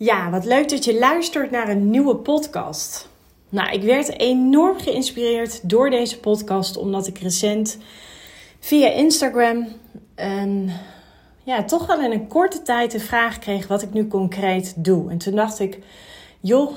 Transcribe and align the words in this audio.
Ja, 0.00 0.30
wat 0.30 0.44
leuk 0.44 0.68
dat 0.68 0.84
je 0.84 0.98
luistert 0.98 1.50
naar 1.50 1.68
een 1.68 1.90
nieuwe 1.90 2.16
podcast. 2.16 3.08
Nou, 3.48 3.72
ik 3.72 3.82
werd 3.82 4.18
enorm 4.18 4.78
geïnspireerd 4.78 5.68
door 5.68 5.90
deze 5.90 6.20
podcast 6.20 6.76
omdat 6.76 7.06
ik 7.06 7.18
recent 7.18 7.78
via 8.58 8.88
Instagram 8.88 9.68
een, 10.14 10.70
ja, 11.42 11.64
toch 11.64 11.86
wel 11.86 12.00
in 12.00 12.12
een 12.12 12.28
korte 12.28 12.62
tijd 12.62 12.90
de 12.90 13.00
vraag 13.00 13.38
kreeg 13.38 13.66
wat 13.66 13.82
ik 13.82 13.92
nu 13.92 14.08
concreet 14.08 14.74
doe. 14.76 15.10
En 15.10 15.18
toen 15.18 15.34
dacht 15.34 15.58
ik, 15.58 15.78
joh, 16.40 16.76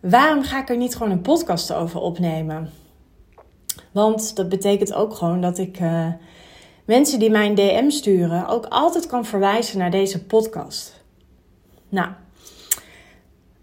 waarom 0.00 0.42
ga 0.42 0.60
ik 0.60 0.68
er 0.68 0.76
niet 0.76 0.96
gewoon 0.96 1.12
een 1.12 1.22
podcast 1.22 1.72
over 1.72 2.00
opnemen? 2.00 2.70
Want 3.92 4.36
dat 4.36 4.48
betekent 4.48 4.94
ook 4.94 5.14
gewoon 5.14 5.40
dat 5.40 5.58
ik 5.58 5.80
uh, 5.80 6.08
mensen 6.84 7.18
die 7.18 7.30
mij 7.30 7.46
een 7.46 7.54
DM 7.54 7.90
sturen 7.90 8.48
ook 8.48 8.66
altijd 8.66 9.06
kan 9.06 9.24
verwijzen 9.24 9.78
naar 9.78 9.90
deze 9.90 10.24
podcast. 10.24 11.03
Nou, 11.94 12.08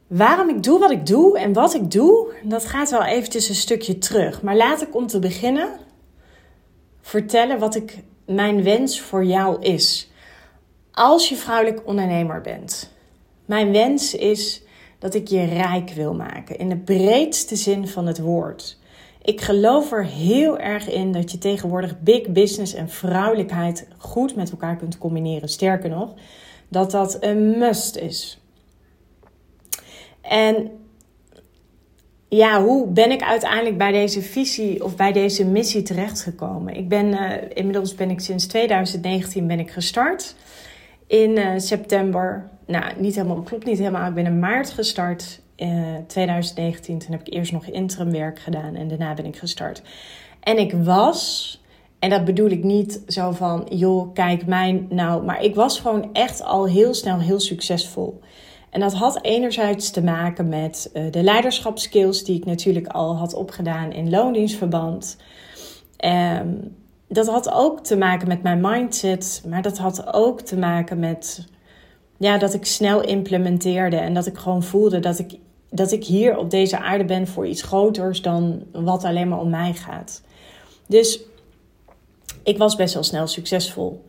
waarom 0.07 0.49
ik 0.49 0.63
doe 0.63 0.79
wat 0.79 0.91
ik 0.91 1.05
doe 1.05 1.39
en 1.39 1.53
wat 1.53 1.73
ik 1.73 1.91
doe, 1.91 2.33
dat 2.43 2.65
gaat 2.65 2.89
wel 2.89 3.03
eventjes 3.03 3.49
een 3.49 3.55
stukje 3.55 3.97
terug. 3.97 4.41
Maar 4.41 4.55
laat 4.55 4.81
ik 4.81 4.95
om 4.95 5.07
te 5.07 5.19
beginnen 5.19 5.69
vertellen 7.01 7.59
wat 7.59 7.75
ik, 7.75 7.97
mijn 8.25 8.63
wens 8.63 9.01
voor 9.01 9.25
jou 9.25 9.61
is. 9.61 10.11
Als 10.91 11.29
je 11.29 11.35
vrouwelijk 11.35 11.87
ondernemer 11.87 12.41
bent. 12.41 12.91
Mijn 13.45 13.71
wens 13.71 14.15
is 14.15 14.63
dat 14.99 15.13
ik 15.13 15.27
je 15.27 15.43
rijk 15.43 15.89
wil 15.89 16.13
maken. 16.13 16.57
In 16.57 16.69
de 16.69 16.77
breedste 16.77 17.55
zin 17.55 17.87
van 17.87 18.07
het 18.07 18.19
woord. 18.19 18.77
Ik 19.21 19.41
geloof 19.41 19.91
er 19.91 20.05
heel 20.05 20.59
erg 20.59 20.89
in 20.89 21.11
dat 21.11 21.31
je 21.31 21.37
tegenwoordig 21.37 21.99
big 21.99 22.27
business 22.27 22.73
en 22.73 22.89
vrouwelijkheid 22.89 23.87
goed 23.97 24.35
met 24.35 24.51
elkaar 24.51 24.75
kunt 24.75 24.97
combineren. 24.97 25.49
Sterker 25.49 25.89
nog, 25.89 26.13
dat 26.71 26.91
dat 26.91 27.17
een 27.19 27.57
must 27.57 27.95
is. 27.95 28.39
En 30.21 30.71
ja, 32.29 32.63
hoe 32.63 32.87
ben 32.87 33.11
ik 33.11 33.21
uiteindelijk 33.21 33.77
bij 33.77 33.91
deze 33.91 34.21
visie 34.21 34.83
of 34.83 34.95
bij 34.95 35.11
deze 35.11 35.45
missie 35.45 35.81
terechtgekomen? 35.81 36.75
Ik 36.75 36.89
ben 36.89 37.05
uh, 37.05 37.31
inmiddels 37.53 37.95
ben 37.95 38.09
ik 38.09 38.19
sinds 38.19 38.45
2019 38.47 39.47
ben 39.47 39.59
ik 39.59 39.71
gestart 39.71 40.35
in 41.07 41.37
uh, 41.37 41.51
september. 41.57 42.49
Nou, 42.67 42.93
niet 42.97 43.15
helemaal, 43.15 43.41
klopt 43.41 43.65
niet 43.65 43.77
helemaal. 43.77 44.07
Ik 44.07 44.13
ben 44.13 44.25
in 44.25 44.39
maart 44.39 44.71
gestart 44.71 45.41
uh, 45.57 45.95
eh, 45.95 46.05
2019. 46.07 46.99
Toen 46.99 47.11
heb 47.11 47.27
ik 47.27 47.33
eerst 47.33 47.51
nog 47.51 47.65
interim 47.65 48.11
werk 48.11 48.39
gedaan 48.39 48.75
en 48.75 48.87
daarna 48.87 49.13
ben 49.13 49.25
ik 49.25 49.37
gestart. 49.37 49.81
En 50.39 50.57
ik 50.57 50.73
was, 50.73 51.60
en 52.01 52.09
dat 52.09 52.25
bedoel 52.25 52.49
ik 52.49 52.63
niet 52.63 53.01
zo 53.07 53.31
van, 53.31 53.67
joh, 53.69 54.13
kijk 54.13 54.45
mij 54.45 54.85
nou, 54.89 55.23
maar 55.23 55.43
ik 55.43 55.55
was 55.55 55.79
gewoon 55.79 56.09
echt 56.13 56.43
al 56.43 56.67
heel 56.67 56.93
snel 56.93 57.19
heel 57.19 57.39
succesvol. 57.39 58.19
En 58.69 58.79
dat 58.79 58.93
had 58.93 59.23
enerzijds 59.23 59.89
te 59.89 60.03
maken 60.03 60.49
met 60.49 60.89
uh, 60.93 61.11
de 61.11 61.23
leiderschapskills 61.23 62.23
die 62.23 62.37
ik 62.37 62.45
natuurlijk 62.45 62.87
al 62.87 63.17
had 63.17 63.33
opgedaan 63.33 63.91
in 63.91 64.09
loondienstverband. 64.09 65.17
Um, 66.05 66.75
dat 67.07 67.27
had 67.27 67.51
ook 67.51 67.83
te 67.83 67.97
maken 67.97 68.27
met 68.27 68.43
mijn 68.43 68.61
mindset, 68.61 69.43
maar 69.47 69.61
dat 69.61 69.77
had 69.77 70.13
ook 70.13 70.41
te 70.41 70.57
maken 70.57 70.99
met 70.99 71.45
ja, 72.17 72.37
dat 72.37 72.53
ik 72.53 72.65
snel 72.65 73.01
implementeerde 73.01 73.97
en 73.97 74.13
dat 74.13 74.25
ik 74.25 74.37
gewoon 74.37 74.63
voelde 74.63 74.99
dat 74.99 75.19
ik, 75.19 75.37
dat 75.69 75.91
ik 75.91 76.03
hier 76.03 76.37
op 76.37 76.49
deze 76.49 76.79
aarde 76.79 77.05
ben 77.05 77.27
voor 77.27 77.47
iets 77.47 77.61
groters 77.61 78.21
dan 78.21 78.63
wat 78.71 79.03
alleen 79.03 79.27
maar 79.27 79.39
om 79.39 79.49
mij 79.49 79.73
gaat. 79.73 80.21
Dus 80.87 81.29
ik 82.43 82.57
was 82.57 82.75
best 82.75 82.93
wel 82.93 83.03
snel 83.03 83.27
succesvol. 83.27 84.01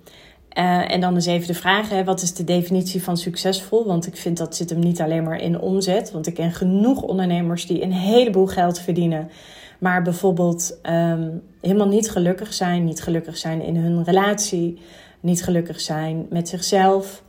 Uh, 0.58 0.92
en 0.92 1.00
dan 1.00 1.16
is 1.16 1.26
even 1.26 1.46
de 1.46 1.54
vraag, 1.54 1.88
hè, 1.88 2.04
wat 2.04 2.22
is 2.22 2.34
de 2.34 2.44
definitie 2.44 3.02
van 3.02 3.16
succesvol? 3.16 3.86
Want 3.86 4.06
ik 4.06 4.16
vind 4.16 4.36
dat 4.36 4.56
zit 4.56 4.70
hem 4.70 4.78
niet 4.78 5.00
alleen 5.00 5.22
maar 5.22 5.40
in 5.40 5.60
omzet. 5.60 6.10
Want 6.10 6.26
ik 6.26 6.34
ken 6.34 6.52
genoeg 6.52 7.02
ondernemers 7.02 7.66
die 7.66 7.82
een 7.82 7.92
heleboel 7.92 8.46
geld 8.46 8.78
verdienen. 8.78 9.30
Maar 9.78 10.02
bijvoorbeeld 10.02 10.78
um, 10.82 11.42
helemaal 11.60 11.88
niet 11.88 12.10
gelukkig 12.10 12.54
zijn. 12.54 12.84
Niet 12.84 13.02
gelukkig 13.02 13.36
zijn 13.36 13.62
in 13.62 13.76
hun 13.76 14.04
relatie. 14.04 14.80
Niet 15.20 15.44
gelukkig 15.44 15.80
zijn 15.80 16.26
met 16.30 16.48
zichzelf. 16.48 17.22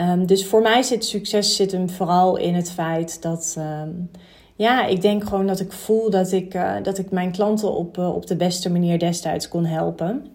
Um, 0.00 0.26
dus 0.26 0.46
voor 0.46 0.62
mij 0.62 0.82
zit 0.82 1.04
succes 1.04 1.56
zit 1.56 1.72
hem 1.72 1.90
vooral 1.90 2.36
in 2.36 2.54
het 2.54 2.70
feit 2.70 3.22
dat... 3.22 3.56
Um, 3.58 4.10
ja, 4.56 4.86
ik 4.86 5.00
denk 5.00 5.24
gewoon 5.24 5.46
dat 5.46 5.60
ik 5.60 5.72
voel 5.72 6.10
dat 6.10 6.32
ik, 6.32 6.54
uh, 6.54 6.74
dat 6.82 6.98
ik 6.98 7.10
mijn 7.10 7.32
klanten 7.32 7.72
op, 7.72 7.98
uh, 7.98 8.14
op 8.14 8.26
de 8.26 8.36
beste 8.36 8.70
manier 8.70 8.98
destijds 8.98 9.48
kon 9.48 9.64
helpen. 9.64 10.26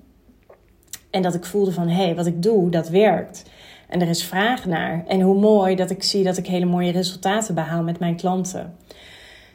En 1.09 1.22
dat 1.22 1.34
ik 1.34 1.46
voelde 1.46 1.72
van, 1.72 1.88
hé, 1.88 2.03
hey, 2.03 2.16
wat 2.16 2.25
ik 2.25 2.44
doe, 2.44 2.70
dat 2.70 2.90
werkt. 2.90 3.44
En 3.88 4.02
er 4.02 4.09
is 4.09 4.24
vraag 4.24 4.66
naar. 4.66 5.03
En 5.08 5.22
hoe 5.22 5.40
mooi 5.40 5.75
dat 5.75 5.90
ik 5.90 6.03
zie 6.03 6.24
dat 6.24 6.38
ik 6.38 6.47
hele 6.47 6.66
mooie 6.66 6.92
resultaten 6.92 7.56
behaal 7.56 7.84
met 7.84 8.00
mijn 8.00 8.16
klanten. 8.16 8.75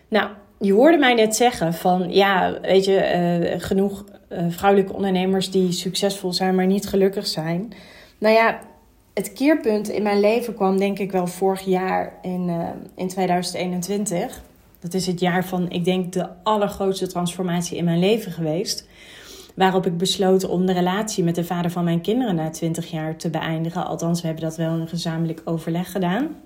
Nou, 0.08 0.28
je 0.60 0.72
hoorde 0.72 0.98
mij 0.98 1.14
net 1.14 1.36
zeggen 1.36 1.74
van, 1.74 2.12
ja, 2.12 2.60
weet 2.60 2.84
je, 2.84 3.52
uh, 3.54 3.60
genoeg 3.60 4.04
uh, 4.32 4.38
vrouwelijke 4.48 4.92
ondernemers 4.94 5.50
die 5.50 5.72
succesvol 5.72 6.32
zijn, 6.32 6.54
maar 6.54 6.66
niet 6.66 6.86
gelukkig 6.86 7.26
zijn. 7.26 7.72
Nou 8.18 8.34
ja, 8.34 8.60
het 9.14 9.32
keerpunt 9.32 9.88
in 9.88 10.02
mijn 10.02 10.20
leven 10.20 10.54
kwam 10.54 10.78
denk 10.78 10.98
ik 10.98 11.12
wel 11.12 11.26
vorig 11.26 11.64
jaar 11.64 12.12
in, 12.22 12.48
uh, 12.48 12.68
in 12.96 13.08
2021. 13.08 14.42
Dat 14.80 14.94
is 14.94 15.06
het 15.06 15.20
jaar 15.20 15.44
van, 15.44 15.70
ik 15.70 15.84
denk, 15.84 16.12
de 16.12 16.28
allergrootste 16.42 17.06
transformatie 17.06 17.76
in 17.76 17.84
mijn 17.84 17.98
leven 17.98 18.32
geweest. 18.32 18.88
Waarop 19.54 19.86
ik 19.86 19.96
besloot 19.96 20.48
om 20.48 20.66
de 20.66 20.72
relatie 20.72 21.24
met 21.24 21.34
de 21.34 21.44
vader 21.44 21.70
van 21.70 21.84
mijn 21.84 22.00
kinderen 22.00 22.34
na 22.34 22.50
20 22.50 22.90
jaar 22.90 23.16
te 23.16 23.30
beëindigen. 23.30 23.86
Althans, 23.86 24.20
we 24.20 24.26
hebben 24.26 24.44
dat 24.44 24.56
wel 24.56 24.74
in 24.74 24.80
een 24.80 24.88
gezamenlijk 24.88 25.40
overleg 25.44 25.92
gedaan. 25.92 26.36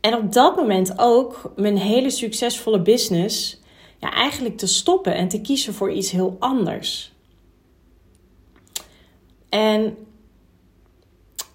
En 0.00 0.14
op 0.14 0.32
dat 0.32 0.56
moment 0.56 0.92
ook 0.96 1.52
mijn 1.56 1.76
hele 1.76 2.10
succesvolle 2.10 2.82
business 2.82 3.60
ja, 3.98 4.12
eigenlijk 4.12 4.56
te 4.56 4.66
stoppen 4.66 5.14
en 5.14 5.28
te 5.28 5.40
kiezen 5.40 5.74
voor 5.74 5.92
iets 5.92 6.10
heel 6.10 6.36
anders. 6.38 7.12
En 9.48 9.96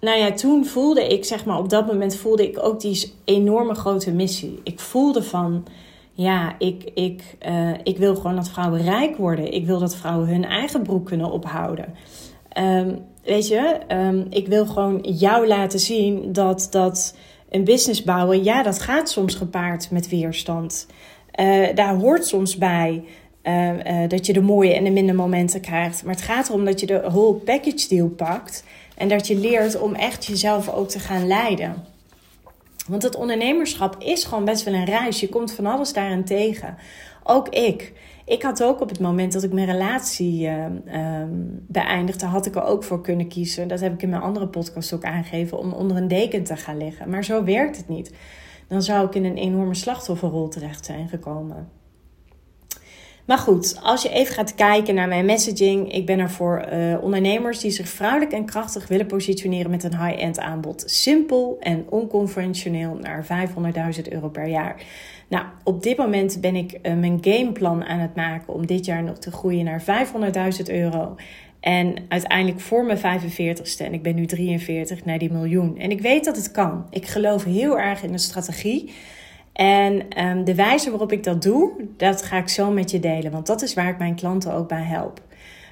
nou 0.00 0.18
ja, 0.18 0.32
toen 0.32 0.66
voelde 0.66 1.06
ik, 1.06 1.24
zeg 1.24 1.44
maar, 1.44 1.58
op 1.58 1.68
dat 1.68 1.86
moment 1.86 2.16
voelde 2.16 2.48
ik 2.48 2.58
ook 2.62 2.80
die 2.80 3.12
enorme 3.24 3.74
grote 3.74 4.12
missie. 4.12 4.60
Ik 4.62 4.80
voelde 4.80 5.22
van, 5.22 5.66
ja, 6.14 6.54
ik, 6.58 6.90
ik, 6.94 7.36
uh, 7.48 7.70
ik 7.82 7.98
wil 7.98 8.14
gewoon 8.16 8.36
dat 8.36 8.48
vrouwen 8.48 8.82
rijk 8.82 9.16
worden. 9.16 9.52
Ik 9.52 9.66
wil 9.66 9.78
dat 9.78 9.96
vrouwen 9.96 10.28
hun 10.28 10.44
eigen 10.44 10.82
broek 10.82 11.06
kunnen 11.06 11.30
ophouden. 11.30 11.94
Um, 12.58 12.98
weet 13.24 13.48
je, 13.48 13.78
um, 13.88 14.26
ik 14.30 14.46
wil 14.46 14.66
gewoon 14.66 15.00
jou 15.00 15.46
laten 15.46 15.78
zien 15.78 16.32
dat, 16.32 16.66
dat 16.70 17.16
een 17.50 17.64
business 17.64 18.02
bouwen, 18.02 18.44
ja, 18.44 18.62
dat 18.62 18.80
gaat 18.80 19.10
soms 19.10 19.34
gepaard 19.34 19.90
met 19.90 20.08
weerstand. 20.08 20.86
Uh, 21.40 21.66
daar 21.74 21.94
hoort 21.94 22.26
soms 22.26 22.56
bij 22.56 23.04
uh, 23.42 23.68
uh, 23.68 24.08
dat 24.08 24.26
je 24.26 24.32
de 24.32 24.40
mooie 24.40 24.74
en 24.74 24.84
de 24.84 24.90
minder 24.90 25.14
momenten 25.14 25.60
krijgt. 25.60 26.04
Maar 26.04 26.14
het 26.14 26.24
gaat 26.24 26.48
erom 26.48 26.64
dat 26.64 26.80
je 26.80 26.86
de 26.86 27.00
whole 27.00 27.34
package 27.34 27.88
deal 27.88 28.08
pakt. 28.08 28.64
En 28.96 29.08
dat 29.08 29.26
je 29.26 29.36
leert 29.36 29.80
om 29.80 29.94
echt 29.94 30.24
jezelf 30.24 30.68
ook 30.68 30.88
te 30.88 30.98
gaan 30.98 31.26
leiden. 31.26 31.74
Want 32.88 33.02
het 33.02 33.16
ondernemerschap 33.16 33.96
is 33.98 34.24
gewoon 34.24 34.44
best 34.44 34.64
wel 34.64 34.74
een 34.74 34.84
reis. 34.84 35.20
Je 35.20 35.28
komt 35.28 35.52
van 35.52 35.66
alles 35.66 35.92
daarin 35.92 36.24
tegen. 36.24 36.76
Ook 37.22 37.48
ik. 37.48 37.92
Ik 38.24 38.42
had 38.42 38.62
ook 38.62 38.80
op 38.80 38.88
het 38.88 39.00
moment 39.00 39.32
dat 39.32 39.42
ik 39.42 39.52
mijn 39.52 39.70
relatie 39.70 40.46
uh, 40.46 40.64
um, 41.20 41.64
beëindigde, 41.68 42.26
had 42.26 42.46
ik 42.46 42.54
er 42.54 42.64
ook 42.64 42.84
voor 42.84 43.00
kunnen 43.00 43.28
kiezen. 43.28 43.68
Dat 43.68 43.80
heb 43.80 43.92
ik 43.92 44.02
in 44.02 44.08
mijn 44.08 44.22
andere 44.22 44.48
podcast 44.48 44.92
ook 44.92 45.04
aangegeven, 45.04 45.58
om 45.58 45.72
onder 45.72 45.96
een 45.96 46.08
deken 46.08 46.44
te 46.44 46.56
gaan 46.56 46.76
liggen. 46.76 47.10
Maar 47.10 47.24
zo 47.24 47.44
werkt 47.44 47.76
het 47.76 47.88
niet. 47.88 48.12
Dan 48.68 48.82
zou 48.82 49.06
ik 49.06 49.14
in 49.14 49.24
een 49.24 49.36
enorme 49.36 49.74
slachtofferrol 49.74 50.48
terecht 50.48 50.84
zijn 50.84 51.08
gekomen. 51.08 51.68
Maar 53.24 53.38
goed, 53.38 53.78
als 53.82 54.02
je 54.02 54.08
even 54.08 54.34
gaat 54.34 54.54
kijken 54.54 54.94
naar 54.94 55.08
mijn 55.08 55.24
messaging. 55.24 55.92
Ik 55.92 56.06
ben 56.06 56.18
er 56.18 56.30
voor 56.30 56.66
uh, 56.72 57.02
ondernemers 57.02 57.58
die 57.60 57.70
zich 57.70 57.88
vrouwelijk 57.88 58.32
en 58.32 58.44
krachtig 58.44 58.88
willen 58.88 59.06
positioneren 59.06 59.70
met 59.70 59.84
een 59.84 60.04
high-end 60.04 60.38
aanbod. 60.38 60.82
Simpel 60.86 61.56
en 61.60 61.84
onconventioneel 61.88 62.98
naar 63.00 63.26
500.000 63.96 64.12
euro 64.12 64.28
per 64.28 64.46
jaar. 64.46 64.82
Nou, 65.28 65.44
op 65.62 65.82
dit 65.82 65.96
moment 65.96 66.40
ben 66.40 66.56
ik 66.56 66.72
uh, 66.72 66.94
mijn 66.94 67.18
gameplan 67.20 67.84
aan 67.84 67.98
het 67.98 68.14
maken 68.14 68.54
om 68.54 68.66
dit 68.66 68.84
jaar 68.84 69.02
nog 69.02 69.18
te 69.18 69.30
groeien 69.30 69.64
naar 69.64 69.82
500.000 70.58 70.64
euro. 70.64 71.16
En 71.60 71.94
uiteindelijk 72.08 72.60
voor 72.60 72.84
mijn 72.84 72.98
45ste, 72.98 73.84
en 73.84 73.92
ik 73.92 74.02
ben 74.02 74.14
nu 74.14 74.26
43, 74.26 75.04
naar 75.04 75.18
die 75.18 75.32
miljoen. 75.32 75.78
En 75.78 75.90
ik 75.90 76.00
weet 76.00 76.24
dat 76.24 76.36
het 76.36 76.50
kan. 76.50 76.86
Ik 76.90 77.06
geloof 77.06 77.44
heel 77.44 77.78
erg 77.78 78.02
in 78.02 78.12
de 78.12 78.18
strategie. 78.18 78.92
En 79.54 80.24
um, 80.26 80.44
de 80.44 80.54
wijze 80.54 80.90
waarop 80.90 81.12
ik 81.12 81.24
dat 81.24 81.42
doe, 81.42 81.70
dat 81.96 82.22
ga 82.22 82.36
ik 82.38 82.48
zo 82.48 82.70
met 82.70 82.90
je 82.90 83.00
delen. 83.00 83.32
Want 83.32 83.46
dat 83.46 83.62
is 83.62 83.74
waar 83.74 83.88
ik 83.88 83.98
mijn 83.98 84.14
klanten 84.14 84.52
ook 84.52 84.68
bij 84.68 84.82
help. 84.82 85.22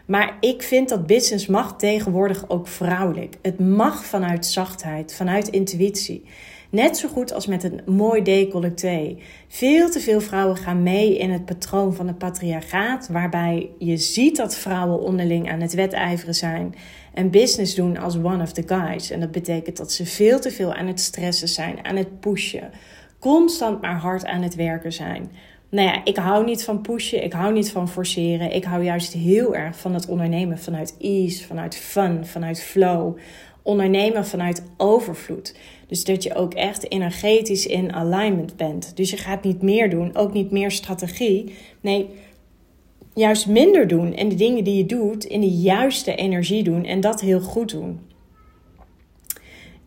Maar 0.07 0.37
ik 0.41 0.63
vind 0.63 0.89
dat 0.89 1.07
business 1.07 1.47
mag 1.47 1.77
tegenwoordig 1.77 2.49
ook 2.49 2.67
vrouwelijk. 2.69 3.37
Het 3.43 3.61
mag 3.61 4.05
vanuit 4.05 4.47
zachtheid, 4.47 5.15
vanuit 5.15 5.49
intuïtie. 5.49 6.25
Net 6.71 6.97
zo 6.97 7.09
goed 7.09 7.33
als 7.33 7.47
met 7.47 7.65
een 7.65 7.81
mooi 7.87 8.23
decolleté. 8.23 9.17
Veel 9.49 9.91
te 9.91 10.01
veel 10.01 10.21
vrouwen 10.21 10.57
gaan 10.57 10.83
mee 10.83 11.19
in 11.19 11.31
het 11.31 11.45
patroon 11.45 11.95
van 11.95 12.07
het 12.07 12.19
patriarchaat, 12.19 13.09
waarbij 13.09 13.71
je 13.79 13.97
ziet 13.97 14.37
dat 14.37 14.57
vrouwen 14.57 15.01
onderling 15.01 15.51
aan 15.51 15.61
het 15.61 15.75
wedijveren 15.75 16.35
zijn 16.35 16.75
en 17.15 17.31
business 17.31 17.75
doen 17.75 17.99
als 17.99 18.17
one 18.17 18.43
of 18.43 18.53
the 18.53 18.63
guys. 18.67 19.11
En 19.11 19.21
dat 19.21 19.31
betekent 19.31 19.77
dat 19.77 19.93
ze 19.93 20.07
veel 20.07 20.41
te 20.41 20.51
veel 20.51 20.75
aan 20.75 20.87
het 20.87 21.01
stressen 21.01 21.49
zijn, 21.49 21.85
aan 21.85 21.97
het 21.97 22.21
pushen, 22.21 22.71
constant 23.23 23.81
maar 23.81 23.97
hard 23.97 24.25
aan 24.25 24.43
het 24.43 24.55
werken 24.55 24.93
zijn. 24.93 25.31
Nou 25.71 25.89
ja, 25.89 26.05
ik 26.05 26.17
hou 26.17 26.45
niet 26.45 26.65
van 26.65 26.81
pushen, 26.81 27.25
ik 27.25 27.33
hou 27.33 27.53
niet 27.53 27.71
van 27.71 27.89
forceren. 27.89 28.55
Ik 28.55 28.65
hou 28.65 28.85
juist 28.85 29.13
heel 29.13 29.55
erg 29.55 29.79
van 29.79 29.95
het 29.95 30.07
ondernemen 30.07 30.59
vanuit 30.59 30.97
ease, 31.01 31.47
vanuit 31.47 31.77
fun, 31.77 32.27
vanuit 32.27 32.63
flow. 32.63 33.17
Ondernemen 33.63 34.27
vanuit 34.27 34.63
overvloed. 34.77 35.57
Dus 35.87 36.05
dat 36.05 36.23
je 36.23 36.35
ook 36.35 36.55
echt 36.55 36.91
energetisch 36.91 37.67
in 37.67 37.93
alignment 37.93 38.57
bent. 38.57 38.97
Dus 38.97 39.11
je 39.11 39.17
gaat 39.17 39.45
niet 39.45 39.63
meer 39.63 39.91
doen, 39.91 40.17
ook 40.17 40.33
niet 40.33 40.51
meer 40.51 40.71
strategie. 40.71 41.55
Nee, 41.81 42.09
juist 43.15 43.47
minder 43.47 43.89
doen 43.89 44.15
en 44.15 44.29
de 44.29 44.35
dingen 44.35 44.65
die 44.65 44.77
je 44.77 44.87
doet 44.87 45.25
in 45.25 45.41
de 45.41 45.51
juiste 45.51 46.15
energie 46.15 46.63
doen 46.63 46.85
en 46.85 47.01
dat 47.01 47.21
heel 47.21 47.41
goed 47.41 47.71
doen. 47.71 48.01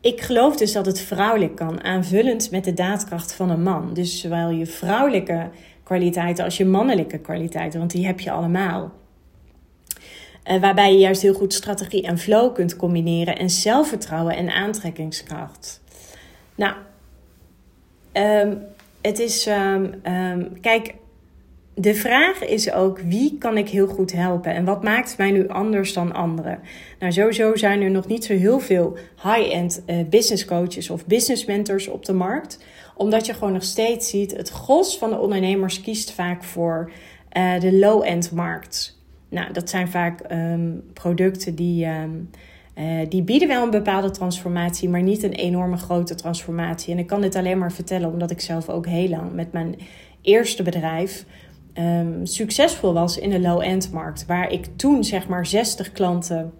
Ik 0.06 0.22
geloof 0.22 0.56
dus 0.56 0.72
dat 0.72 0.86
het 0.86 1.00
vrouwelijk 1.00 1.56
kan, 1.56 1.84
aanvullend 1.84 2.52
met 2.52 2.63
de 2.63 2.74
daadkracht 2.74 3.34
van 3.34 3.50
een 3.50 3.63
man. 3.63 3.94
Dus 3.94 4.19
zowel 4.19 4.50
je 4.50 4.66
vrouwelijke 4.66 5.50
kwaliteiten 5.84 6.44
als 6.44 6.57
je 6.57 6.66
mannelijke 6.66 7.18
kwaliteiten, 7.18 7.80
want 7.80 7.92
die 7.92 8.06
heb 8.06 8.19
je 8.19 8.31
allemaal. 8.31 8.92
Uh, 10.48 10.62
waarbij 10.62 10.92
je 10.92 11.00
juist 11.00 11.22
heel 11.22 11.34
goed 11.34 11.54
strategie 11.54 12.04
en 12.04 12.18
flow 12.18 12.54
kunt 12.54 12.75
combineren 12.75 13.38
en 13.38 13.50
zelfvertrouwen 13.50 14.36
en 14.36 14.50
aantrekkingskracht. 14.50 15.81
Nou, 16.56 16.75
um, 18.13 18.63
het 19.02 19.19
is, 19.19 19.48
um, 19.48 20.02
um, 20.04 20.60
kijk, 20.62 20.94
de 21.75 21.95
vraag 21.95 22.45
is 22.45 22.72
ook 22.72 23.00
wie 23.00 23.38
kan 23.38 23.57
ik 23.57 23.69
heel 23.69 23.88
goed 23.88 24.12
helpen 24.12 24.54
en 24.54 24.66
wat 24.66 24.83
maakt 24.83 25.18
mij 25.18 25.31
nu 25.31 25.48
anders 25.48 25.94
dan 25.94 26.13
anderen? 26.13 26.60
Nou, 27.00 27.12
sowieso 27.12 27.56
zijn 27.56 27.81
er 27.81 27.92
nog 27.92 28.07
niet 28.07 28.25
zo 28.25 28.33
heel 28.33 28.60
veel 28.60 28.98
high-end 29.24 29.83
uh, 29.88 29.95
business 30.10 30.45
coaches 30.45 30.89
of 30.89 31.06
business 31.06 31.45
mentors 31.45 31.88
op 31.88 32.06
de 32.06 32.13
markt, 32.13 32.66
omdat 32.95 33.25
je 33.25 33.33
gewoon 33.33 33.54
nog 33.54 33.63
steeds 33.63 34.10
ziet 34.10 34.38
het 34.38 34.50
gros 34.50 34.98
van 34.98 35.10
de 35.10 35.19
ondernemers 35.19 35.81
kiest 35.81 36.12
vaak 36.12 36.44
voor 36.44 36.92
uh, 37.38 37.60
de 37.60 37.74
low-end 37.74 38.31
markt. 38.31 39.00
Nou, 39.30 39.54
dat 39.54 39.69
zijn 39.69 39.88
vaak 39.88 40.31
um, 40.31 40.83
producten 40.94 41.56
die, 41.56 41.86
um, 41.86 42.30
uh, 42.78 43.10
die 43.10 43.24
bieden 43.24 43.48
wel 43.48 43.63
een 43.63 43.69
bepaalde 43.69 44.12
transformatie, 44.12 44.89
maar 44.89 45.01
niet 45.01 45.24
een 45.24 45.33
enorme 45.33 45.78
grote 45.78 46.16
transformatie. 46.16 46.94
En 46.94 47.00
ik 47.00 47.07
kan 47.07 47.21
dit 47.21 47.36
alleen 47.36 47.57
maar 47.57 47.71
vertellen 47.71 48.12
omdat 48.12 48.31
ik 48.31 48.42
zelf 48.42 48.69
ook 48.69 48.86
heel 48.86 49.10
lang 49.10 49.33
met 49.33 49.51
mijn 49.51 49.75
eerste 50.21 50.63
bedrijf 50.63 51.25
um, 51.80 52.25
succesvol 52.25 52.94
was 52.94 53.18
in 53.18 53.30
de 53.30 53.39
low-end 53.39 53.92
markt. 53.92 54.25
Waar 54.25 54.51
ik 54.51 54.66
toen 54.75 55.04
zeg 55.04 55.27
maar 55.27 55.45
60 55.45 55.92
klanten 55.92 56.54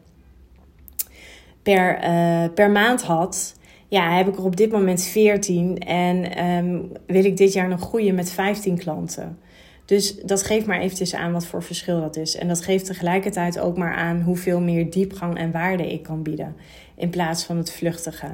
per, 1.62 2.04
uh, 2.04 2.54
per 2.54 2.72
maand 2.72 3.04
had. 3.04 3.56
Ja, 3.88 4.16
heb 4.16 4.28
ik 4.28 4.38
er 4.38 4.44
op 4.44 4.56
dit 4.56 4.72
moment 4.72 5.04
14 5.04 5.78
en 5.80 6.46
um, 6.46 6.92
wil 7.08 7.26
ik 7.26 7.38
dit 7.38 7.54
jaar 7.54 7.68
nog 7.68 7.82
groeien 7.82 8.16
met 8.16 8.32
15 8.32 8.78
klanten. 8.78 9.38
Dus 9.86 10.16
dat 10.22 10.44
geeft 10.44 10.66
maar 10.66 10.80
eventjes 10.80 11.16
aan 11.16 11.32
wat 11.32 11.46
voor 11.46 11.64
verschil 11.64 12.02
dat 12.02 12.16
is. 12.16 12.36
En 12.36 12.48
dat 12.48 12.62
geeft 12.62 12.86
tegelijkertijd 12.86 13.60
ook 13.60 13.78
maar 13.78 13.96
aan 13.96 14.22
hoeveel 14.22 14.62
meer 14.62 14.90
diepgang 14.90 15.38
en 15.38 15.52
waarde 15.52 15.92
ik 15.92 16.04
kan 16.04 16.24
bieden. 16.24 16.56
In 16.96 17.10
plaats 17.10 17.44
van 17.44 17.58
het 17.58 17.72
vluchtige. 17.72 18.28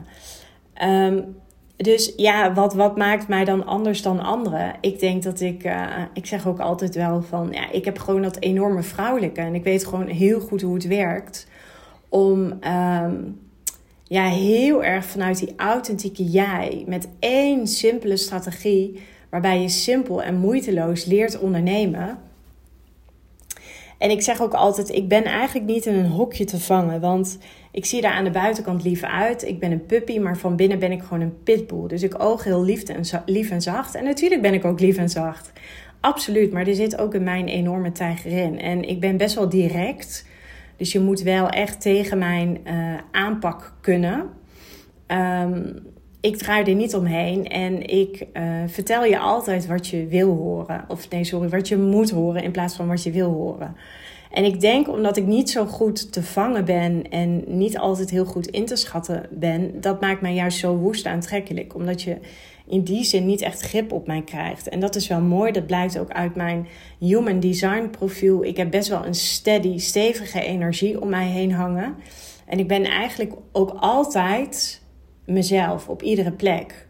Um, 0.83 1.35
dus 1.81 2.13
ja, 2.15 2.53
wat, 2.53 2.73
wat 2.73 2.97
maakt 2.97 3.27
mij 3.27 3.45
dan 3.45 3.65
anders 3.65 4.01
dan 4.01 4.19
anderen? 4.19 4.73
Ik 4.81 4.99
denk 4.99 5.23
dat 5.23 5.39
ik, 5.39 5.63
uh, 5.63 5.87
ik 6.13 6.25
zeg 6.25 6.47
ook 6.47 6.59
altijd 6.59 6.95
wel 6.95 7.21
van, 7.21 7.49
ja, 7.51 7.71
ik 7.71 7.85
heb 7.85 7.99
gewoon 7.99 8.21
dat 8.21 8.39
enorme 8.39 8.83
vrouwelijke. 8.83 9.41
En 9.41 9.55
ik 9.55 9.63
weet 9.63 9.85
gewoon 9.85 10.07
heel 10.07 10.39
goed 10.39 10.61
hoe 10.61 10.73
het 10.73 10.87
werkt. 10.87 11.47
Om 12.09 12.39
um, 12.41 13.39
ja, 14.03 14.25
heel 14.25 14.83
erg 14.83 15.05
vanuit 15.05 15.39
die 15.39 15.53
authentieke 15.57 16.23
jij, 16.23 16.83
met 16.87 17.07
één 17.19 17.67
simpele 17.67 18.17
strategie, 18.17 19.01
waarbij 19.29 19.61
je 19.61 19.69
simpel 19.69 20.23
en 20.23 20.35
moeiteloos 20.35 21.05
leert 21.05 21.39
ondernemen. 21.39 22.19
En 24.01 24.09
ik 24.09 24.21
zeg 24.21 24.41
ook 24.41 24.53
altijd, 24.53 24.89
ik 24.89 25.07
ben 25.07 25.23
eigenlijk 25.23 25.67
niet 25.67 25.85
in 25.85 25.93
een 25.93 26.09
hokje 26.09 26.45
te 26.45 26.59
vangen. 26.59 27.01
Want 27.01 27.37
ik 27.71 27.85
zie 27.85 28.01
daar 28.01 28.11
aan 28.11 28.23
de 28.23 28.31
buitenkant 28.31 28.83
lief 28.83 29.03
uit. 29.03 29.47
Ik 29.47 29.59
ben 29.59 29.71
een 29.71 29.85
puppy, 29.85 30.19
maar 30.19 30.37
van 30.37 30.55
binnen 30.55 30.79
ben 30.79 30.91
ik 30.91 31.01
gewoon 31.01 31.21
een 31.21 31.43
pitbull. 31.43 31.87
Dus 31.87 32.03
ik 32.03 32.23
oog 32.23 32.43
heel 32.43 32.63
lief 32.63 32.83
en, 32.83 33.23
lief 33.25 33.49
en 33.49 33.61
zacht. 33.61 33.95
En 33.95 34.03
natuurlijk 34.03 34.41
ben 34.41 34.53
ik 34.53 34.65
ook 34.65 34.79
lief 34.79 34.97
en 34.97 35.09
zacht. 35.09 35.51
Absoluut, 35.99 36.51
maar 36.51 36.67
er 36.67 36.75
zit 36.75 36.97
ook 36.97 37.13
in 37.13 37.23
mijn 37.23 37.47
enorme 37.47 37.91
tijger 37.91 38.31
in. 38.31 38.59
En 38.59 38.89
ik 38.89 38.99
ben 38.99 39.17
best 39.17 39.35
wel 39.35 39.49
direct. 39.49 40.25
Dus 40.77 40.91
je 40.91 40.99
moet 40.99 41.21
wel 41.21 41.49
echt 41.49 41.81
tegen 41.81 42.17
mijn 42.17 42.57
uh, 42.63 42.97
aanpak 43.11 43.73
kunnen. 43.81 44.29
Um, 45.07 45.90
ik 46.21 46.37
draai 46.37 46.63
er 46.63 46.75
niet 46.75 46.95
omheen 46.95 47.47
en 47.47 47.87
ik 47.87 48.27
uh, 48.33 48.43
vertel 48.67 49.05
je 49.05 49.19
altijd 49.19 49.67
wat 49.67 49.87
je 49.87 50.07
wil 50.07 50.35
horen. 50.35 50.85
Of 50.87 51.09
nee, 51.09 51.23
sorry, 51.23 51.49
wat 51.49 51.67
je 51.67 51.77
moet 51.77 52.09
horen 52.09 52.43
in 52.43 52.51
plaats 52.51 52.75
van 52.75 52.87
wat 52.87 53.03
je 53.03 53.11
wil 53.11 53.31
horen. 53.31 53.75
En 54.31 54.43
ik 54.43 54.59
denk 54.59 54.89
omdat 54.89 55.17
ik 55.17 55.25
niet 55.25 55.49
zo 55.49 55.65
goed 55.65 56.11
te 56.11 56.23
vangen 56.23 56.65
ben 56.65 57.09
en 57.09 57.43
niet 57.47 57.77
altijd 57.77 58.09
heel 58.09 58.25
goed 58.25 58.47
in 58.47 58.65
te 58.65 58.75
schatten 58.75 59.25
ben, 59.31 59.81
dat 59.81 60.01
maakt 60.01 60.21
mij 60.21 60.33
juist 60.33 60.57
zo 60.57 60.75
woest 60.75 61.05
aantrekkelijk. 61.05 61.75
Omdat 61.75 62.01
je 62.01 62.17
in 62.67 62.83
die 62.83 63.03
zin 63.03 63.25
niet 63.25 63.41
echt 63.41 63.61
grip 63.61 63.91
op 63.91 64.07
mij 64.07 64.21
krijgt. 64.21 64.69
En 64.69 64.79
dat 64.79 64.95
is 64.95 65.07
wel 65.07 65.21
mooi, 65.21 65.51
dat 65.51 65.65
blijkt 65.65 65.99
ook 65.99 66.11
uit 66.11 66.35
mijn 66.35 66.67
human 66.99 67.39
design 67.39 67.89
profiel. 67.89 68.43
Ik 68.43 68.57
heb 68.57 68.71
best 68.71 68.89
wel 68.89 69.05
een 69.05 69.15
steady, 69.15 69.77
stevige 69.77 70.41
energie 70.41 71.01
om 71.01 71.09
mij 71.09 71.27
heen 71.27 71.51
hangen. 71.51 71.95
En 72.45 72.59
ik 72.59 72.67
ben 72.67 72.83
eigenlijk 72.83 73.33
ook 73.51 73.75
altijd 73.79 74.80
mezelf 75.33 75.87
op 75.87 76.01
iedere 76.01 76.31
plek. 76.31 76.87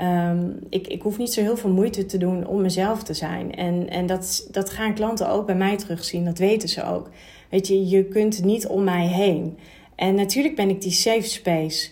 Um, 0.00 0.58
ik, 0.68 0.86
ik 0.86 1.02
hoef 1.02 1.18
niet 1.18 1.32
zo 1.32 1.40
heel 1.40 1.56
veel 1.56 1.70
moeite 1.70 2.06
te 2.06 2.18
doen 2.18 2.46
om 2.46 2.60
mezelf 2.60 3.02
te 3.02 3.14
zijn. 3.14 3.54
En, 3.54 3.90
en 3.90 4.06
dat, 4.06 4.48
dat 4.50 4.70
gaan 4.70 4.94
klanten 4.94 5.28
ook 5.28 5.46
bij 5.46 5.54
mij 5.54 5.76
terugzien, 5.76 6.24
dat 6.24 6.38
weten 6.38 6.68
ze 6.68 6.84
ook. 6.84 7.10
Weet 7.50 7.66
je, 7.66 7.88
je 7.88 8.04
kunt 8.04 8.44
niet 8.44 8.66
om 8.66 8.84
mij 8.84 9.06
heen. 9.06 9.58
En 9.94 10.14
natuurlijk 10.14 10.56
ben 10.56 10.68
ik 10.68 10.82
die 10.82 10.92
safe 10.92 11.28
space. 11.28 11.90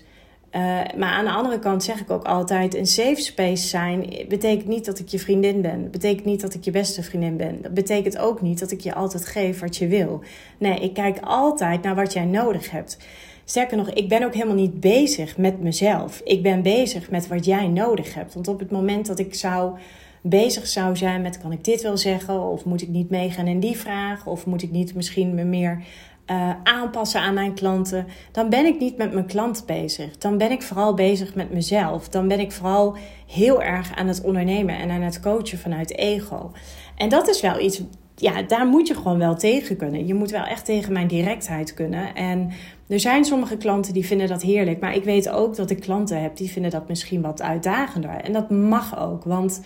Uh, 0.53 0.61
maar 0.97 1.13
aan 1.13 1.25
de 1.25 1.31
andere 1.31 1.59
kant 1.59 1.83
zeg 1.85 2.01
ik 2.01 2.11
ook 2.11 2.25
altijd: 2.25 2.75
een 2.75 2.87
safe 2.87 3.21
space 3.21 3.67
zijn 3.67 4.15
betekent 4.29 4.69
niet 4.69 4.85
dat 4.85 4.99
ik 4.99 5.09
je 5.09 5.19
vriendin 5.19 5.61
ben. 5.61 5.91
Betekent 5.91 6.25
niet 6.25 6.41
dat 6.41 6.55
ik 6.55 6.65
je 6.65 6.71
beste 6.71 7.03
vriendin 7.03 7.37
ben. 7.37 7.63
Dat 7.63 7.75
betekent 7.75 8.19
ook 8.19 8.43
niet 8.43 8.59
dat 8.59 8.71
ik 8.71 8.81
je 8.81 8.95
altijd 8.95 9.27
geef 9.27 9.61
wat 9.61 9.77
je 9.77 9.87
wil. 9.87 10.21
Nee, 10.59 10.81
ik 10.81 10.95
kijk 10.95 11.19
altijd 11.21 11.83
naar 11.83 11.95
wat 11.95 12.13
jij 12.13 12.25
nodig 12.25 12.71
hebt. 12.71 12.99
Sterker 13.45 13.77
nog, 13.77 13.91
ik 13.91 14.09
ben 14.09 14.23
ook 14.25 14.35
helemaal 14.35 14.55
niet 14.55 14.81
bezig 14.81 15.37
met 15.37 15.61
mezelf. 15.61 16.21
Ik 16.25 16.43
ben 16.43 16.63
bezig 16.63 17.11
met 17.11 17.29
wat 17.29 17.45
jij 17.45 17.69
nodig 17.69 18.15
hebt. 18.15 18.35
Want 18.35 18.49
op 18.49 18.59
het 18.59 18.71
moment 18.71 19.07
dat 19.07 19.19
ik 19.19 19.35
zou 19.35 19.79
bezig 20.23 20.67
zou 20.67 20.97
zijn 20.97 21.23
met 21.23 21.41
kan 21.41 21.53
ik 21.53 21.65
dit 21.65 21.83
wel 21.83 21.97
zeggen 21.97 22.41
of 22.41 22.65
moet 22.65 22.83
ik 22.83 22.89
niet 22.89 23.11
meegaan 23.11 23.47
in 23.47 23.61
die 23.61 23.77
vraag 23.77 24.27
of 24.27 24.47
moet 24.47 24.63
ik 24.63 24.71
niet 24.71 24.95
misschien 24.95 25.35
me 25.35 25.45
meer 25.45 25.83
uh, 26.27 26.51
aanpassen 26.63 27.21
aan 27.21 27.35
mijn 27.35 27.55
klanten, 27.55 28.07
dan 28.33 28.49
ben 28.49 28.67
ik 28.67 28.79
niet 28.79 28.97
met 28.97 29.13
mijn 29.13 29.27
klant 29.27 29.63
bezig. 29.67 30.19
Dan 30.19 30.39
ben 30.39 30.51
ik 30.51 30.63
vooral 30.63 30.95
bezig 30.95 31.35
met 31.35 31.53
mezelf. 31.53 32.09
Dan 32.09 32.29
ben 32.29 32.41
ik 32.41 32.53
vooral 32.53 32.97
heel 33.27 33.63
erg 33.63 33.97
aan 33.97 34.07
het 34.07 34.23
ondernemen 34.23 34.79
en 34.79 34.91
aan 34.91 35.03
het 35.03 35.21
coachen 35.21 35.59
vanuit 35.59 35.97
ego. 35.97 36.51
En 36.97 37.09
dat 37.09 37.29
is 37.29 37.41
wel 37.41 37.61
iets 37.61 37.83
ja, 38.17 38.43
daar 38.43 38.67
moet 38.67 38.89
je 38.89 38.95
gewoon 38.95 39.19
wel 39.19 39.37
tegen 39.37 39.77
kunnen. 39.77 40.07
Je 40.07 40.15
moet 40.15 40.31
wel 40.31 40.45
echt 40.45 40.65
tegen 40.65 40.93
mijn 40.93 41.09
directheid 41.09 41.75
kunnen. 41.75 42.15
En 42.15 42.51
er 42.89 43.01
zijn 43.01 43.25
sommige 43.25 43.57
klanten 43.57 43.93
die 43.93 44.07
vinden 44.07 44.29
dat 44.29 44.43
heerlijk. 44.43 44.81
Maar 44.81 44.95
ik 44.95 45.05
weet 45.05 45.29
ook 45.29 45.57
dat 45.57 45.71
ik 45.71 45.81
klanten 45.81 46.23
heb 46.23 46.37
die 46.37 46.51
vinden 46.51 46.71
dat 46.71 46.89
misschien 46.89 47.21
wat 47.21 47.43
uitdagender. 47.43 48.11
En 48.11 48.33
dat 48.33 48.51
mag 48.51 48.99
ook. 48.99 49.25
Want 49.25 49.61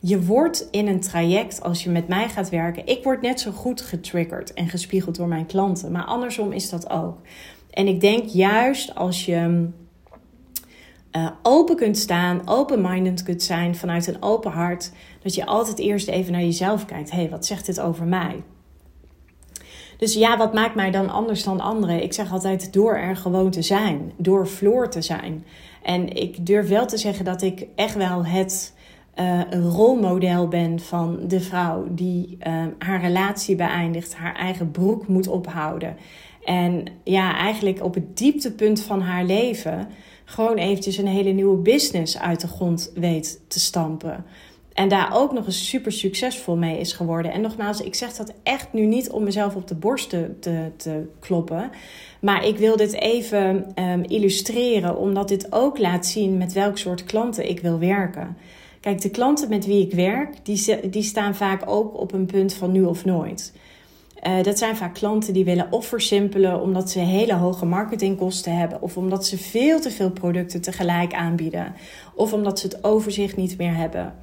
je 0.00 0.24
wordt 0.24 0.68
in 0.70 0.86
een 0.86 1.00
traject, 1.00 1.62
als 1.62 1.84
je 1.84 1.90
met 1.90 2.08
mij 2.08 2.28
gaat 2.28 2.48
werken, 2.48 2.86
ik 2.86 3.04
word 3.04 3.22
net 3.22 3.40
zo 3.40 3.50
goed 3.50 3.80
getriggerd 3.80 4.54
en 4.54 4.68
gespiegeld 4.68 5.16
door 5.16 5.28
mijn 5.28 5.46
klanten. 5.46 5.92
Maar 5.92 6.04
andersom 6.04 6.52
is 6.52 6.70
dat 6.70 6.90
ook. 6.90 7.18
En 7.70 7.86
ik 7.86 8.00
denk 8.00 8.24
juist 8.28 8.94
als 8.94 9.24
je 9.24 9.68
uh, 11.12 11.30
open 11.42 11.76
kunt 11.76 11.98
staan, 11.98 12.40
open-minded 12.44 13.22
kunt 13.22 13.42
zijn 13.42 13.76
vanuit 13.76 14.06
een 14.06 14.22
open 14.22 14.50
hart, 14.50 14.92
dat 15.22 15.34
je 15.34 15.46
altijd 15.46 15.78
eerst 15.78 16.08
even 16.08 16.32
naar 16.32 16.40
jezelf 16.40 16.84
kijkt. 16.84 17.10
Hey, 17.10 17.30
wat 17.30 17.46
zegt 17.46 17.66
dit 17.66 17.80
over 17.80 18.06
mij? 18.06 18.42
Dus 19.98 20.14
ja, 20.14 20.36
wat 20.36 20.54
maakt 20.54 20.74
mij 20.74 20.90
dan 20.90 21.10
anders 21.10 21.44
dan 21.44 21.60
anderen? 21.60 22.02
Ik 22.02 22.12
zeg 22.12 22.32
altijd 22.32 22.72
door 22.72 22.96
er 22.96 23.16
gewoon 23.16 23.50
te 23.50 23.62
zijn, 23.62 24.12
door 24.16 24.46
Floor 24.46 24.90
te 24.90 25.02
zijn. 25.02 25.44
En 25.82 26.16
ik 26.16 26.46
durf 26.46 26.68
wel 26.68 26.86
te 26.86 26.96
zeggen 26.96 27.24
dat 27.24 27.42
ik 27.42 27.66
echt 27.74 27.94
wel 27.94 28.26
het 28.26 28.76
een 29.50 29.68
rolmodel 29.68 30.48
ben 30.48 30.80
van 30.80 31.18
de 31.26 31.40
vrouw 31.40 31.86
die 31.90 32.38
uh, 32.46 32.64
haar 32.78 33.00
relatie 33.00 33.56
beëindigt, 33.56 34.14
haar 34.14 34.34
eigen 34.34 34.70
broek 34.70 35.08
moet 35.08 35.28
ophouden. 35.28 35.96
En 36.44 36.84
ja, 37.04 37.36
eigenlijk 37.36 37.84
op 37.84 37.94
het 37.94 38.16
dieptepunt 38.16 38.82
van 38.82 39.00
haar 39.00 39.24
leven 39.24 39.88
gewoon 40.28 40.56
eventjes 40.56 40.96
een 40.96 41.06
hele 41.06 41.30
nieuwe 41.30 41.56
business 41.56 42.18
uit 42.18 42.40
de 42.40 42.46
grond 42.46 42.90
weet 42.94 43.40
te 43.46 43.60
stampen. 43.60 44.24
En 44.72 44.88
daar 44.88 45.10
ook 45.14 45.32
nog 45.32 45.46
eens 45.46 45.68
super 45.68 45.92
succesvol 45.92 46.56
mee 46.56 46.78
is 46.78 46.92
geworden. 46.92 47.32
En 47.32 47.40
nogmaals, 47.40 47.80
ik 47.80 47.94
zeg 47.94 48.12
dat 48.12 48.32
echt 48.42 48.72
nu 48.72 48.86
niet 48.86 49.10
om 49.10 49.24
mezelf 49.24 49.54
op 49.54 49.68
de 49.68 49.74
borst 49.74 50.08
te, 50.08 50.30
te, 50.40 50.70
te 50.76 51.02
kloppen. 51.18 51.70
Maar 52.20 52.46
ik 52.46 52.56
wil 52.58 52.76
dit 52.76 52.92
even 52.92 53.72
um, 53.74 54.04
illustreren, 54.04 54.96
omdat 54.96 55.28
dit 55.28 55.52
ook 55.52 55.78
laat 55.78 56.06
zien 56.06 56.36
met 56.36 56.52
welk 56.52 56.78
soort 56.78 57.04
klanten 57.04 57.48
ik 57.48 57.60
wil 57.60 57.78
werken. 57.78 58.36
Kijk, 58.80 59.00
de 59.00 59.10
klanten 59.10 59.48
met 59.48 59.66
wie 59.66 59.86
ik 59.86 59.92
werk, 59.92 60.34
die, 60.42 60.88
die 60.90 61.02
staan 61.02 61.34
vaak 61.34 61.62
ook 61.66 62.00
op 62.00 62.12
een 62.12 62.26
punt 62.26 62.54
van 62.54 62.72
nu 62.72 62.84
of 62.84 63.04
nooit. 63.04 63.52
Uh, 64.26 64.42
dat 64.42 64.58
zijn 64.58 64.76
vaak 64.76 64.94
klanten 64.94 65.32
die 65.32 65.44
willen 65.44 65.72
of 65.72 65.86
versimpelen 65.86 66.60
omdat 66.60 66.90
ze 66.90 66.98
hele 66.98 67.34
hoge 67.34 67.66
marketingkosten 67.66 68.56
hebben, 68.56 68.82
of 68.82 68.96
omdat 68.96 69.26
ze 69.26 69.38
veel 69.38 69.80
te 69.80 69.90
veel 69.90 70.10
producten 70.10 70.60
tegelijk 70.60 71.14
aanbieden, 71.14 71.74
of 72.14 72.32
omdat 72.32 72.58
ze 72.58 72.66
het 72.66 72.84
overzicht 72.84 73.36
niet 73.36 73.58
meer 73.58 73.76
hebben. 73.76 74.14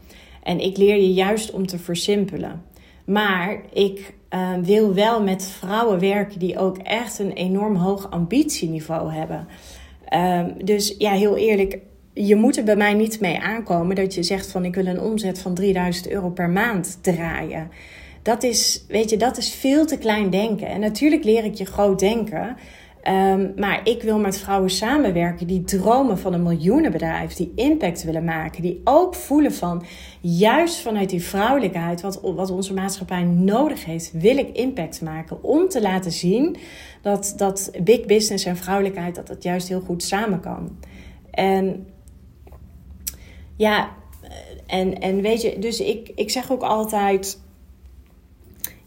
En 0.43 0.59
ik 0.59 0.77
leer 0.77 0.95
je 0.95 1.13
juist 1.13 1.51
om 1.51 1.67
te 1.67 1.77
versimpelen. 1.77 2.63
Maar 3.05 3.61
ik 3.73 4.13
uh, 4.29 4.53
wil 4.61 4.93
wel 4.93 5.23
met 5.23 5.43
vrouwen 5.43 5.99
werken 5.99 6.39
die 6.39 6.59
ook 6.59 6.77
echt 6.77 7.19
een 7.19 7.31
enorm 7.31 7.75
hoog 7.75 8.11
ambitieniveau 8.11 9.11
hebben. 9.11 9.47
Uh, 10.13 10.43
dus 10.63 10.95
ja, 10.97 11.11
heel 11.11 11.37
eerlijk, 11.37 11.79
je 12.13 12.35
moet 12.35 12.57
er 12.57 12.63
bij 12.63 12.75
mij 12.75 12.93
niet 12.93 13.19
mee 13.19 13.39
aankomen 13.39 13.95
dat 13.95 14.13
je 14.13 14.23
zegt 14.23 14.51
van 14.51 14.65
ik 14.65 14.75
wil 14.75 14.85
een 14.85 15.01
omzet 15.01 15.39
van 15.39 15.53
3000 15.53 16.09
euro 16.09 16.29
per 16.29 16.49
maand 16.49 16.97
draaien. 17.01 17.69
Dat 18.25 18.43
is, 18.43 18.85
weet 18.87 19.09
je, 19.09 19.17
dat 19.17 19.37
is 19.37 19.53
veel 19.53 19.85
te 19.85 19.97
klein 19.97 20.29
denken. 20.29 20.67
En 20.67 20.79
natuurlijk 20.79 21.23
leer 21.23 21.43
ik 21.43 21.55
je 21.55 21.65
groot 21.65 21.99
denken. 21.99 22.57
Um, 23.07 23.53
maar 23.55 23.81
ik 23.83 24.01
wil 24.01 24.19
met 24.19 24.37
vrouwen 24.37 24.69
samenwerken 24.69 25.47
die 25.47 25.63
dromen 25.63 26.17
van 26.17 26.33
een 26.33 26.43
miljoenenbedrijf, 26.43 27.33
die 27.33 27.51
impact 27.55 28.03
willen 28.03 28.23
maken, 28.23 28.61
die 28.61 28.81
ook 28.83 29.15
voelen 29.15 29.53
van 29.53 29.83
juist 30.21 30.79
vanuit 30.79 31.09
die 31.09 31.23
vrouwelijkheid, 31.23 32.01
wat, 32.01 32.21
wat 32.21 32.51
onze 32.51 32.73
maatschappij 32.73 33.23
nodig 33.23 33.85
heeft, 33.85 34.11
wil 34.11 34.37
ik 34.37 34.57
impact 34.57 35.01
maken 35.01 35.43
om 35.43 35.69
te 35.69 35.81
laten 35.81 36.11
zien 36.11 36.55
dat, 37.01 37.33
dat 37.37 37.71
big 37.83 38.05
business 38.05 38.45
en 38.45 38.57
vrouwelijkheid, 38.57 39.15
dat 39.15 39.27
dat 39.27 39.43
juist 39.43 39.67
heel 39.67 39.81
goed 39.81 40.03
samen 40.03 40.39
kan. 40.39 40.77
En 41.31 41.87
ja, 43.55 43.89
en, 44.67 44.99
en 44.99 45.21
weet 45.21 45.41
je, 45.41 45.59
dus 45.59 45.79
ik, 45.79 46.11
ik 46.15 46.29
zeg 46.29 46.51
ook 46.51 46.63
altijd 46.63 47.43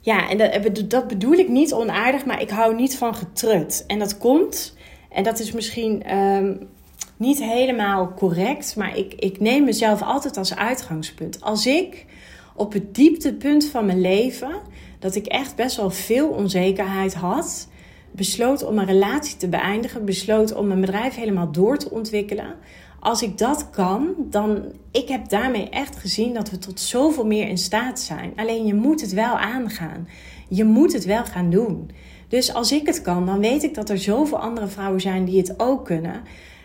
ja, 0.00 0.28
en 0.28 0.38
dat, 0.38 0.90
dat 0.90 1.08
bedoel 1.08 1.32
ik 1.32 1.48
niet 1.48 1.72
onaardig, 1.72 2.24
maar 2.24 2.40
ik 2.40 2.50
hou 2.50 2.74
niet 2.74 2.96
van 2.96 3.14
getrut. 3.14 3.84
En 3.86 3.98
dat 3.98 4.18
komt, 4.18 4.76
en 5.10 5.24
dat 5.24 5.38
is 5.38 5.52
misschien 5.52 6.16
um, 6.16 6.68
niet 7.16 7.38
helemaal 7.38 8.14
correct, 8.14 8.76
maar 8.76 8.96
ik, 8.96 9.14
ik 9.14 9.40
neem 9.40 9.64
mezelf 9.64 10.02
altijd 10.02 10.36
als 10.36 10.56
uitgangspunt. 10.56 11.40
Als 11.40 11.66
ik 11.66 12.06
op 12.54 12.72
het 12.72 12.94
dieptepunt 12.94 13.64
van 13.64 13.86
mijn 13.86 14.00
leven, 14.00 14.60
dat 14.98 15.14
ik 15.14 15.26
echt 15.26 15.56
best 15.56 15.76
wel 15.76 15.90
veel 15.90 16.28
onzekerheid 16.28 17.14
had, 17.14 17.68
besloot 18.10 18.64
om 18.64 18.78
een 18.78 18.86
relatie 18.86 19.36
te 19.36 19.48
beëindigen, 19.48 20.04
besloot 20.04 20.54
om 20.54 20.66
mijn 20.66 20.80
bedrijf 20.80 21.14
helemaal 21.14 21.52
door 21.52 21.78
te 21.78 21.90
ontwikkelen 21.90 22.54
als 23.00 23.22
ik 23.22 23.38
dat 23.38 23.70
kan, 23.70 24.14
dan 24.18 24.62
ik 24.90 25.08
heb 25.08 25.28
daarmee 25.28 25.68
echt 25.68 25.96
gezien 25.96 26.34
dat 26.34 26.50
we 26.50 26.58
tot 26.58 26.80
zoveel 26.80 27.26
meer 27.26 27.48
in 27.48 27.58
staat 27.58 28.00
zijn. 28.00 28.32
Alleen 28.36 28.66
je 28.66 28.74
moet 28.74 29.00
het 29.00 29.12
wel 29.12 29.38
aangaan. 29.38 30.08
Je 30.48 30.64
moet 30.64 30.92
het 30.92 31.04
wel 31.04 31.24
gaan 31.24 31.50
doen. 31.50 31.90
Dus 32.28 32.54
als 32.54 32.72
ik 32.72 32.86
het 32.86 33.02
kan, 33.02 33.26
dan 33.26 33.40
weet 33.40 33.62
ik 33.62 33.74
dat 33.74 33.90
er 33.90 33.98
zoveel 33.98 34.38
andere 34.38 34.66
vrouwen 34.66 35.00
zijn 35.00 35.24
die 35.24 35.38
het 35.38 35.60
ook 35.60 35.84
kunnen. 35.84 36.22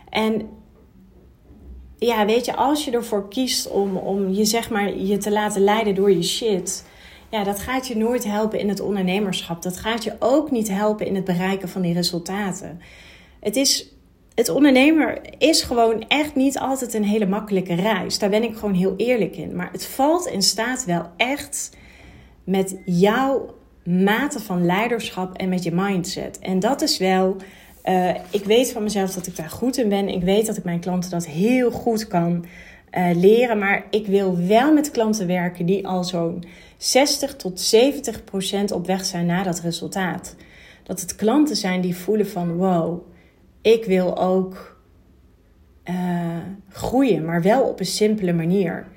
En 0.10 0.50
ja, 1.98 2.26
weet 2.26 2.46
je, 2.46 2.56
als 2.56 2.86
je 2.86 2.92
ervoor 2.92 3.28
kiest 3.28 3.70
om, 3.70 3.98
om 3.98 4.30
je, 4.30 4.46
zeg 4.46 4.70
maar, 4.70 4.98
je 4.98 5.18
te 5.18 5.32
laten 5.32 5.62
leiden 5.62 5.96
door 5.96 6.12
je 6.12 6.24
shit. 6.24 6.86
Ja, 7.30 7.44
dat 7.44 7.60
gaat 7.60 7.88
je 7.88 7.98
nooit 7.98 8.24
helpen 8.24 8.60
in 8.60 8.70
het 8.70 8.80
ondernemerschap. 8.80 9.62
Dat 9.62 9.78
gaat 9.78 10.04
je 10.04 10.16
ook 10.20 10.52
niet 10.52 10.70
helpen 10.70 11.06
in 11.06 11.16
het 11.16 11.24
bereiken 11.24 11.70
van 11.70 11.82
die 11.82 11.94
resultaten. 11.94 12.82
Het 13.40 13.56
is 13.56 13.93
het 14.36 14.50
ondernemer 14.50 15.22
is 15.38 15.62
gewoon 15.62 16.06
echt 16.08 16.36
niet 16.36 16.60
altijd 16.60 16.94
een 16.94 17.04
hele 17.04 17.26
makkelijke 17.26 17.74
reis. 17.74 18.20
Daar 18.20 18.30
ben 18.30 18.44
ik 18.44 18.56
gewoon 18.56 18.74
heel 18.74 18.94
eerlijk 18.98 19.36
in. 19.36 19.56
Maar 19.56 19.70
het 19.72 19.86
valt 19.86 20.30
en 20.30 20.42
staat 20.42 20.86
wel 20.86 21.10
echt 21.18 21.70
met 22.44 22.78
jouw 22.86 23.56
mate 23.84 24.40
van 24.40 24.66
leiderschap 24.66 25.38
en 25.38 25.50
met 25.50 25.64
je 25.64 25.72
mindset. 25.72 26.40
En 26.40 26.60
dat 26.60 26.82
is 26.82 26.98
wel. 26.98 27.36
Uh, 27.86 28.10
ik 28.30 28.44
weet 28.44 28.72
van 28.72 28.84
mezelf 28.84 29.14
dat 29.14 29.28
ik 29.28 29.36
daar 29.36 29.50
goed 29.50 29.78
in 29.78 29.90
ben. 29.90 30.10
Ik 30.10 30.22
weet 30.22 30.46
dat 30.46 30.58
ik 30.58 30.64
mijn 30.64 30.80
klanten 30.80 31.12
dat 31.12 31.26
heel 31.26 31.72
goed 31.72 32.08
kan 32.08 32.46
uh, 32.92 33.10
leren. 33.16 33.58
Maar 33.58 33.86
ik 33.90 34.08
wil 34.08 34.38
wel 34.48 34.74
met 34.74 34.92
klanten 34.92 35.28
werken 35.28 35.66
die 35.66 35.88
al 35.88 36.04
zo'n 36.04 36.44
60 36.78 37.36
tot 37.36 37.60
70 37.60 38.24
procent 38.24 38.72
op 38.72 38.86
weg 38.86 39.06
zijn 39.06 39.26
naar 39.26 39.44
dat 39.44 39.60
resultaat. 39.60 40.36
Dat 40.84 41.02
het 41.02 41.16
klanten 41.16 41.56
zijn 41.56 41.82
die 41.82 41.96
voelen 41.96 42.28
van 42.28 42.56
wow 42.56 43.12
ik 43.64 43.86
wil 43.86 44.18
ook 44.18 44.78
uh, 45.90 46.38
groeien, 46.70 47.26
maar 47.26 47.42
wel 47.42 47.64
op 47.64 47.80
een 47.80 47.86
simpele 47.86 48.34
manier. 48.34 48.88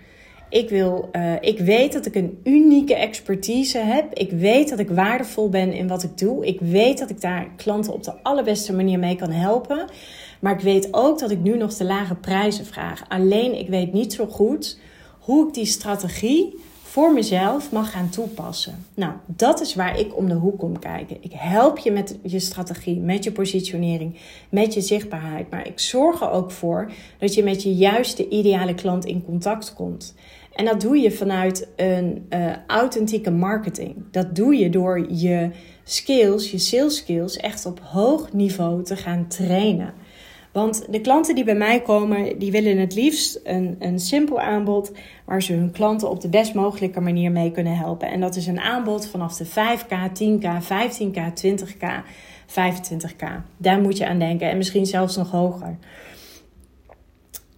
Ik, 0.49 0.69
wil, 0.69 1.09
uh, 1.13 1.33
ik 1.41 1.59
weet 1.59 1.93
dat 1.93 2.07
ik 2.07 2.15
een 2.15 2.41
unieke 2.45 2.95
expertise 2.95 3.79
heb. 3.79 4.15
Ik 4.15 4.31
weet 4.31 4.69
dat 4.69 4.79
ik 4.79 4.91
waardevol 4.91 5.49
ben 5.49 5.73
in 5.73 5.89
wat 5.89 6.03
ik 6.03 6.19
doe. 6.19 6.47
Ik 6.47 6.61
weet 6.61 6.99
dat 6.99 7.11
ik 7.11 7.21
daar 7.21 7.49
klanten 7.57 7.93
op 7.93 8.03
de 8.03 8.23
allerbeste 8.23 8.73
manier 8.75 8.99
mee 8.99 9.17
kan 9.17 9.31
helpen. 9.31 9.89
Maar 10.41 10.53
ik 10.53 10.61
weet 10.61 10.89
ook 10.91 11.19
dat 11.19 11.31
ik 11.31 11.39
nu 11.39 11.57
nog 11.57 11.75
de 11.75 11.85
lage 11.85 12.15
prijzen 12.15 12.67
vraag. 12.67 13.09
Alleen 13.09 13.59
ik 13.59 13.69
weet 13.69 13.93
niet 13.93 14.13
zo 14.13 14.27
goed 14.27 14.79
hoe 15.21 15.49
ik 15.49 15.55
die 15.55 15.67
strategie 15.67 16.59
voor 16.97 17.13
mezelf 17.13 17.73
mag 17.73 17.91
gaan 17.91 18.09
toepassen. 18.09 18.87
Nou, 18.95 19.13
dat 19.27 19.61
is 19.61 19.75
waar 19.75 19.99
ik 19.99 20.17
om 20.17 20.29
de 20.29 20.35
hoek 20.35 20.59
kom 20.59 20.79
kijken. 20.79 21.17
Ik 21.21 21.33
help 21.35 21.79
je 21.79 21.91
met 21.91 22.19
je 22.23 22.39
strategie, 22.39 23.01
met 23.01 23.25
je 23.25 23.33
positionering, 23.33 24.17
met 24.49 24.75
je 24.75 24.81
zichtbaarheid. 24.81 25.51
Maar 25.51 25.67
ik 25.67 25.79
zorg 25.79 26.21
er 26.21 26.31
ook 26.31 26.51
voor 26.51 26.91
dat 27.19 27.35
je 27.35 27.43
met 27.43 27.63
je 27.63 27.75
juiste 27.75 28.29
ideale 28.29 28.75
klant 28.75 29.05
in 29.05 29.25
contact 29.25 29.75
komt. 29.75 30.15
En 30.53 30.65
dat 30.65 30.81
doe 30.81 30.99
je 30.99 31.11
vanuit 31.11 31.69
een 31.77 32.27
uh, 32.31 32.53
authentieke 32.67 33.31
marketing. 33.31 33.95
Dat 34.11 34.35
doe 34.35 34.57
je 34.57 34.71
door 34.71 35.13
je 35.13 35.51
skills, 35.85 36.51
je 36.51 36.59
sales 36.59 36.97
skills, 36.97 37.37
echt 37.37 37.67
op 37.67 37.81
hoog 37.83 38.33
niveau 38.33 38.83
te 38.83 38.97
gaan 38.97 39.27
trainen. 39.29 39.95
Want 40.57 40.87
de 40.91 41.01
klanten 41.01 41.35
die 41.35 41.45
bij 41.45 41.55
mij 41.55 41.81
komen, 41.81 42.39
die 42.39 42.51
willen 42.51 42.79
het 42.79 42.95
liefst 42.95 43.41
een, 43.45 43.77
een 43.79 43.99
simpel 43.99 44.41
aanbod 44.41 44.93
waar 45.25 45.43
ze 45.43 45.53
hun 45.53 45.71
klanten 45.71 46.11
op 46.11 46.21
de 46.21 46.29
best 46.29 46.55
mogelijke 46.55 47.01
manier 47.01 47.33
mee 47.33 47.51
kunnen 47.51 47.77
helpen. 47.77 48.09
En 48.09 48.21
dat 48.21 48.37
is 48.37 48.47
een 48.47 48.61
aanbod 48.61 49.07
vanaf 49.07 49.37
de 49.37 49.47
5k, 49.47 50.13
10k, 50.23 50.47
15k, 50.63 51.21
20k, 51.45 51.87
25k. 52.49 53.27
Daar 53.57 53.81
moet 53.81 53.97
je 53.97 54.07
aan 54.07 54.19
denken 54.19 54.51
en 54.51 54.57
misschien 54.57 54.87
zelfs 54.87 55.17
nog 55.17 55.31
hoger. 55.31 55.77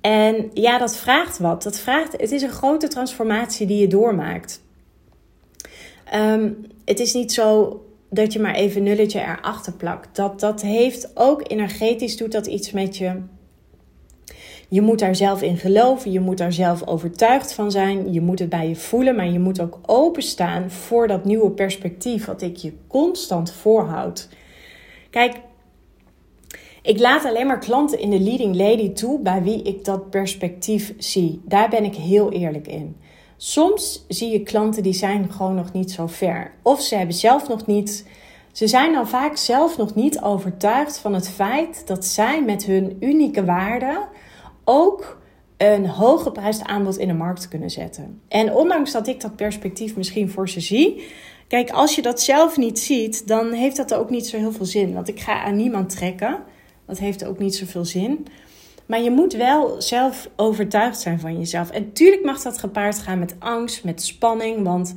En 0.00 0.50
ja, 0.54 0.78
dat 0.78 0.96
vraagt 0.96 1.38
wat. 1.38 1.62
Dat 1.62 1.78
vraagt, 1.78 2.12
het 2.12 2.32
is 2.32 2.42
een 2.42 2.50
grote 2.50 2.88
transformatie 2.88 3.66
die 3.66 3.80
je 3.80 3.88
doormaakt. 3.88 4.62
Um, 6.14 6.66
het 6.84 7.00
is 7.00 7.14
niet 7.14 7.32
zo 7.32 7.80
dat 8.10 8.32
je 8.32 8.40
maar 8.40 8.54
even 8.54 8.82
nulletje 8.82 9.20
erachter 9.20 9.72
plakt. 9.72 10.16
Dat, 10.16 10.40
dat 10.40 10.62
heeft 10.62 11.10
ook 11.14 11.50
energetisch, 11.50 12.16
doet 12.16 12.32
dat 12.32 12.46
iets 12.46 12.70
met 12.70 12.96
je. 12.96 13.22
Je 14.68 14.80
moet 14.80 14.98
daar 14.98 15.16
zelf 15.16 15.42
in 15.42 15.56
geloven, 15.56 16.12
je 16.12 16.20
moet 16.20 16.38
daar 16.38 16.52
zelf 16.52 16.86
overtuigd 16.86 17.52
van 17.52 17.70
zijn, 17.70 18.12
je 18.12 18.20
moet 18.20 18.38
het 18.38 18.48
bij 18.48 18.68
je 18.68 18.76
voelen, 18.76 19.16
maar 19.16 19.28
je 19.28 19.38
moet 19.38 19.60
ook 19.60 19.78
openstaan 19.86 20.70
voor 20.70 21.06
dat 21.06 21.24
nieuwe 21.24 21.50
perspectief 21.50 22.24
wat 22.24 22.42
ik 22.42 22.56
je 22.56 22.72
constant 22.86 23.52
voorhoud. 23.52 24.28
Kijk, 25.10 25.36
ik 26.82 26.98
laat 26.98 27.24
alleen 27.24 27.46
maar 27.46 27.58
klanten 27.58 27.98
in 27.98 28.10
de 28.10 28.20
leading 28.20 28.56
lady 28.56 28.92
toe 28.92 29.20
bij 29.20 29.42
wie 29.42 29.62
ik 29.62 29.84
dat 29.84 30.10
perspectief 30.10 30.94
zie. 30.98 31.40
Daar 31.44 31.68
ben 31.68 31.84
ik 31.84 31.94
heel 31.94 32.32
eerlijk 32.32 32.66
in. 32.66 32.96
Soms 33.40 34.04
zie 34.09 34.33
je 34.33 34.42
klanten 34.42 34.83
die 34.83 34.92
zijn 34.92 35.33
gewoon 35.33 35.54
nog 35.54 35.73
niet 35.73 35.90
zo 35.90 36.07
ver. 36.07 36.52
Of 36.62 36.80
ze 36.80 36.97
hebben 36.97 37.14
zelf 37.14 37.49
nog 37.49 37.66
niet. 37.66 38.07
Ze 38.52 38.66
zijn 38.66 38.92
dan 38.92 39.09
vaak 39.09 39.37
zelf 39.37 39.76
nog 39.76 39.95
niet 39.95 40.21
overtuigd 40.21 40.99
van 40.99 41.14
het 41.14 41.28
feit 41.28 41.87
dat 41.87 42.04
zij 42.04 42.42
met 42.42 42.64
hun 42.64 42.97
unieke 43.00 43.45
waarde 43.45 44.07
ook 44.64 45.18
een 45.57 45.87
hooggeprijsd 45.87 46.64
aanbod 46.64 46.99
in 46.99 47.09
de 47.09 47.14
markt 47.14 47.49
kunnen 47.49 47.71
zetten. 47.71 48.21
En 48.28 48.54
ondanks 48.54 48.92
dat 48.92 49.07
ik 49.07 49.21
dat 49.21 49.37
perspectief 49.37 49.97
misschien 49.97 50.30
voor 50.30 50.49
ze 50.49 50.61
zie, 50.61 51.07
kijk, 51.49 51.71
als 51.71 51.95
je 51.95 52.02
dat 52.02 52.21
zelf 52.21 52.57
niet 52.57 52.78
ziet, 52.78 53.28
dan 53.28 53.52
heeft 53.52 53.76
dat 53.76 53.95
ook 53.95 54.11
niet 54.11 54.26
zo 54.26 54.37
heel 54.37 54.52
veel 54.52 54.64
zin. 54.64 54.95
Want 54.95 55.09
ik 55.09 55.21
ga 55.21 55.42
aan 55.42 55.57
niemand 55.57 55.90
trekken. 55.90 56.38
Dat 56.87 56.99
heeft 56.99 57.25
ook 57.25 57.38
niet 57.38 57.54
zoveel 57.54 57.85
zin. 57.85 58.26
Maar 58.88 59.00
je 59.00 59.11
moet 59.11 59.33
wel 59.33 59.83
zelf 59.83 60.30
overtuigd 60.37 61.00
zijn 61.00 61.21
van 61.21 61.38
jezelf. 61.38 61.71
En 61.71 61.92
tuurlijk 61.92 62.25
mag 62.25 62.42
dat 62.42 62.59
gepaard 62.59 62.99
gaan 62.99 63.18
met 63.18 63.37
angst, 63.38 63.85
met 63.85 64.02
spanning. 64.02 64.62
Want 64.64 64.95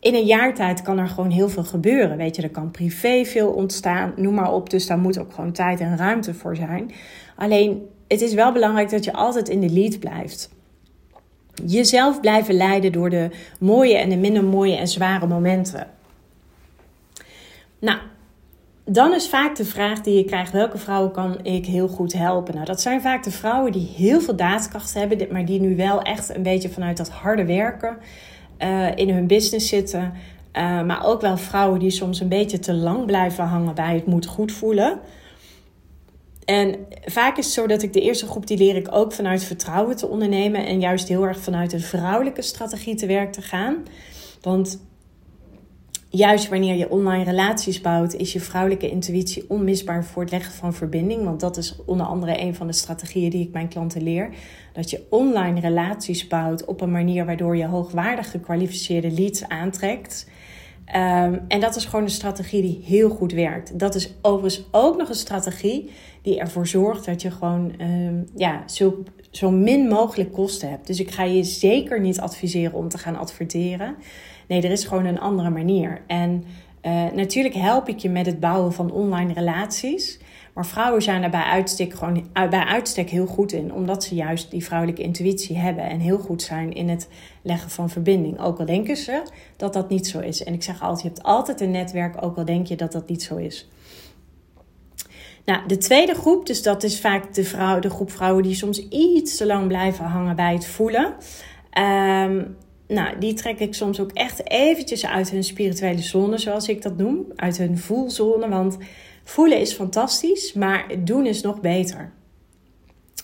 in 0.00 0.14
een 0.14 0.24
jaar 0.24 0.54
tijd 0.54 0.82
kan 0.82 0.98
er 0.98 1.08
gewoon 1.08 1.30
heel 1.30 1.48
veel 1.48 1.64
gebeuren. 1.64 2.16
Weet 2.16 2.36
je, 2.36 2.42
er 2.42 2.50
kan 2.50 2.70
privé 2.70 3.24
veel 3.24 3.50
ontstaan, 3.50 4.12
noem 4.16 4.34
maar 4.34 4.52
op. 4.52 4.70
Dus 4.70 4.86
daar 4.86 4.98
moet 4.98 5.18
ook 5.18 5.32
gewoon 5.32 5.52
tijd 5.52 5.80
en 5.80 5.96
ruimte 5.96 6.34
voor 6.34 6.56
zijn. 6.56 6.90
Alleen, 7.36 7.88
het 8.08 8.20
is 8.20 8.34
wel 8.34 8.52
belangrijk 8.52 8.90
dat 8.90 9.04
je 9.04 9.12
altijd 9.12 9.48
in 9.48 9.60
de 9.60 9.70
lead 9.70 9.98
blijft. 9.98 10.50
Jezelf 11.66 12.20
blijven 12.20 12.54
leiden 12.54 12.92
door 12.92 13.10
de 13.10 13.30
mooie 13.60 13.96
en 13.96 14.08
de 14.08 14.16
minder 14.16 14.44
mooie 14.44 14.76
en 14.76 14.88
zware 14.88 15.26
momenten. 15.26 15.90
Nou, 17.78 17.98
dan 18.92 19.14
is 19.14 19.28
vaak 19.28 19.56
de 19.56 19.64
vraag 19.64 20.00
die 20.00 20.16
je 20.16 20.24
krijgt: 20.24 20.52
welke 20.52 20.78
vrouwen 20.78 21.12
kan 21.12 21.44
ik 21.44 21.66
heel 21.66 21.88
goed 21.88 22.12
helpen? 22.12 22.54
Nou, 22.54 22.66
dat 22.66 22.80
zijn 22.80 23.00
vaak 23.00 23.24
de 23.24 23.30
vrouwen 23.30 23.72
die 23.72 23.92
heel 23.96 24.20
veel 24.20 24.36
daadkracht 24.36 24.94
hebben, 24.94 25.26
maar 25.30 25.44
die 25.44 25.60
nu 25.60 25.76
wel 25.76 26.02
echt 26.02 26.34
een 26.34 26.42
beetje 26.42 26.68
vanuit 26.68 26.96
dat 26.96 27.08
harde 27.08 27.44
werken 27.44 27.96
uh, 28.58 28.96
in 28.96 29.10
hun 29.10 29.26
business 29.26 29.68
zitten. 29.68 30.12
Uh, 30.56 30.82
maar 30.82 31.04
ook 31.04 31.20
wel 31.20 31.36
vrouwen 31.36 31.80
die 31.80 31.90
soms 31.90 32.20
een 32.20 32.28
beetje 32.28 32.58
te 32.58 32.74
lang 32.74 33.06
blijven 33.06 33.44
hangen 33.44 33.74
bij 33.74 33.94
het 33.94 34.06
moet 34.06 34.26
goed 34.26 34.52
voelen. 34.52 35.00
En 36.44 36.76
vaak 37.04 37.38
is 37.38 37.44
het 37.44 37.54
zo 37.54 37.66
dat 37.66 37.82
ik 37.82 37.92
de 37.92 38.00
eerste 38.00 38.26
groep 38.26 38.46
die 38.46 38.58
leer 38.58 38.76
ik 38.76 38.88
ook 38.90 39.12
vanuit 39.12 39.44
vertrouwen 39.44 39.96
te 39.96 40.08
ondernemen 40.08 40.66
en 40.66 40.80
juist 40.80 41.08
heel 41.08 41.26
erg 41.26 41.40
vanuit 41.40 41.72
een 41.72 41.80
vrouwelijke 41.80 42.42
strategie 42.42 42.94
te 42.94 43.06
werk 43.06 43.32
te 43.32 43.42
gaan. 43.42 43.76
Want 44.40 44.80
juist 46.10 46.48
wanneer 46.48 46.76
je 46.76 46.90
online 46.90 47.24
relaties 47.24 47.80
bouwt, 47.80 48.14
is 48.14 48.32
je 48.32 48.40
vrouwelijke 48.40 48.90
intuïtie 48.90 49.44
onmisbaar 49.48 50.04
voor 50.04 50.22
het 50.22 50.30
leggen 50.30 50.52
van 50.52 50.74
verbinding. 50.74 51.24
Want 51.24 51.40
dat 51.40 51.56
is 51.56 51.76
onder 51.86 52.06
andere 52.06 52.40
een 52.40 52.54
van 52.54 52.66
de 52.66 52.72
strategieën 52.72 53.30
die 53.30 53.46
ik 53.46 53.52
mijn 53.52 53.68
klanten 53.68 54.02
leer. 54.02 54.30
Dat 54.72 54.90
je 54.90 55.06
online 55.10 55.60
relaties 55.60 56.26
bouwt 56.26 56.64
op 56.64 56.80
een 56.80 56.90
manier 56.90 57.26
waardoor 57.26 57.56
je 57.56 57.66
hoogwaardig 57.66 58.30
gekwalificeerde 58.30 59.10
leads 59.10 59.48
aantrekt. 59.48 60.28
Um, 60.94 61.40
en 61.48 61.60
dat 61.60 61.76
is 61.76 61.84
gewoon 61.84 62.04
een 62.04 62.10
strategie 62.10 62.62
die 62.62 62.80
heel 62.84 63.10
goed 63.10 63.32
werkt. 63.32 63.78
Dat 63.78 63.94
is 63.94 64.14
overigens 64.22 64.68
ook 64.70 64.96
nog 64.96 65.08
een 65.08 65.14
strategie 65.14 65.90
die 66.22 66.40
ervoor 66.40 66.66
zorgt 66.66 67.04
dat 67.04 67.22
je 67.22 67.30
gewoon 67.30 67.72
um, 67.80 68.26
ja, 68.36 68.62
zo, 68.68 69.02
zo 69.30 69.50
min 69.50 69.88
mogelijk 69.88 70.32
kosten 70.32 70.68
hebt. 70.68 70.86
Dus 70.86 71.00
ik 71.00 71.10
ga 71.10 71.22
je 71.22 71.42
zeker 71.42 72.00
niet 72.00 72.20
adviseren 72.20 72.78
om 72.78 72.88
te 72.88 72.98
gaan 72.98 73.16
adverteren. 73.16 73.96
Nee, 74.46 74.62
er 74.62 74.70
is 74.70 74.84
gewoon 74.84 75.04
een 75.04 75.20
andere 75.20 75.50
manier. 75.50 76.02
En 76.06 76.44
uh, 76.82 77.04
natuurlijk 77.14 77.54
help 77.54 77.88
ik 77.88 77.98
je 77.98 78.10
met 78.10 78.26
het 78.26 78.40
bouwen 78.40 78.72
van 78.72 78.92
online 78.92 79.32
relaties. 79.32 80.18
Maar 80.54 80.66
vrouwen 80.66 81.02
zijn 81.02 81.22
er 81.22 81.30
bij 81.30 81.42
uitstek, 81.42 81.94
gewoon, 81.94 82.26
bij 82.32 82.64
uitstek 82.64 83.10
heel 83.10 83.26
goed 83.26 83.52
in, 83.52 83.72
omdat 83.72 84.04
ze 84.04 84.14
juist 84.14 84.50
die 84.50 84.64
vrouwelijke 84.64 85.02
intuïtie 85.02 85.58
hebben 85.58 85.84
en 85.84 85.98
heel 85.98 86.18
goed 86.18 86.42
zijn 86.42 86.72
in 86.72 86.88
het 86.88 87.08
leggen 87.42 87.70
van 87.70 87.90
verbinding. 87.90 88.40
Ook 88.40 88.58
al 88.58 88.66
denken 88.66 88.96
ze 88.96 89.22
dat 89.56 89.72
dat 89.72 89.88
niet 89.88 90.06
zo 90.06 90.18
is. 90.18 90.44
En 90.44 90.52
ik 90.52 90.62
zeg 90.62 90.82
altijd: 90.82 91.02
je 91.02 91.08
hebt 91.08 91.22
altijd 91.22 91.60
een 91.60 91.70
netwerk, 91.70 92.22
ook 92.22 92.36
al 92.36 92.44
denk 92.44 92.66
je 92.66 92.76
dat 92.76 92.92
dat 92.92 93.08
niet 93.08 93.22
zo 93.22 93.36
is. 93.36 93.68
Nou, 95.44 95.66
de 95.66 95.78
tweede 95.78 96.14
groep, 96.14 96.46
dus 96.46 96.62
dat 96.62 96.82
is 96.82 97.00
vaak 97.00 97.34
de, 97.34 97.44
vrouw, 97.44 97.78
de 97.78 97.90
groep 97.90 98.10
vrouwen 98.10 98.42
die 98.42 98.54
soms 98.54 98.88
iets 98.88 99.36
te 99.36 99.46
lang 99.46 99.66
blijven 99.66 100.04
hangen 100.04 100.36
bij 100.36 100.52
het 100.52 100.66
voelen. 100.66 101.14
Um, 101.78 102.56
nou, 102.88 103.18
die 103.18 103.34
trek 103.34 103.58
ik 103.58 103.74
soms 103.74 104.00
ook 104.00 104.10
echt 104.12 104.50
eventjes 104.50 105.06
uit 105.06 105.30
hun 105.30 105.44
spirituele 105.44 106.02
zone, 106.02 106.38
zoals 106.38 106.68
ik 106.68 106.82
dat 106.82 106.96
noem. 106.96 107.26
Uit 107.36 107.58
hun 107.58 107.78
voelzone. 107.78 108.48
Want 108.48 108.78
voelen 109.24 109.60
is 109.60 109.72
fantastisch, 109.72 110.52
maar 110.52 110.86
doen 110.98 111.26
is 111.26 111.40
nog 111.40 111.60
beter. 111.60 112.12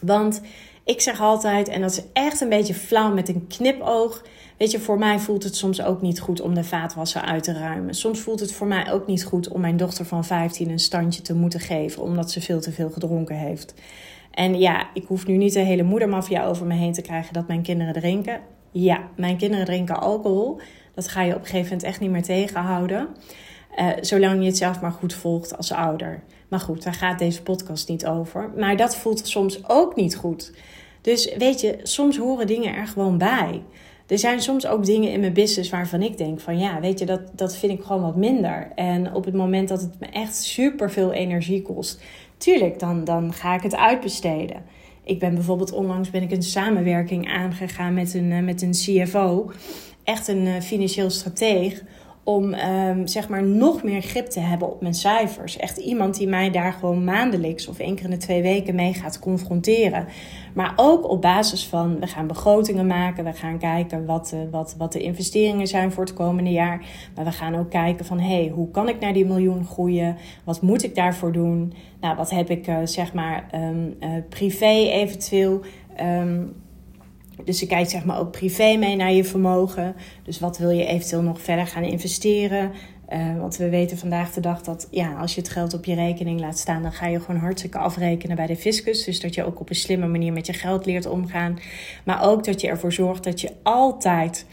Want 0.00 0.40
ik 0.84 1.00
zeg 1.00 1.20
altijd, 1.20 1.68
en 1.68 1.80
dat 1.80 1.90
is 1.90 2.02
echt 2.12 2.40
een 2.40 2.48
beetje 2.48 2.74
flauw 2.74 3.14
met 3.14 3.28
een 3.28 3.46
knipoog. 3.46 4.22
Weet 4.56 4.70
je, 4.70 4.80
voor 4.80 4.98
mij 4.98 5.18
voelt 5.18 5.42
het 5.42 5.56
soms 5.56 5.82
ook 5.82 6.02
niet 6.02 6.20
goed 6.20 6.40
om 6.40 6.54
de 6.54 6.64
vaatwasser 6.64 7.20
uit 7.20 7.42
te 7.42 7.52
ruimen. 7.52 7.94
Soms 7.94 8.20
voelt 8.20 8.40
het 8.40 8.52
voor 8.52 8.66
mij 8.66 8.92
ook 8.92 9.06
niet 9.06 9.24
goed 9.24 9.48
om 9.48 9.60
mijn 9.60 9.76
dochter 9.76 10.04
van 10.04 10.24
15 10.24 10.70
een 10.70 10.78
standje 10.78 11.22
te 11.22 11.34
moeten 11.34 11.60
geven, 11.60 12.02
omdat 12.02 12.30
ze 12.30 12.40
veel 12.40 12.60
te 12.60 12.72
veel 12.72 12.90
gedronken 12.90 13.36
heeft. 13.36 13.74
En 14.30 14.58
ja, 14.58 14.88
ik 14.94 15.04
hoef 15.06 15.26
nu 15.26 15.36
niet 15.36 15.52
de 15.52 15.60
hele 15.60 15.82
moedermafia 15.82 16.44
over 16.46 16.66
me 16.66 16.74
heen 16.74 16.92
te 16.92 17.02
krijgen 17.02 17.32
dat 17.32 17.46
mijn 17.46 17.62
kinderen 17.62 17.92
drinken. 17.92 18.40
Ja, 18.70 19.08
mijn 19.16 19.36
kinderen 19.36 19.64
drinken 19.64 20.00
alcohol. 20.00 20.60
Dat 20.94 21.08
ga 21.08 21.22
je 21.22 21.34
op 21.34 21.40
een 21.40 21.46
gegeven 21.46 21.64
moment 21.64 21.82
echt 21.82 22.00
niet 22.00 22.10
meer 22.10 22.22
tegenhouden. 22.22 23.08
Uh, 23.78 23.88
zolang 24.00 24.40
je 24.40 24.46
het 24.46 24.56
zelf 24.56 24.80
maar 24.80 24.92
goed 24.92 25.14
volgt 25.14 25.56
als 25.56 25.72
ouder. 25.72 26.22
Maar 26.48 26.60
goed, 26.60 26.82
daar 26.82 26.94
gaat 26.94 27.18
deze 27.18 27.42
podcast 27.42 27.88
niet 27.88 28.06
over. 28.06 28.50
Maar 28.56 28.76
dat 28.76 28.96
voelt 28.96 29.26
soms 29.26 29.68
ook 29.68 29.96
niet 29.96 30.16
goed. 30.16 30.52
Dus 31.00 31.34
weet 31.38 31.60
je, 31.60 31.78
soms 31.82 32.16
horen 32.16 32.46
dingen 32.46 32.74
er 32.74 32.86
gewoon 32.86 33.18
bij. 33.18 33.62
Er 34.06 34.18
zijn 34.18 34.40
soms 34.40 34.66
ook 34.66 34.84
dingen 34.84 35.12
in 35.12 35.20
mijn 35.20 35.32
business 35.32 35.70
waarvan 35.70 36.02
ik 36.02 36.18
denk 36.18 36.40
van 36.40 36.58
ja, 36.58 36.80
weet 36.80 36.98
je, 36.98 37.06
dat, 37.06 37.20
dat 37.32 37.56
vind 37.56 37.72
ik 37.72 37.84
gewoon 37.84 38.02
wat 38.02 38.16
minder. 38.16 38.72
En 38.74 39.14
op 39.14 39.24
het 39.24 39.34
moment 39.34 39.68
dat 39.68 39.80
het 39.80 40.00
me 40.00 40.06
echt 40.06 40.36
super 40.36 40.90
veel 40.90 41.12
energie 41.12 41.62
kost, 41.62 42.02
tuurlijk, 42.36 42.78
dan, 42.78 43.04
dan 43.04 43.32
ga 43.32 43.54
ik 43.54 43.62
het 43.62 43.76
uitbesteden. 43.76 44.62
Ik 45.04 45.18
ben 45.18 45.34
bijvoorbeeld 45.34 45.72
onlangs 45.72 46.10
ben 46.10 46.22
ik 46.22 46.30
een 46.30 46.42
samenwerking 46.42 47.28
aangegaan 47.28 47.94
met 47.94 48.14
een, 48.14 48.32
eh, 48.32 48.42
met 48.42 48.62
een 48.62 48.70
CFO, 48.70 49.50
echt 50.04 50.28
een 50.28 50.46
eh, 50.46 50.60
financieel 50.60 51.10
strateeg, 51.10 51.82
om 52.26 52.54
um, 52.54 53.06
zeg 53.06 53.28
maar 53.28 53.42
nog 53.42 53.82
meer 53.82 54.00
grip 54.02 54.26
te 54.26 54.40
hebben 54.40 54.70
op 54.70 54.80
mijn 54.80 54.94
cijfers. 54.94 55.56
Echt 55.56 55.76
iemand 55.76 56.16
die 56.16 56.28
mij 56.28 56.50
daar 56.50 56.72
gewoon 56.72 57.04
maandelijks 57.04 57.66
of 57.66 57.78
één 57.78 57.94
keer 57.94 58.04
in 58.04 58.10
de 58.10 58.16
twee 58.16 58.42
weken 58.42 58.74
mee 58.74 58.94
gaat 58.94 59.18
confronteren. 59.18 60.06
Maar 60.56 60.72
ook 60.76 61.08
op 61.10 61.22
basis 61.22 61.66
van, 61.66 62.00
we 62.00 62.06
gaan 62.06 62.26
begrotingen 62.26 62.86
maken, 62.86 63.24
we 63.24 63.32
gaan 63.32 63.58
kijken 63.58 64.06
wat, 64.06 64.32
uh, 64.34 64.40
wat, 64.50 64.74
wat 64.78 64.92
de 64.92 65.02
investeringen 65.02 65.66
zijn 65.66 65.92
voor 65.92 66.04
het 66.04 66.14
komende 66.14 66.50
jaar. 66.50 66.84
Maar 67.14 67.24
we 67.24 67.32
gaan 67.32 67.54
ook 67.54 67.70
kijken 67.70 68.04
van, 68.04 68.20
hey, 68.20 68.52
hoe 68.54 68.70
kan 68.70 68.88
ik 68.88 69.00
naar 69.00 69.12
die 69.12 69.26
miljoen 69.26 69.66
groeien? 69.66 70.16
Wat 70.44 70.62
moet 70.62 70.82
ik 70.82 70.94
daarvoor 70.94 71.32
doen? 71.32 71.72
Nou, 72.00 72.16
wat 72.16 72.30
heb 72.30 72.50
ik 72.50 72.66
uh, 72.66 72.78
zeg 72.84 73.12
maar 73.14 73.48
um, 73.54 73.94
uh, 74.00 74.08
privé 74.28 74.74
eventueel... 74.90 75.60
Um, 76.00 76.52
dus 77.44 77.60
je 77.60 77.66
kijkt 77.66 77.90
zeg 77.90 78.04
maar 78.04 78.18
ook 78.18 78.30
privé 78.30 78.76
mee 78.76 78.96
naar 78.96 79.12
je 79.12 79.24
vermogen. 79.24 79.94
Dus 80.22 80.38
wat 80.38 80.58
wil 80.58 80.70
je 80.70 80.86
eventueel 80.86 81.22
nog 81.22 81.40
verder 81.40 81.66
gaan 81.66 81.82
investeren? 81.82 82.72
Uh, 83.12 83.38
want 83.38 83.56
we 83.56 83.68
weten 83.68 83.98
vandaag 83.98 84.32
de 84.32 84.40
dag 84.40 84.62
dat 84.62 84.88
ja, 84.90 85.14
als 85.14 85.34
je 85.34 85.40
het 85.40 85.50
geld 85.50 85.74
op 85.74 85.84
je 85.84 85.94
rekening 85.94 86.40
laat 86.40 86.58
staan, 86.58 86.82
dan 86.82 86.92
ga 86.92 87.06
je 87.06 87.20
gewoon 87.20 87.40
hartstikke 87.40 87.78
afrekenen 87.78 88.36
bij 88.36 88.46
de 88.46 88.56
fiscus. 88.56 89.04
Dus 89.04 89.20
dat 89.20 89.34
je 89.34 89.44
ook 89.44 89.60
op 89.60 89.68
een 89.68 89.74
slimme 89.74 90.06
manier 90.06 90.32
met 90.32 90.46
je 90.46 90.52
geld 90.52 90.86
leert 90.86 91.06
omgaan. 91.06 91.58
Maar 92.04 92.22
ook 92.22 92.44
dat 92.44 92.60
je 92.60 92.68
ervoor 92.68 92.92
zorgt 92.92 93.24
dat 93.24 93.40
je 93.40 93.52
altijd 93.62 94.46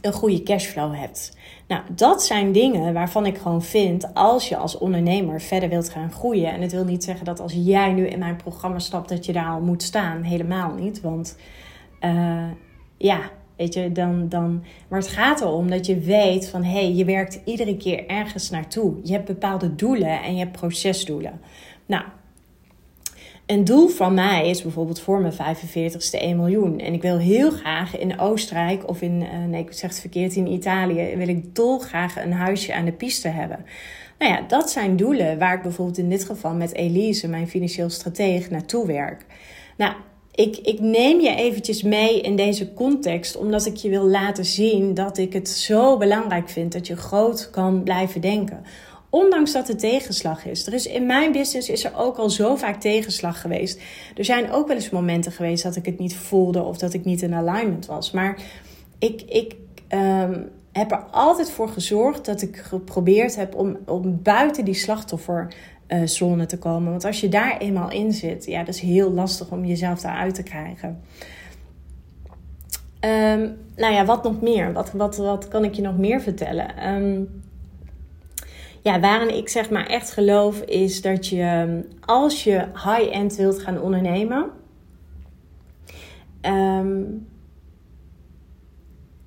een 0.00 0.12
goede 0.12 0.42
cashflow 0.42 0.94
hebt. 0.94 1.36
Nou, 1.68 1.82
dat 1.94 2.22
zijn 2.22 2.52
dingen 2.52 2.92
waarvan 2.92 3.26
ik 3.26 3.38
gewoon 3.38 3.62
vind, 3.62 4.14
als 4.14 4.48
je 4.48 4.56
als 4.56 4.78
ondernemer 4.78 5.40
verder 5.40 5.68
wilt 5.68 5.90
gaan 5.90 6.12
groeien. 6.12 6.52
En 6.52 6.60
het 6.60 6.72
wil 6.72 6.84
niet 6.84 7.04
zeggen 7.04 7.24
dat 7.24 7.40
als 7.40 7.52
jij 7.56 7.92
nu 7.92 8.06
in 8.06 8.18
mijn 8.18 8.36
programma 8.36 8.78
stapt, 8.78 9.08
dat 9.08 9.26
je 9.26 9.32
daar 9.32 9.50
al 9.50 9.60
moet 9.60 9.82
staan. 9.82 10.22
Helemaal 10.22 10.74
niet. 10.74 11.00
Want 11.00 11.36
uh, 12.00 12.50
ja, 12.96 13.20
weet 13.58 13.74
je, 13.74 13.92
dan, 13.92 14.28
dan. 14.28 14.64
Maar 14.88 14.98
het 14.98 15.08
gaat 15.08 15.40
erom 15.40 15.70
dat 15.70 15.86
je 15.86 15.98
weet 15.98 16.48
van 16.48 16.62
hé, 16.64 16.70
hey, 16.70 16.92
je 16.92 17.04
werkt 17.04 17.40
iedere 17.44 17.76
keer 17.76 18.06
ergens 18.06 18.50
naartoe. 18.50 18.94
Je 19.02 19.12
hebt 19.12 19.24
bepaalde 19.24 19.74
doelen 19.74 20.22
en 20.22 20.32
je 20.32 20.38
hebt 20.38 20.56
procesdoelen. 20.56 21.40
Nou, 21.86 22.04
een 23.46 23.64
doel 23.64 23.88
van 23.88 24.14
mij 24.14 24.48
is 24.48 24.62
bijvoorbeeld 24.62 25.00
voor 25.00 25.20
mijn 25.20 25.32
45ste 25.32 26.20
1 26.20 26.36
miljoen. 26.36 26.78
En 26.78 26.92
ik 26.92 27.02
wil 27.02 27.18
heel 27.18 27.50
graag 27.50 27.98
in 27.98 28.18
Oostenrijk 28.18 28.88
of 28.88 29.02
in, 29.02 29.20
uh, 29.20 29.44
nee, 29.48 29.62
ik 29.62 29.72
zeg 29.72 29.90
het 29.90 30.00
verkeerd, 30.00 30.36
in 30.36 30.52
Italië, 30.52 31.16
wil 31.16 31.28
ik 31.28 31.54
dolgraag 31.54 32.24
een 32.24 32.32
huisje 32.32 32.74
aan 32.74 32.84
de 32.84 32.92
piste 32.92 33.28
hebben. 33.28 33.64
Nou 34.18 34.32
ja, 34.32 34.40
dat 34.48 34.70
zijn 34.70 34.96
doelen 34.96 35.38
waar 35.38 35.54
ik 35.54 35.62
bijvoorbeeld 35.62 35.98
in 35.98 36.08
dit 36.08 36.24
geval 36.24 36.54
met 36.54 36.74
Elise, 36.74 37.28
mijn 37.28 37.48
financieel 37.48 37.90
stratege, 37.90 38.50
naartoe 38.50 38.86
werk. 38.86 39.24
Nou, 39.76 39.94
ik, 40.38 40.56
ik 40.56 40.80
neem 40.80 41.20
je 41.20 41.34
eventjes 41.34 41.82
mee 41.82 42.20
in 42.20 42.36
deze 42.36 42.72
context, 42.72 43.36
omdat 43.36 43.66
ik 43.66 43.76
je 43.76 43.88
wil 43.88 44.06
laten 44.06 44.44
zien 44.44 44.94
dat 44.94 45.18
ik 45.18 45.32
het 45.32 45.48
zo 45.48 45.96
belangrijk 45.96 46.48
vind 46.48 46.72
dat 46.72 46.86
je 46.86 46.96
groot 46.96 47.50
kan 47.50 47.82
blijven 47.82 48.20
denken. 48.20 48.64
Ondanks 49.10 49.52
dat 49.52 49.68
er 49.68 49.76
tegenslag 49.76 50.46
is. 50.46 50.66
Er 50.66 50.72
is 50.72 50.86
in 50.86 51.06
mijn 51.06 51.32
business 51.32 51.68
is 51.68 51.84
er 51.84 51.96
ook 51.96 52.16
al 52.16 52.30
zo 52.30 52.56
vaak 52.56 52.80
tegenslag 52.80 53.40
geweest. 53.40 53.80
Er 54.16 54.24
zijn 54.24 54.52
ook 54.52 54.66
wel 54.66 54.76
eens 54.76 54.90
momenten 54.90 55.32
geweest 55.32 55.62
dat 55.62 55.76
ik 55.76 55.86
het 55.86 55.98
niet 55.98 56.16
voelde 56.16 56.62
of 56.62 56.78
dat 56.78 56.92
ik 56.92 57.04
niet 57.04 57.22
in 57.22 57.34
alignment 57.34 57.86
was. 57.86 58.10
Maar 58.10 58.42
ik, 58.98 59.22
ik 59.22 59.56
um, 59.88 60.50
heb 60.72 60.90
er 60.90 61.04
altijd 61.10 61.50
voor 61.50 61.68
gezorgd 61.68 62.24
dat 62.24 62.42
ik 62.42 62.56
geprobeerd 62.56 63.36
heb 63.36 63.54
om, 63.54 63.76
om 63.86 64.22
buiten 64.22 64.64
die 64.64 64.74
slachtofferzone 65.88 66.46
te 66.46 66.58
komen. 66.58 66.90
Want 66.90 67.04
als 67.04 67.20
je 67.20 67.28
daar 67.28 67.58
eenmaal 67.58 67.90
in 67.90 68.12
zit, 68.12 68.44
ja, 68.44 68.58
dat 68.64 68.74
is 68.74 68.80
heel 68.80 69.12
lastig 69.12 69.50
om 69.50 69.64
jezelf 69.64 70.00
daaruit 70.00 70.34
te 70.34 70.42
krijgen. 70.42 71.00
Um, 73.00 73.56
nou 73.76 73.94
ja, 73.94 74.04
wat 74.04 74.22
nog 74.22 74.40
meer? 74.40 74.72
Wat, 74.72 74.92
wat, 74.92 75.16
wat 75.16 75.48
kan 75.48 75.64
ik 75.64 75.74
je 75.74 75.82
nog 75.82 75.98
meer 75.98 76.20
vertellen? 76.20 76.94
Um, 76.94 77.42
ja, 78.82 79.00
waarin 79.00 79.36
ik 79.36 79.48
zeg 79.48 79.70
maar 79.70 79.86
echt 79.86 80.10
geloof 80.10 80.60
is 80.60 81.02
dat 81.02 81.26
je 81.26 81.80
als 82.00 82.44
je 82.44 82.66
high-end 82.74 83.36
wilt 83.36 83.58
gaan 83.58 83.80
ondernemen, 83.80 84.50
ehm, 86.40 87.02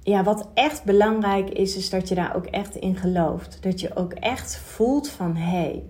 ja, 0.04 0.24
wat 0.24 0.48
echt 0.54 0.84
belangrijk 0.84 1.50
is, 1.50 1.76
is 1.76 1.90
dat 1.90 2.10
je 2.10 2.16
daar 2.16 2.36
ook 2.36 2.46
echt 2.46 2.76
in 2.76 2.96
gelooft. 2.96 3.58
Dat 3.62 3.80
je 3.80 3.96
ook 3.96 4.14
echt 4.14 4.58
voelt 4.58 5.10
van 5.10 5.36
hé, 5.36 5.60
hey, 5.60 5.84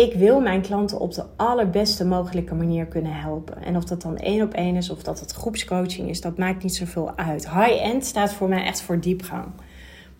ik 0.00 0.14
wil 0.14 0.40
mijn 0.40 0.62
klanten 0.62 1.00
op 1.00 1.14
de 1.14 1.24
allerbeste 1.36 2.04
mogelijke 2.04 2.54
manier 2.54 2.86
kunnen 2.86 3.14
helpen. 3.14 3.62
En 3.62 3.76
of 3.76 3.84
dat 3.84 4.02
dan 4.02 4.16
één 4.16 4.42
op 4.42 4.54
één 4.54 4.76
is 4.76 4.90
of 4.90 5.02
dat 5.02 5.20
het 5.20 5.32
groepscoaching 5.32 6.08
is, 6.08 6.20
dat 6.20 6.38
maakt 6.38 6.62
niet 6.62 6.74
zoveel 6.74 7.16
uit. 7.16 7.50
High-end 7.50 8.04
staat 8.04 8.32
voor 8.32 8.48
mij 8.48 8.64
echt 8.64 8.82
voor 8.82 9.00
diepgang. 9.00 9.46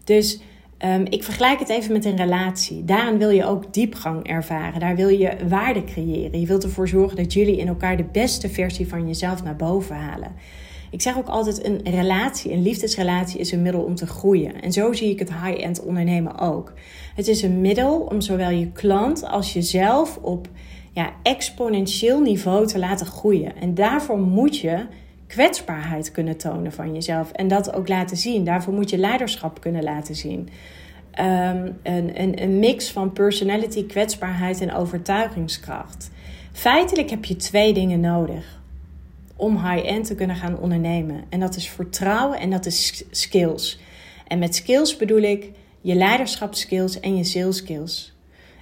Dus 0.04 0.40
um, 0.84 1.04
ik 1.08 1.24
vergelijk 1.24 1.58
het 1.58 1.68
even 1.68 1.92
met 1.92 2.04
een 2.04 2.16
relatie. 2.16 2.84
Daarin 2.84 3.18
wil 3.18 3.30
je 3.30 3.44
ook 3.44 3.72
diepgang 3.72 4.26
ervaren. 4.26 4.80
Daar 4.80 4.96
wil 4.96 5.08
je 5.08 5.36
waarde 5.48 5.84
creëren. 5.84 6.40
Je 6.40 6.46
wilt 6.46 6.64
ervoor 6.64 6.88
zorgen 6.88 7.16
dat 7.16 7.32
jullie 7.32 7.56
in 7.56 7.68
elkaar 7.68 7.96
de 7.96 8.08
beste 8.12 8.48
versie 8.48 8.88
van 8.88 9.06
jezelf 9.06 9.42
naar 9.42 9.56
boven 9.56 9.96
halen. 9.96 10.32
Ik 10.90 11.02
zeg 11.02 11.16
ook 11.16 11.28
altijd: 11.28 11.64
een 11.64 11.80
relatie, 11.84 12.52
een 12.52 12.62
liefdesrelatie, 12.62 13.40
is 13.40 13.52
een 13.52 13.62
middel 13.62 13.82
om 13.82 13.94
te 13.94 14.06
groeien. 14.06 14.62
En 14.62 14.72
zo 14.72 14.92
zie 14.92 15.10
ik 15.10 15.18
het 15.18 15.32
high-end 15.32 15.82
ondernemen 15.82 16.38
ook. 16.38 16.72
Het 17.20 17.28
is 17.28 17.42
een 17.42 17.60
middel 17.60 18.00
om 18.00 18.20
zowel 18.20 18.50
je 18.50 18.72
klant 18.72 19.24
als 19.24 19.52
jezelf 19.52 20.16
op 20.16 20.48
ja, 20.92 21.12
exponentieel 21.22 22.20
niveau 22.20 22.66
te 22.66 22.78
laten 22.78 23.06
groeien. 23.06 23.56
En 23.56 23.74
daarvoor 23.74 24.18
moet 24.18 24.58
je 24.58 24.86
kwetsbaarheid 25.26 26.10
kunnen 26.10 26.36
tonen 26.36 26.72
van 26.72 26.94
jezelf 26.94 27.32
en 27.32 27.48
dat 27.48 27.74
ook 27.74 27.88
laten 27.88 28.16
zien. 28.16 28.44
Daarvoor 28.44 28.74
moet 28.74 28.90
je 28.90 28.98
leiderschap 28.98 29.60
kunnen 29.60 29.82
laten 29.82 30.14
zien. 30.14 30.48
Um, 31.20 31.78
een, 31.82 32.20
een, 32.22 32.42
een 32.42 32.58
mix 32.58 32.90
van 32.90 33.12
personality, 33.12 33.86
kwetsbaarheid 33.86 34.60
en 34.60 34.72
overtuigingskracht. 34.72 36.10
Feitelijk 36.52 37.10
heb 37.10 37.24
je 37.24 37.36
twee 37.36 37.72
dingen 37.72 38.00
nodig 38.00 38.60
om 39.36 39.56
high-end 39.56 40.06
te 40.06 40.14
kunnen 40.14 40.36
gaan 40.36 40.58
ondernemen. 40.58 41.24
En 41.28 41.40
dat 41.40 41.56
is 41.56 41.68
vertrouwen 41.68 42.38
en 42.38 42.50
dat 42.50 42.66
is 42.66 43.04
skills. 43.10 43.80
En 44.26 44.38
met 44.38 44.54
skills 44.54 44.96
bedoel 44.96 45.22
ik 45.22 45.50
je 45.80 45.94
leiderschapskills 45.94 47.00
en 47.00 47.16
je 47.16 47.24
sales 47.24 47.56
skills. 47.56 48.14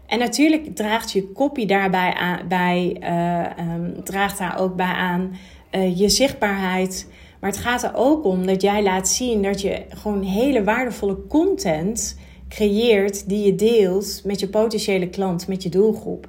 En 0.07 0.18
natuurlijk 0.18 0.76
draagt 0.76 1.12
je 1.12 1.33
copy 1.33 1.66
daarbij 1.66 2.12
aan, 2.14 2.48
bij, 2.48 2.96
uh, 3.00 3.74
um, 3.74 4.04
draagt 4.04 4.38
daar 4.38 4.61
ook 4.61 4.76
bij 4.76 4.87
aan 4.87 5.37
uh, 5.72 5.98
je 5.98 6.09
zichtbaarheid. 6.09 7.11
Maar 7.40 7.50
het 7.50 7.59
gaat 7.59 7.83
er 7.83 7.94
ook 7.94 8.24
om 8.24 8.46
dat 8.46 8.62
jij 8.62 8.83
laat 8.83 9.09
zien 9.09 9.42
dat 9.42 9.61
je 9.61 9.83
gewoon 9.88 10.22
hele 10.22 10.64
waardevolle 10.64 11.26
content 11.26 12.18
creëert 12.48 13.28
die 13.28 13.44
je 13.44 13.54
deelt 13.54 14.20
met 14.24 14.40
je 14.40 14.48
potentiële 14.48 15.09
klant, 15.09 15.48
met 15.48 15.62
je 15.62 15.68
doelgroep. 15.68 16.28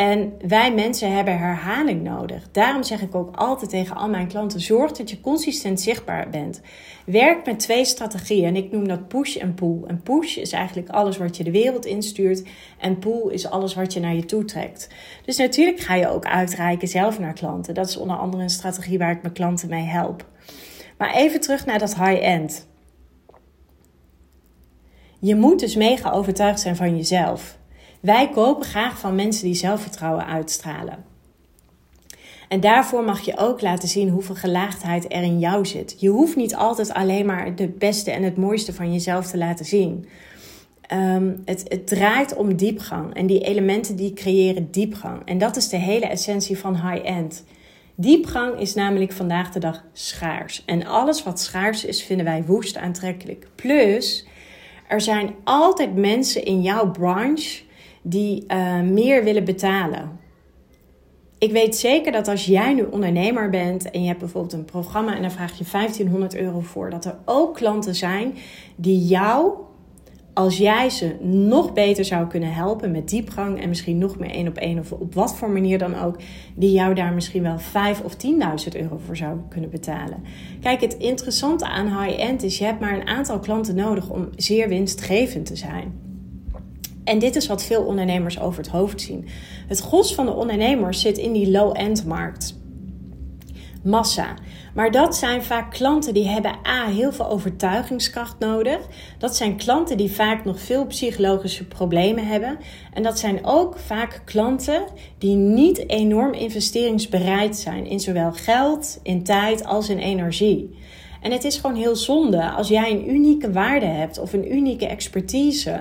En 0.00 0.32
wij 0.48 0.74
mensen 0.74 1.12
hebben 1.12 1.38
herhaling 1.38 2.02
nodig. 2.02 2.48
Daarom 2.50 2.82
zeg 2.82 3.02
ik 3.02 3.14
ook 3.14 3.36
altijd 3.36 3.70
tegen 3.70 3.96
al 3.96 4.08
mijn 4.08 4.28
klanten: 4.28 4.60
zorg 4.60 4.92
dat 4.92 5.10
je 5.10 5.20
consistent 5.20 5.80
zichtbaar 5.80 6.30
bent. 6.30 6.60
Werk 7.06 7.46
met 7.46 7.58
twee 7.58 7.84
strategieën 7.84 8.44
en 8.44 8.56
ik 8.56 8.70
noem 8.70 8.88
dat 8.88 9.08
push 9.08 9.36
en 9.36 9.54
pull. 9.54 9.82
En 9.86 10.02
push 10.02 10.36
is 10.36 10.52
eigenlijk 10.52 10.88
alles 10.88 11.16
wat 11.16 11.36
je 11.36 11.44
de 11.44 11.50
wereld 11.50 11.84
instuurt 11.84 12.48
en 12.78 12.98
pull 12.98 13.30
is 13.30 13.50
alles 13.50 13.74
wat 13.74 13.92
je 13.92 14.00
naar 14.00 14.14
je 14.14 14.24
toe 14.24 14.44
trekt. 14.44 14.88
Dus 15.24 15.36
natuurlijk 15.36 15.80
ga 15.80 15.94
je 15.94 16.08
ook 16.08 16.24
uitreiken 16.24 16.88
zelf 16.88 17.18
naar 17.18 17.34
klanten. 17.34 17.74
Dat 17.74 17.88
is 17.88 17.96
onder 17.96 18.16
andere 18.16 18.42
een 18.42 18.50
strategie 18.50 18.98
waar 18.98 19.12
ik 19.12 19.22
mijn 19.22 19.34
klanten 19.34 19.68
mee 19.68 19.84
help. 19.84 20.26
Maar 20.98 21.14
even 21.14 21.40
terug 21.40 21.66
naar 21.66 21.78
dat 21.78 21.94
high-end. 21.94 22.68
Je 25.18 25.34
moet 25.34 25.60
dus 25.60 25.76
mega 25.76 26.10
overtuigd 26.10 26.60
zijn 26.60 26.76
van 26.76 26.96
jezelf. 26.96 27.58
Wij 28.00 28.30
kopen 28.30 28.64
graag 28.64 28.98
van 28.98 29.14
mensen 29.14 29.44
die 29.44 29.54
zelfvertrouwen 29.54 30.26
uitstralen. 30.26 31.04
En 32.48 32.60
daarvoor 32.60 33.04
mag 33.04 33.20
je 33.20 33.36
ook 33.36 33.60
laten 33.60 33.88
zien 33.88 34.08
hoeveel 34.08 34.34
gelaagdheid 34.34 35.12
er 35.12 35.22
in 35.22 35.38
jou 35.38 35.66
zit. 35.66 35.96
Je 35.98 36.08
hoeft 36.08 36.36
niet 36.36 36.54
altijd 36.54 36.92
alleen 36.92 37.26
maar 37.26 37.56
de 37.56 37.68
beste 37.68 38.10
en 38.10 38.22
het 38.22 38.36
mooiste 38.36 38.72
van 38.72 38.92
jezelf 38.92 39.26
te 39.26 39.38
laten 39.38 39.64
zien. 39.64 40.06
Um, 40.92 41.42
het, 41.44 41.64
het, 41.68 41.86
draait 41.86 42.34
om 42.36 42.56
diepgang. 42.56 43.14
En 43.14 43.26
die 43.26 43.40
elementen 43.40 43.96
die 43.96 44.12
creëren 44.12 44.70
diepgang. 44.70 45.22
En 45.24 45.38
dat 45.38 45.56
is 45.56 45.68
de 45.68 45.76
hele 45.76 46.06
essentie 46.06 46.58
van 46.58 46.74
high-end. 46.74 47.44
Diepgang 47.94 48.58
is 48.60 48.74
namelijk 48.74 49.12
vandaag 49.12 49.50
de 49.50 49.58
dag 49.58 49.84
schaars. 49.92 50.62
En 50.66 50.86
alles 50.86 51.22
wat 51.22 51.40
schaars 51.40 51.84
is, 51.84 52.02
vinden 52.02 52.26
wij 52.26 52.44
woest 52.44 52.76
aantrekkelijk. 52.76 53.48
Plus, 53.54 54.26
er 54.88 55.00
zijn 55.00 55.34
altijd 55.44 55.94
mensen 55.94 56.44
in 56.44 56.62
jouw 56.62 56.90
branche 56.90 57.62
die 58.02 58.44
uh, 58.48 58.80
meer 58.80 59.24
willen 59.24 59.44
betalen. 59.44 60.18
Ik 61.40 61.52
weet 61.52 61.76
zeker 61.76 62.12
dat 62.12 62.28
als 62.28 62.46
jij 62.46 62.74
nu 62.74 62.82
ondernemer 62.82 63.50
bent 63.50 63.90
en 63.90 64.00
je 64.00 64.06
hebt 64.06 64.18
bijvoorbeeld 64.18 64.52
een 64.52 64.64
programma 64.64 65.16
en 65.16 65.22
dan 65.22 65.30
vraag 65.30 65.58
je 65.58 65.64
1500 65.72 66.36
euro 66.36 66.60
voor, 66.60 66.90
dat 66.90 67.04
er 67.04 67.18
ook 67.24 67.54
klanten 67.54 67.94
zijn 67.94 68.34
die 68.76 69.06
jou, 69.06 69.52
als 70.34 70.58
jij 70.58 70.90
ze 70.90 71.16
nog 71.22 71.72
beter 71.72 72.04
zou 72.04 72.26
kunnen 72.26 72.52
helpen 72.52 72.90
met 72.90 73.08
diepgang 73.08 73.60
en 73.60 73.68
misschien 73.68 73.98
nog 73.98 74.18
meer 74.18 74.30
één 74.30 74.48
op 74.48 74.56
één 74.56 74.78
of 74.78 74.92
op 74.92 75.14
wat 75.14 75.36
voor 75.36 75.50
manier 75.50 75.78
dan 75.78 75.98
ook, 75.98 76.16
die 76.54 76.72
jou 76.72 76.94
daar 76.94 77.12
misschien 77.12 77.42
wel 77.42 77.58
5 77.58 78.00
of 78.00 78.14
10.000 78.14 78.80
euro 78.80 79.00
voor 79.06 79.16
zou 79.16 79.38
kunnen 79.48 79.70
betalen. 79.70 80.22
Kijk, 80.60 80.80
het 80.80 80.94
interessante 80.94 81.66
aan 81.66 82.02
high-end 82.02 82.42
is, 82.42 82.58
je 82.58 82.64
hebt 82.64 82.80
maar 82.80 82.94
een 82.94 83.06
aantal 83.06 83.38
klanten 83.38 83.74
nodig 83.74 84.10
om 84.10 84.28
zeer 84.36 84.68
winstgevend 84.68 85.46
te 85.46 85.56
zijn. 85.56 86.09
En 87.10 87.18
dit 87.18 87.36
is 87.36 87.46
wat 87.46 87.64
veel 87.64 87.82
ondernemers 87.82 88.40
over 88.40 88.62
het 88.62 88.70
hoofd 88.70 89.00
zien. 89.00 89.28
Het 89.68 89.80
gros 89.80 90.14
van 90.14 90.26
de 90.26 90.34
ondernemers 90.34 91.00
zit 91.00 91.18
in 91.18 91.32
die 91.32 91.50
low-end 91.50 92.06
markt. 92.06 92.58
Massa. 93.82 94.34
Maar 94.74 94.90
dat 94.90 95.16
zijn 95.16 95.42
vaak 95.42 95.72
klanten 95.72 96.14
die 96.14 96.28
hebben 96.28 96.54
A, 96.66 96.86
heel 96.86 97.12
veel 97.12 97.28
overtuigingskracht 97.28 98.38
nodig. 98.38 98.78
Dat 99.18 99.36
zijn 99.36 99.56
klanten 99.56 99.96
die 99.96 100.10
vaak 100.10 100.44
nog 100.44 100.60
veel 100.60 100.86
psychologische 100.86 101.66
problemen 101.66 102.26
hebben. 102.26 102.58
En 102.92 103.02
dat 103.02 103.18
zijn 103.18 103.44
ook 103.44 103.78
vaak 103.78 104.22
klanten 104.24 104.84
die 105.18 105.36
niet 105.36 105.88
enorm 105.88 106.32
investeringsbereid 106.32 107.56
zijn 107.56 107.86
in 107.86 108.00
zowel 108.00 108.32
geld, 108.32 109.00
in 109.02 109.22
tijd 109.22 109.64
als 109.64 109.88
in 109.88 109.98
energie. 109.98 110.78
En 111.20 111.32
het 111.32 111.44
is 111.44 111.56
gewoon 111.56 111.76
heel 111.76 111.96
zonde 111.96 112.50
als 112.50 112.68
jij 112.68 112.90
een 112.90 113.10
unieke 113.10 113.52
waarde 113.52 113.86
hebt 113.86 114.18
of 114.18 114.32
een 114.32 114.54
unieke 114.54 114.86
expertise 114.86 115.80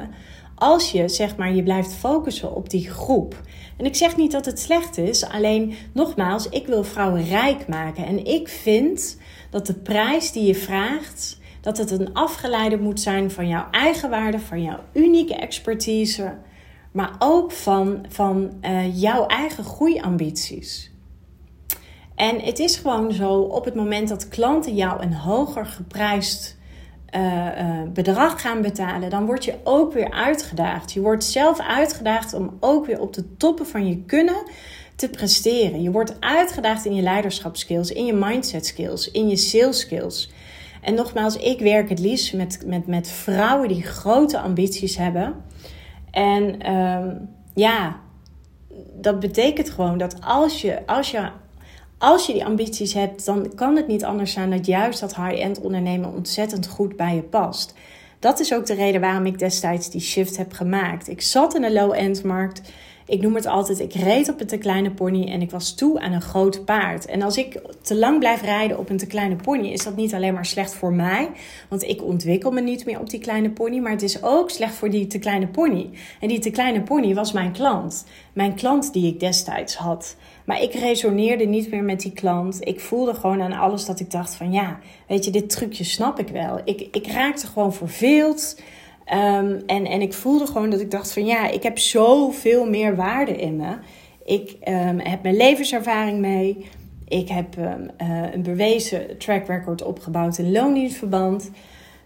als 0.60 0.92
je 0.92 1.10
zeg 1.10 1.36
maar 1.36 1.54
je 1.54 1.64
blijft 1.64 1.94
focussen 1.94 2.56
op 2.56 2.70
die 2.70 2.90
groep. 2.90 3.42
En 3.78 3.86
ik 3.86 3.96
zeg 3.96 4.18
niet 4.18 4.32
dat 4.32 4.46
het 4.46 4.60
slecht 4.60 4.98
is, 4.98 5.26
alleen 5.26 5.74
nogmaals, 5.94 6.50
ik 6.50 6.68
wil 6.68 6.84
vrouwen 6.84 7.24
rijk 7.24 7.68
maken 7.68 8.06
en 8.06 8.26
ik 8.26 8.48
vind 8.48 9.18
dat 9.50 9.66
de 9.66 9.74
prijs 9.74 10.32
die 10.32 10.46
je 10.46 10.56
vraagt, 10.56 11.38
dat 11.62 11.78
het 11.78 11.92
een 11.92 12.14
afgeleide 12.14 12.78
moet 12.78 13.00
zijn 13.00 13.32
van 13.32 13.48
jouw 13.48 13.68
eigen 13.72 14.10
waarde, 14.10 14.40
van 14.40 14.64
jouw 14.64 14.80
unieke 14.94 15.36
expertise, 15.36 16.38
maar 16.92 17.16
ook 17.20 17.52
van, 17.52 18.06
van 18.10 18.52
uh, 18.62 19.02
jouw 19.02 19.26
eigen 19.26 19.64
groeiambities. 19.64 20.92
En 22.16 22.40
het 22.40 22.60
is 22.60 22.76
gewoon 22.76 23.12
zo, 23.12 23.34
op 23.34 23.66
het 23.66 23.76
moment 23.76 24.10
dat 24.10 24.28
klanten 24.28 24.76
jou 24.76 25.02
een 25.02 25.14
hoger 25.14 25.66
geprijsd 25.66 26.58
uh, 27.16 27.82
bedrag 27.94 28.42
gaan 28.42 28.62
betalen, 28.62 29.10
dan 29.10 29.26
word 29.26 29.46
je 29.46 29.56
ook 29.64 29.94
weer 29.94 30.12
uitgedaagd. 30.12 30.92
Je 30.92 31.02
wordt 31.02 31.24
zelf 31.24 31.60
uitgedaagd 31.60 32.34
om 32.34 32.58
ook 32.60 32.86
weer 32.86 33.00
op 33.00 33.14
de 33.14 33.36
toppen 33.38 33.68
van 33.68 33.88
je 33.88 34.04
kunnen 34.06 34.44
te 34.96 35.10
presteren. 35.10 35.82
Je 35.82 35.92
wordt 35.92 36.16
uitgedaagd 36.20 36.86
in 36.86 36.96
je 36.96 37.02
leiderschapskills, 37.02 37.92
in 37.92 38.06
je 38.06 38.14
mindset 38.14 38.66
skills, 38.66 39.12
in 39.12 39.30
je 39.30 39.36
sales 39.36 39.80
skills. 39.80 40.32
En 40.82 40.94
nogmaals, 40.94 41.36
ik 41.36 41.60
werk 41.60 41.90
het 41.90 42.00
liefst 42.00 42.34
met, 42.34 42.64
met, 42.66 42.88
met 42.88 43.08
vrouwen 43.08 43.68
die 43.68 43.84
grote 43.84 44.40
ambities 44.40 44.98
hebben. 44.98 45.36
En 46.12 46.74
um, 46.74 47.30
ja, 47.54 48.00
dat 48.94 49.20
betekent 49.20 49.70
gewoon 49.70 49.98
dat 49.98 50.22
als 50.22 50.62
je, 50.62 50.88
als 50.88 51.12
je 51.12 51.30
als 52.00 52.26
je 52.26 52.34
die 52.34 52.46
ambities 52.46 52.94
hebt, 52.94 53.26
dan 53.26 53.52
kan 53.56 53.76
het 53.76 53.88
niet 53.88 54.04
anders 54.04 54.32
zijn 54.32 54.50
dat 54.50 54.66
juist 54.66 55.00
dat 55.00 55.16
high-end 55.16 55.62
ondernemen 55.62 56.14
ontzettend 56.14 56.68
goed 56.68 56.96
bij 56.96 57.16
je 57.16 57.22
past. 57.22 57.74
Dat 58.20 58.40
is 58.40 58.54
ook 58.54 58.66
de 58.66 58.74
reden 58.74 59.02
waarom 59.02 59.26
ik 59.26 59.40
destijds 59.40 59.90
die 59.90 60.02
shift 60.02 60.38
heb 60.38 60.54
gemaakt. 60.54 61.08
Ik 61.08 61.22
zat 61.22 61.56
in 61.56 61.64
een 61.64 61.74
low-end 61.74 62.24
markt. 62.24 62.62
Ik 63.06 63.22
noem 63.22 63.36
het 63.36 63.46
altijd, 63.46 63.80
ik 63.80 63.94
reed 63.94 64.30
op 64.30 64.42
een 64.42 64.48
te 64.48 64.58
kleine 64.58 64.92
pony 64.92 65.32
en 65.32 65.42
ik 65.42 65.52
was 65.52 65.76
toe 65.76 66.00
aan 66.00 66.12
een 66.12 66.22
groot 66.22 66.66
paard. 66.66 67.06
En 67.06 67.22
als 67.22 67.38
ik 67.38 67.62
te 67.82 67.96
lang 67.96 68.20
blijf 68.20 68.42
rijden 68.42 68.78
op 68.78 68.90
een 68.90 68.98
te 68.98 69.08
kleine 69.08 69.36
pony, 69.36 69.68
is 69.68 69.84
dat 69.84 69.96
niet 69.96 70.14
alleen 70.14 70.34
maar 70.34 70.46
slecht 70.46 70.74
voor 70.74 70.94
mij. 70.94 71.30
Want 71.70 71.84
ik 71.84 72.04
ontwikkel 72.04 72.52
me 72.52 72.62
niet 72.62 72.86
meer 72.86 73.00
op 73.00 73.10
die 73.10 73.20
kleine 73.20 73.50
pony, 73.50 73.80
maar 73.80 73.92
het 73.92 74.02
is 74.02 74.24
ook 74.24 74.50
slecht 74.50 74.74
voor 74.74 74.90
die 74.90 75.08
te 75.08 75.20
kleine 75.20 75.48
pony. 75.48 75.90
En 76.20 76.28
die 76.28 76.40
te 76.40 76.50
kleine 76.50 76.82
pony 76.82 77.14
was 77.14 77.32
mijn 77.32 77.52
klant. 77.52 78.06
Mijn 78.34 78.56
klant 78.56 78.94
die 78.94 79.08
ik 79.14 79.20
destijds 79.20 79.76
had. 79.76 80.16
Maar 80.50 80.62
ik 80.62 80.74
resoneerde 80.74 81.46
niet 81.46 81.72
meer 81.72 81.84
met 81.84 82.02
die 82.02 82.12
klant. 82.12 82.68
Ik 82.68 82.80
voelde 82.80 83.14
gewoon 83.14 83.42
aan 83.42 83.54
alles 83.54 83.86
dat 83.86 84.00
ik 84.00 84.12
dacht 84.12 84.36
van 84.36 84.52
ja, 84.52 84.80
weet 85.08 85.26
je, 85.26 85.32
dit 85.32 85.50
trucje 85.50 85.84
snap 85.84 86.20
ik 86.20 86.28
wel. 86.28 86.62
Ik, 86.64 86.88
ik 86.92 87.08
raakte 87.08 87.48
gewoon 87.48 87.74
verveeld. 87.74 88.62
Ehm, 89.06 89.60
en, 89.66 89.86
en 89.86 90.02
ik 90.02 90.14
voelde 90.14 90.46
gewoon 90.46 90.70
dat 90.70 90.80
ik 90.80 90.92
dacht 90.92 91.14
van 91.14 91.26
ja, 91.26 91.48
ik 91.50 91.64
heb 91.64 91.78
zoveel 91.78 92.70
meer 92.70 92.96
waarde 92.96 93.36
in 93.36 93.56
me. 93.56 93.78
Ik 94.26 94.56
ehm, 94.62 95.00
heb 95.00 95.22
mijn 95.22 95.38
levenservaring 95.38 96.20
mee. 96.20 96.66
Ik 97.08 97.30
heb 97.30 97.58
ehm, 97.58 97.88
eh, 97.98 98.34
een 98.34 98.44
bewezen 98.44 99.18
track 99.18 99.48
record 99.48 99.84
opgebouwd 99.84 100.38
in 100.38 100.52
loondienstverband. 100.52 101.52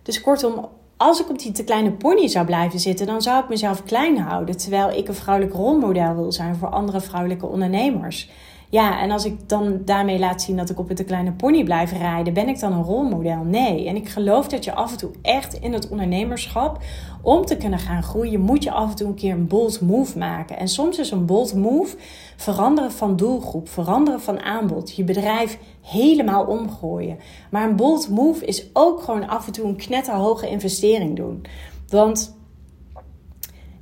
Dus 0.01 0.21
kortom, 0.21 0.67
als 1.03 1.21
ik 1.21 1.29
op 1.29 1.39
die 1.39 1.51
te 1.51 1.63
kleine 1.63 1.91
pony 1.91 2.27
zou 2.27 2.45
blijven 2.45 2.79
zitten, 2.79 3.05
dan 3.05 3.21
zou 3.21 3.43
ik 3.43 3.49
mezelf 3.49 3.83
klein 3.83 4.17
houden. 4.17 4.57
Terwijl 4.57 4.89
ik 4.89 5.07
een 5.07 5.15
vrouwelijk 5.15 5.55
rolmodel 5.55 6.15
wil 6.15 6.31
zijn 6.31 6.55
voor 6.55 6.69
andere 6.69 7.01
vrouwelijke 7.01 7.45
ondernemers. 7.45 8.29
Ja, 8.73 9.01
en 9.01 9.11
als 9.11 9.25
ik 9.25 9.49
dan 9.49 9.81
daarmee 9.85 10.19
laat 10.19 10.41
zien 10.41 10.57
dat 10.57 10.69
ik 10.69 10.79
op 10.79 10.89
te 10.89 11.03
kleine 11.03 11.31
pony 11.31 11.63
blijf 11.63 11.91
rijden, 11.91 12.33
ben 12.33 12.47
ik 12.47 12.59
dan 12.59 12.73
een 12.73 12.83
rolmodel? 12.83 13.43
Nee. 13.43 13.87
En 13.87 13.95
ik 13.95 14.09
geloof 14.09 14.47
dat 14.47 14.63
je 14.63 14.73
af 14.73 14.91
en 14.91 14.97
toe 14.97 15.11
echt 15.21 15.53
in 15.53 15.73
het 15.73 15.89
ondernemerschap, 15.89 16.83
om 17.21 17.45
te 17.45 17.57
kunnen 17.57 17.79
gaan 17.79 18.03
groeien, 18.03 18.39
moet 18.39 18.63
je 18.63 18.71
af 18.71 18.89
en 18.89 18.95
toe 18.95 19.07
een 19.07 19.13
keer 19.13 19.33
een 19.33 19.47
bold 19.47 19.81
move 19.81 20.17
maken. 20.17 20.57
En 20.57 20.67
soms 20.67 20.99
is 20.99 21.11
een 21.11 21.25
bold 21.25 21.53
move 21.53 21.97
veranderen 22.35 22.91
van 22.91 23.15
doelgroep, 23.15 23.69
veranderen 23.69 24.21
van 24.21 24.39
aanbod, 24.39 24.95
je 24.95 25.03
bedrijf 25.03 25.59
helemaal 25.81 26.45
omgooien. 26.45 27.17
Maar 27.51 27.69
een 27.69 27.75
bold 27.75 28.09
move 28.09 28.45
is 28.45 28.65
ook 28.73 29.01
gewoon 29.01 29.27
af 29.27 29.45
en 29.45 29.53
toe 29.53 29.65
een 29.65 29.77
knetterhoge 29.77 30.49
investering 30.49 31.15
doen. 31.15 31.45
Want 31.87 32.35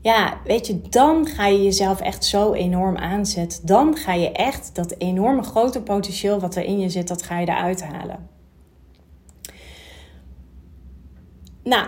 ja, 0.01 0.41
weet 0.43 0.67
je, 0.67 0.81
dan 0.81 1.25
ga 1.25 1.47
je 1.47 1.63
jezelf 1.63 1.99
echt 1.99 2.25
zo 2.25 2.53
enorm 2.53 2.97
aanzetten. 2.97 3.65
Dan 3.65 3.95
ga 3.95 4.13
je 4.13 4.31
echt 4.31 4.75
dat 4.75 4.95
enorme 4.97 5.43
grote 5.43 5.81
potentieel 5.81 6.39
wat 6.39 6.55
er 6.55 6.63
in 6.63 6.79
je 6.79 6.89
zit, 6.89 7.07
dat 7.07 7.23
ga 7.23 7.39
je 7.39 7.47
eruit 7.47 7.83
halen. 7.83 8.29
Nou, 11.63 11.87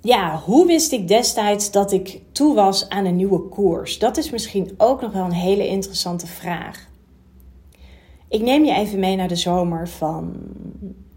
ja, 0.00 0.38
hoe 0.38 0.66
wist 0.66 0.92
ik 0.92 1.08
destijds 1.08 1.70
dat 1.70 1.92
ik 1.92 2.20
toe 2.32 2.54
was 2.54 2.88
aan 2.88 3.04
een 3.04 3.16
nieuwe 3.16 3.48
koers? 3.48 3.98
Dat 3.98 4.16
is 4.16 4.30
misschien 4.30 4.74
ook 4.76 5.00
nog 5.00 5.12
wel 5.12 5.24
een 5.24 5.32
hele 5.32 5.66
interessante 5.66 6.26
vraag. 6.26 6.88
Ik 8.28 8.42
neem 8.42 8.64
je 8.64 8.74
even 8.74 8.98
mee 8.98 9.16
naar 9.16 9.28
de 9.28 9.36
zomer 9.36 9.88
van 9.88 10.36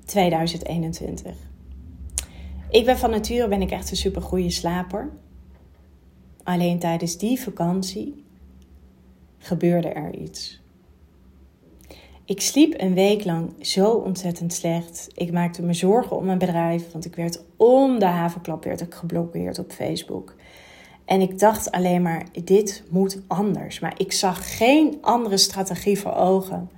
2021. 0.05 1.35
Ik 2.69 2.85
ben 2.85 2.97
van 2.97 3.09
nature 3.09 3.47
ben 3.47 3.61
ik 3.61 3.71
echt 3.71 3.91
een 3.91 3.97
super 3.97 4.21
goede 4.21 4.49
slaper. 4.49 5.11
Alleen 6.43 6.79
tijdens 6.79 7.17
die 7.17 7.41
vakantie 7.41 8.23
gebeurde 9.37 9.87
er 9.87 10.15
iets. 10.15 10.61
Ik 12.25 12.41
sliep 12.41 12.73
een 12.77 12.93
week 12.93 13.25
lang 13.25 13.53
zo 13.59 13.91
ontzettend 13.91 14.53
slecht. 14.53 15.09
Ik 15.13 15.31
maakte 15.31 15.61
me 15.61 15.73
zorgen 15.73 16.17
om 16.17 16.25
mijn 16.25 16.37
bedrijf, 16.37 16.91
want 16.91 17.05
ik 17.05 17.15
werd 17.15 17.43
om 17.57 17.99
de 17.99 18.05
havenklap 18.05 18.63
werd 18.63 18.81
ik 18.81 18.93
geblokkeerd 18.93 19.59
op 19.59 19.71
Facebook. 19.71 20.35
En 21.05 21.21
ik 21.21 21.39
dacht 21.39 21.71
alleen 21.71 22.01
maar, 22.01 22.25
dit 22.43 22.83
moet 22.89 23.21
anders. 23.27 23.79
Maar 23.79 23.93
ik 23.97 24.11
zag 24.11 24.57
geen 24.57 24.97
andere 25.01 25.37
strategie 25.37 25.99
voor 25.99 26.15
ogen. 26.15 26.69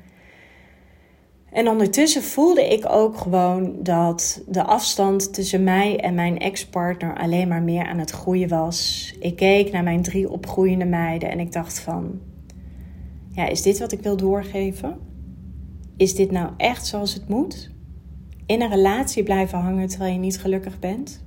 En 1.55 1.69
ondertussen 1.69 2.23
voelde 2.23 2.67
ik 2.67 2.89
ook 2.89 3.17
gewoon 3.17 3.75
dat 3.79 4.41
de 4.47 4.63
afstand 4.63 5.33
tussen 5.33 5.63
mij 5.63 5.99
en 5.99 6.13
mijn 6.13 6.39
ex-partner 6.39 7.17
alleen 7.17 7.47
maar 7.47 7.61
meer 7.61 7.85
aan 7.85 7.97
het 7.97 8.11
groeien 8.11 8.49
was. 8.49 9.13
Ik 9.19 9.35
keek 9.35 9.71
naar 9.71 9.83
mijn 9.83 10.01
drie 10.01 10.29
opgroeiende 10.29 10.85
meiden 10.85 11.29
en 11.29 11.39
ik 11.39 11.51
dacht 11.51 11.79
van, 11.79 12.19
ja, 13.29 13.47
is 13.47 13.61
dit 13.61 13.79
wat 13.79 13.91
ik 13.91 13.99
wil 13.99 14.17
doorgeven? 14.17 14.97
Is 15.97 16.15
dit 16.15 16.31
nou 16.31 16.49
echt 16.57 16.85
zoals 16.85 17.13
het 17.13 17.29
moet? 17.29 17.69
In 18.45 18.61
een 18.61 18.69
relatie 18.69 19.23
blijven 19.23 19.59
hangen 19.59 19.87
terwijl 19.87 20.13
je 20.13 20.19
niet 20.19 20.39
gelukkig 20.39 20.79
bent? 20.79 21.23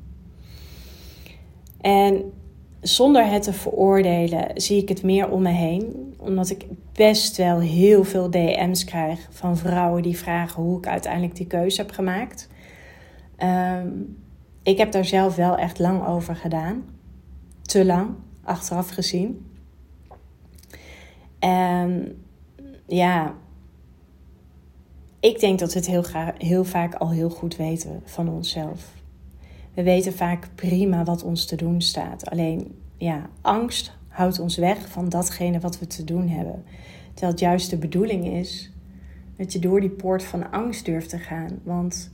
En 1.81 2.33
zonder 2.81 3.31
het 3.31 3.43
te 3.43 3.53
veroordelen 3.53 4.51
zie 4.55 4.83
ik 4.83 4.88
het 4.88 5.03
meer 5.03 5.31
om 5.31 5.43
me 5.43 5.53
heen. 5.53 6.08
Omdat 6.18 6.50
ik 6.50 6.66
best 6.92 7.37
wel 7.37 7.61
heel 7.61 8.04
veel 8.04 8.31
DM's 8.31 8.85
krijg 8.85 9.28
van 9.31 9.57
vrouwen 9.57 10.02
die 10.02 10.18
vragen 10.18 10.62
hoe 10.62 10.78
ik 10.78 10.87
uiteindelijk 10.87 11.37
die 11.37 11.46
keuze 11.46 11.81
heb 11.81 11.90
gemaakt. 11.90 12.48
Ehm, 13.37 13.88
ik 14.62 14.78
heb 14.78 14.92
daar 14.92 15.04
zelf 15.04 15.37
wel 15.37 15.57
echt 15.57 15.78
lang 15.78 16.07
over 16.07 16.37
gedaan. 16.37 16.85
Te 17.62 17.85
lang, 17.85 18.11
achteraf 18.42 18.88
gezien. 18.88 19.46
En 21.38 22.22
ja, 22.87 23.35
ik 25.20 25.40
denk 25.40 25.59
dat 25.59 25.72
we 25.72 25.78
het 25.78 25.88
heel, 25.88 26.04
heel 26.38 26.64
vaak 26.64 26.94
al 26.94 27.11
heel 27.11 27.31
goed 27.31 27.57
weten 27.57 28.02
van 28.04 28.28
onszelf. 28.28 28.96
We 29.74 29.83
weten 29.83 30.12
vaak 30.12 30.48
prima 30.54 31.04
wat 31.04 31.22
ons 31.22 31.46
te 31.46 31.57
doen 31.57 31.81
staat. 31.81 32.31
Alleen 32.31 32.78
ja, 32.96 33.31
angst 33.40 33.98
houdt 34.18 34.38
ons 34.38 34.57
weg 34.57 34.88
van 34.88 35.09
datgene 35.09 35.61
wat 35.61 35.78
we 35.78 35.87
te 35.87 36.04
doen 36.04 36.28
hebben. 36.28 36.64
Terwijl 37.09 37.33
het 37.33 37.40
juist 37.40 37.70
de 37.70 37.76
bedoeling 37.76 38.26
is 38.26 38.72
dat 39.37 39.52
je 39.52 39.59
door 39.59 39.81
die 39.81 39.90
poort 39.90 40.24
van 40.24 40.50
angst 40.50 40.85
durft 40.85 41.09
te 41.09 41.18
gaan. 41.18 41.59
Want 41.62 42.12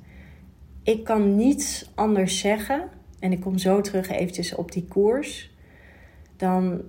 ik 0.82 1.04
kan 1.04 1.36
niets 1.36 1.90
anders 1.94 2.38
zeggen, 2.38 2.88
en 3.18 3.32
ik 3.32 3.40
kom 3.40 3.58
zo 3.58 3.80
terug 3.80 4.08
eventjes 4.08 4.54
op 4.54 4.72
die 4.72 4.84
koers, 4.84 5.50
dan 6.36 6.82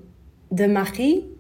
de 0.48 0.68
magie 0.68 1.38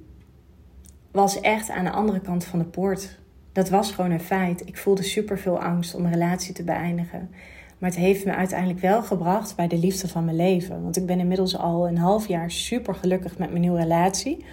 was 1.11 1.39
echt 1.39 1.69
aan 1.69 1.85
de 1.85 1.91
andere 1.91 2.19
kant 2.19 2.45
van 2.45 2.59
de 2.59 2.65
poort. 2.65 3.19
Dat 3.51 3.69
was 3.69 3.91
gewoon 3.91 4.11
een 4.11 4.19
feit. 4.19 4.67
Ik 4.67 4.77
voelde 4.77 5.03
super 5.03 5.39
veel 5.39 5.59
angst 5.59 5.95
om 5.95 6.05
een 6.05 6.11
relatie 6.11 6.53
te 6.53 6.63
beëindigen. 6.63 7.29
Maar 7.77 7.89
het 7.89 7.99
heeft 7.99 8.25
me 8.25 8.35
uiteindelijk 8.35 8.79
wel 8.79 9.03
gebracht 9.03 9.55
bij 9.55 9.67
de 9.67 9.77
liefde 9.77 10.07
van 10.07 10.25
mijn 10.25 10.37
leven. 10.37 10.83
Want 10.83 10.97
ik 10.97 11.05
ben 11.05 11.19
inmiddels 11.19 11.57
al 11.57 11.87
een 11.87 11.97
half 11.97 12.27
jaar 12.27 12.51
super 12.51 12.95
gelukkig 12.95 13.37
met 13.37 13.49
mijn 13.49 13.61
nieuwe 13.61 13.81
relatie. 13.81 14.45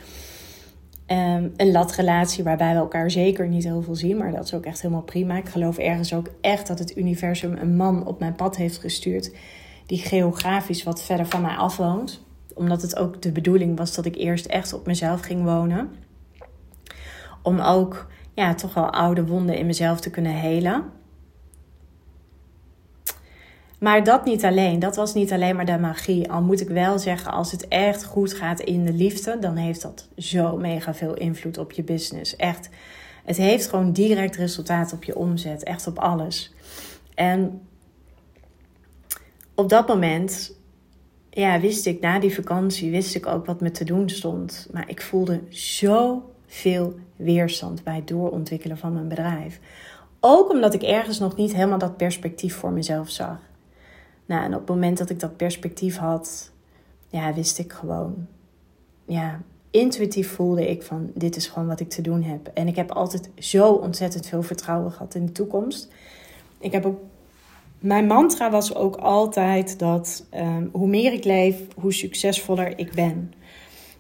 Um, 1.06 1.52
een 1.56 1.70
latrelatie 1.72 2.44
waarbij 2.44 2.72
we 2.72 2.78
elkaar 2.78 3.10
zeker 3.10 3.48
niet 3.48 3.64
heel 3.64 3.82
veel 3.82 3.94
zien, 3.94 4.16
maar 4.16 4.32
dat 4.32 4.44
is 4.44 4.54
ook 4.54 4.64
echt 4.64 4.82
helemaal 4.82 5.02
prima. 5.02 5.36
Ik 5.36 5.48
geloof 5.48 5.78
ergens 5.78 6.14
ook 6.14 6.30
echt 6.40 6.66
dat 6.66 6.78
het 6.78 6.96
universum 6.96 7.56
een 7.56 7.76
man 7.76 8.06
op 8.06 8.18
mijn 8.18 8.34
pad 8.34 8.56
heeft 8.56 8.78
gestuurd 8.78 9.32
die 9.86 9.98
geografisch 9.98 10.82
wat 10.82 11.02
verder 11.02 11.26
van 11.26 11.40
mij 11.40 11.56
afwoont. 11.56 12.24
Omdat 12.54 12.82
het 12.82 12.96
ook 12.96 13.22
de 13.22 13.32
bedoeling 13.32 13.78
was 13.78 13.94
dat 13.94 14.04
ik 14.04 14.16
eerst 14.16 14.46
echt 14.46 14.72
op 14.72 14.86
mezelf 14.86 15.20
ging 15.20 15.44
wonen. 15.44 15.90
Om 17.42 17.60
ook 17.60 18.06
ja, 18.34 18.54
toch 18.54 18.74
wel 18.74 18.90
oude 18.90 19.26
wonden 19.26 19.56
in 19.56 19.66
mezelf 19.66 20.00
te 20.00 20.10
kunnen 20.10 20.34
helen. 20.34 20.84
Maar 23.82 24.04
dat 24.04 24.24
niet 24.24 24.44
alleen. 24.44 24.78
Dat 24.78 24.96
was 24.96 25.14
niet 25.14 25.32
alleen 25.32 25.56
maar 25.56 25.64
de 25.64 25.78
magie. 25.78 26.30
Al 26.30 26.42
moet 26.42 26.60
ik 26.60 26.68
wel 26.68 26.98
zeggen, 26.98 27.32
als 27.32 27.52
het 27.52 27.68
echt 27.68 28.04
goed 28.04 28.34
gaat 28.34 28.60
in 28.60 28.84
de 28.84 28.92
liefde, 28.92 29.38
dan 29.38 29.56
heeft 29.56 29.82
dat 29.82 30.08
zo 30.16 30.56
mega 30.56 30.94
veel 30.94 31.14
invloed 31.14 31.58
op 31.58 31.72
je 31.72 31.82
business. 31.82 32.36
Echt. 32.36 32.68
Het 33.24 33.36
heeft 33.36 33.68
gewoon 33.68 33.92
direct 33.92 34.36
resultaat 34.36 34.92
op 34.92 35.04
je 35.04 35.16
omzet. 35.16 35.62
Echt 35.62 35.86
op 35.86 35.98
alles. 35.98 36.54
En 37.14 37.60
op 39.54 39.68
dat 39.68 39.88
moment, 39.88 40.56
ja, 41.30 41.60
wist 41.60 41.86
ik 41.86 42.00
na 42.00 42.18
die 42.18 42.34
vakantie, 42.34 42.90
wist 42.90 43.14
ik 43.14 43.26
ook 43.26 43.46
wat 43.46 43.60
me 43.60 43.70
te 43.70 43.84
doen 43.84 44.08
stond. 44.08 44.68
Maar 44.72 44.88
ik 44.88 45.02
voelde 45.02 45.40
zoveel 45.48 46.94
weerstand 47.16 47.82
bij 47.82 47.94
het 47.94 48.08
doorontwikkelen 48.08 48.78
van 48.78 48.92
mijn 48.92 49.08
bedrijf. 49.08 49.60
Ook 50.20 50.50
omdat 50.50 50.74
ik 50.74 50.82
ergens 50.82 51.18
nog 51.18 51.36
niet 51.36 51.54
helemaal 51.54 51.78
dat 51.78 51.96
perspectief 51.96 52.54
voor 52.54 52.72
mezelf 52.72 53.10
zag. 53.10 53.50
Nou, 54.32 54.44
en 54.44 54.52
op 54.52 54.60
het 54.60 54.68
moment 54.68 54.98
dat 54.98 55.10
ik 55.10 55.20
dat 55.20 55.36
perspectief 55.36 55.96
had, 55.96 56.50
ja, 57.08 57.34
wist 57.34 57.58
ik 57.58 57.72
gewoon, 57.72 58.26
ja, 59.04 59.42
intuïtief 59.70 60.30
voelde 60.30 60.68
ik 60.68 60.82
van 60.82 61.10
dit 61.14 61.36
is 61.36 61.46
gewoon 61.46 61.68
wat 61.68 61.80
ik 61.80 61.88
te 61.88 62.02
doen 62.02 62.22
heb. 62.22 62.50
En 62.54 62.68
ik 62.68 62.76
heb 62.76 62.90
altijd 62.90 63.30
zo 63.38 63.72
ontzettend 63.72 64.26
veel 64.26 64.42
vertrouwen 64.42 64.92
gehad 64.92 65.14
in 65.14 65.26
de 65.26 65.32
toekomst. 65.32 65.92
Ik 66.60 66.72
heb 66.72 66.86
ook, 66.86 67.00
mijn 67.78 68.06
mantra 68.06 68.50
was 68.50 68.74
ook 68.74 68.96
altijd 68.96 69.78
dat 69.78 70.24
um, 70.34 70.68
hoe 70.72 70.88
meer 70.88 71.12
ik 71.12 71.24
leef, 71.24 71.56
hoe 71.76 71.92
succesvoller 71.92 72.78
ik 72.78 72.92
ben. 72.92 73.32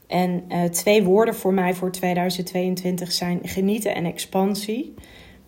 En 0.06 0.44
uh, 0.48 0.64
twee 0.64 1.02
woorden 1.02 1.34
voor 1.34 1.54
mij 1.54 1.74
voor 1.74 1.90
2022 1.90 3.12
zijn 3.12 3.40
genieten 3.42 3.94
en 3.94 4.04
expansie. 4.04 4.94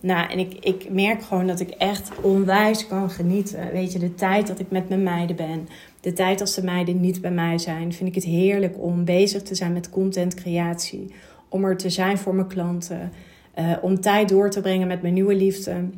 Nou, 0.05 0.31
en 0.31 0.38
ik, 0.38 0.55
ik 0.61 0.90
merk 0.90 1.23
gewoon 1.23 1.47
dat 1.47 1.61
ik 1.61 1.71
echt 1.71 2.11
onwijs 2.21 2.87
kan 2.87 3.11
genieten. 3.11 3.73
Weet 3.73 3.93
je, 3.93 3.99
de 3.99 4.14
tijd 4.14 4.47
dat 4.47 4.59
ik 4.59 4.71
met 4.71 4.88
mijn 4.88 5.03
meiden 5.03 5.37
ben. 5.37 5.69
De 6.01 6.12
tijd 6.12 6.40
als 6.40 6.55
de 6.55 6.62
meiden 6.62 7.01
niet 7.01 7.21
bij 7.21 7.31
mij 7.31 7.59
zijn. 7.59 7.93
Vind 7.93 8.09
ik 8.09 8.14
het 8.14 8.25
heerlijk 8.25 8.75
om 8.79 9.05
bezig 9.05 9.43
te 9.43 9.55
zijn 9.55 9.73
met 9.73 9.90
contentcreatie. 9.90 11.14
Om 11.49 11.64
er 11.64 11.77
te 11.77 11.90
zijn 11.90 12.19
voor 12.19 12.35
mijn 12.35 12.49
klanten. 12.49 13.12
Uh, 13.59 13.77
om 13.81 14.01
tijd 14.01 14.29
door 14.29 14.51
te 14.51 14.61
brengen 14.61 14.87
met 14.87 15.03
mijn 15.03 15.14
nieuwe 15.14 15.35
liefde. 15.35 15.88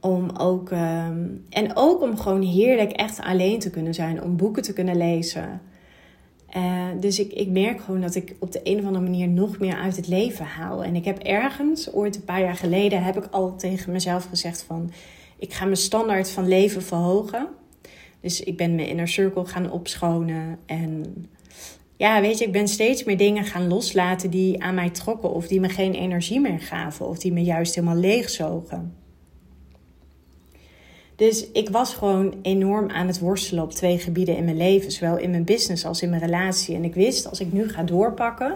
Om 0.00 0.30
ook, 0.30 0.70
uh, 0.70 1.06
en 1.50 1.70
ook 1.74 2.02
om 2.02 2.18
gewoon 2.18 2.42
heerlijk 2.42 2.90
echt 2.90 3.20
alleen 3.20 3.58
te 3.58 3.70
kunnen 3.70 3.94
zijn. 3.94 4.22
Om 4.22 4.36
boeken 4.36 4.62
te 4.62 4.72
kunnen 4.72 4.96
lezen. 4.96 5.60
Uh, 6.56 6.86
dus 7.00 7.18
ik, 7.18 7.32
ik 7.32 7.48
merk 7.48 7.80
gewoon 7.80 8.00
dat 8.00 8.14
ik 8.14 8.36
op 8.38 8.52
de 8.52 8.60
een 8.62 8.78
of 8.78 8.84
andere 8.84 9.04
manier 9.04 9.28
nog 9.28 9.58
meer 9.58 9.76
uit 9.76 9.96
het 9.96 10.08
leven 10.08 10.44
haal. 10.44 10.84
En 10.84 10.96
ik 10.96 11.04
heb 11.04 11.18
ergens, 11.18 11.92
ooit 11.92 12.16
een 12.16 12.24
paar 12.24 12.40
jaar 12.40 12.56
geleden, 12.56 13.02
heb 13.02 13.16
ik 13.16 13.26
al 13.30 13.56
tegen 13.56 13.92
mezelf 13.92 14.24
gezegd 14.24 14.62
van... 14.62 14.90
Ik 15.38 15.52
ga 15.52 15.64
mijn 15.64 15.76
standaard 15.76 16.30
van 16.30 16.48
leven 16.48 16.82
verhogen. 16.82 17.48
Dus 18.20 18.40
ik 18.40 18.56
ben 18.56 18.74
mijn 18.74 18.88
inner 18.88 19.08
circle 19.08 19.44
gaan 19.44 19.70
opschonen. 19.70 20.58
En 20.66 21.14
ja, 21.96 22.20
weet 22.20 22.38
je, 22.38 22.44
ik 22.44 22.52
ben 22.52 22.68
steeds 22.68 23.04
meer 23.04 23.16
dingen 23.16 23.44
gaan 23.44 23.68
loslaten 23.68 24.30
die 24.30 24.62
aan 24.62 24.74
mij 24.74 24.90
trokken. 24.90 25.32
Of 25.32 25.46
die 25.46 25.60
me 25.60 25.68
geen 25.68 25.94
energie 25.94 26.40
meer 26.40 26.60
gaven. 26.60 27.08
Of 27.08 27.18
die 27.18 27.32
me 27.32 27.42
juist 27.42 27.74
helemaal 27.74 27.96
leegzogen. 27.96 28.94
Dus 31.20 31.50
ik 31.50 31.68
was 31.68 31.94
gewoon 31.94 32.34
enorm 32.42 32.90
aan 32.90 33.06
het 33.06 33.18
worstelen 33.18 33.64
op 33.64 33.72
twee 33.72 33.98
gebieden 33.98 34.36
in 34.36 34.44
mijn 34.44 34.56
leven. 34.56 34.90
Zowel 34.90 35.18
in 35.18 35.30
mijn 35.30 35.44
business 35.44 35.84
als 35.84 36.02
in 36.02 36.10
mijn 36.10 36.22
relatie. 36.22 36.74
En 36.74 36.84
ik 36.84 36.94
wist, 36.94 37.28
als 37.28 37.40
ik 37.40 37.52
nu 37.52 37.68
ga 37.68 37.82
doorpakken... 37.82 38.54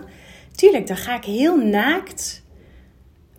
Tuurlijk, 0.55 0.87
dan 0.87 0.97
ga 0.97 1.17
ik 1.17 1.25
heel 1.25 1.57
naakt 1.57 2.43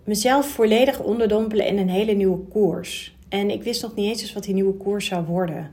mezelf 0.03 0.47
volledig 0.47 0.99
onderdompelen 0.99 1.67
in 1.67 1.77
een 1.77 1.89
hele 1.89 2.11
nieuwe 2.11 2.37
koers. 2.37 3.15
En 3.29 3.49
ik 3.49 3.63
wist 3.63 3.81
nog 3.81 3.95
niet 3.95 4.21
eens 4.21 4.33
wat 4.33 4.43
die 4.43 4.53
nieuwe 4.53 4.73
koers 4.73 5.05
zou 5.05 5.25
worden. 5.25 5.71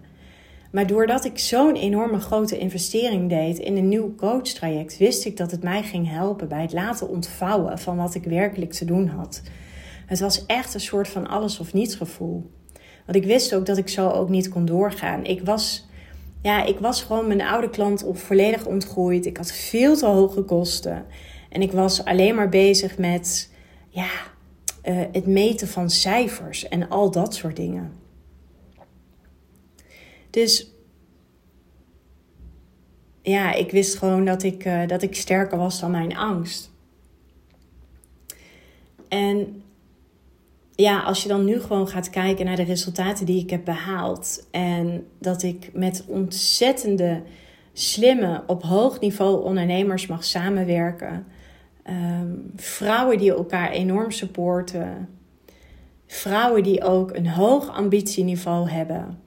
Maar 0.70 0.86
doordat 0.86 1.24
ik 1.24 1.38
zo'n 1.38 1.74
enorme 1.74 2.18
grote 2.18 2.58
investering 2.58 3.28
deed 3.28 3.58
in 3.58 3.76
een 3.76 3.88
nieuw 3.88 4.14
coachtraject, 4.14 4.98
wist 4.98 5.24
ik 5.24 5.36
dat 5.36 5.50
het 5.50 5.62
mij 5.62 5.82
ging 5.82 6.08
helpen 6.08 6.48
bij 6.48 6.62
het 6.62 6.72
laten 6.72 7.08
ontvouwen 7.08 7.78
van 7.78 7.96
wat 7.96 8.14
ik 8.14 8.24
werkelijk 8.24 8.72
te 8.72 8.84
doen 8.84 9.06
had. 9.06 9.42
Het 10.06 10.20
was 10.20 10.46
echt 10.46 10.74
een 10.74 10.80
soort 10.80 11.08
van 11.08 11.26
alles 11.26 11.58
of 11.58 11.72
niets 11.72 11.94
gevoel. 11.94 12.50
Want 13.06 13.16
ik 13.16 13.24
wist 13.24 13.54
ook 13.54 13.66
dat 13.66 13.78
ik 13.78 13.88
zo 13.88 14.08
ook 14.08 14.28
niet 14.28 14.48
kon 14.48 14.64
doorgaan. 14.64 15.24
Ik 15.24 15.42
was, 15.44 15.86
ja, 16.42 16.64
ik 16.64 16.78
was 16.78 17.02
gewoon 17.02 17.26
mijn 17.26 17.42
oude 17.42 17.70
klant 17.70 18.04
volledig 18.12 18.66
ontgroeid. 18.66 19.26
Ik 19.26 19.36
had 19.36 19.52
veel 19.52 19.96
te 19.96 20.06
hoge 20.06 20.42
kosten. 20.42 21.06
En 21.48 21.62
ik 21.62 21.72
was 21.72 22.04
alleen 22.04 22.34
maar 22.34 22.48
bezig 22.48 22.98
met 22.98 23.50
ja, 23.88 24.10
uh, 24.84 25.00
het 25.12 25.26
meten 25.26 25.68
van 25.68 25.90
cijfers 25.90 26.68
en 26.68 26.88
al 26.88 27.10
dat 27.10 27.34
soort 27.34 27.56
dingen. 27.56 27.92
Dus 30.30 30.70
ja, 33.22 33.52
ik 33.52 33.70
wist 33.70 33.98
gewoon 33.98 34.24
dat 34.24 34.42
ik, 34.42 34.64
uh, 34.64 34.86
dat 34.86 35.02
ik 35.02 35.14
sterker 35.14 35.58
was 35.58 35.80
dan 35.80 35.90
mijn 35.90 36.16
angst. 36.16 36.70
En 39.08 39.61
ja, 40.82 41.00
als 41.00 41.22
je 41.22 41.28
dan 41.28 41.44
nu 41.44 41.60
gewoon 41.60 41.88
gaat 41.88 42.10
kijken 42.10 42.44
naar 42.44 42.56
de 42.56 42.62
resultaten 42.62 43.26
die 43.26 43.42
ik 43.42 43.50
heb 43.50 43.64
behaald. 43.64 44.46
En 44.50 45.06
dat 45.18 45.42
ik 45.42 45.70
met 45.72 46.04
ontzettende, 46.06 47.22
slimme, 47.72 48.42
op 48.46 48.62
hoog 48.62 49.00
niveau 49.00 49.44
ondernemers 49.44 50.06
mag 50.06 50.24
samenwerken. 50.24 51.26
Ehm, 51.82 52.30
vrouwen 52.56 53.18
die 53.18 53.32
elkaar 53.34 53.70
enorm 53.70 54.10
supporten. 54.10 55.08
Vrouwen 56.06 56.62
die 56.62 56.82
ook 56.82 57.16
een 57.16 57.28
hoog 57.28 57.70
ambitieniveau 57.70 58.68
hebben. 58.68 59.18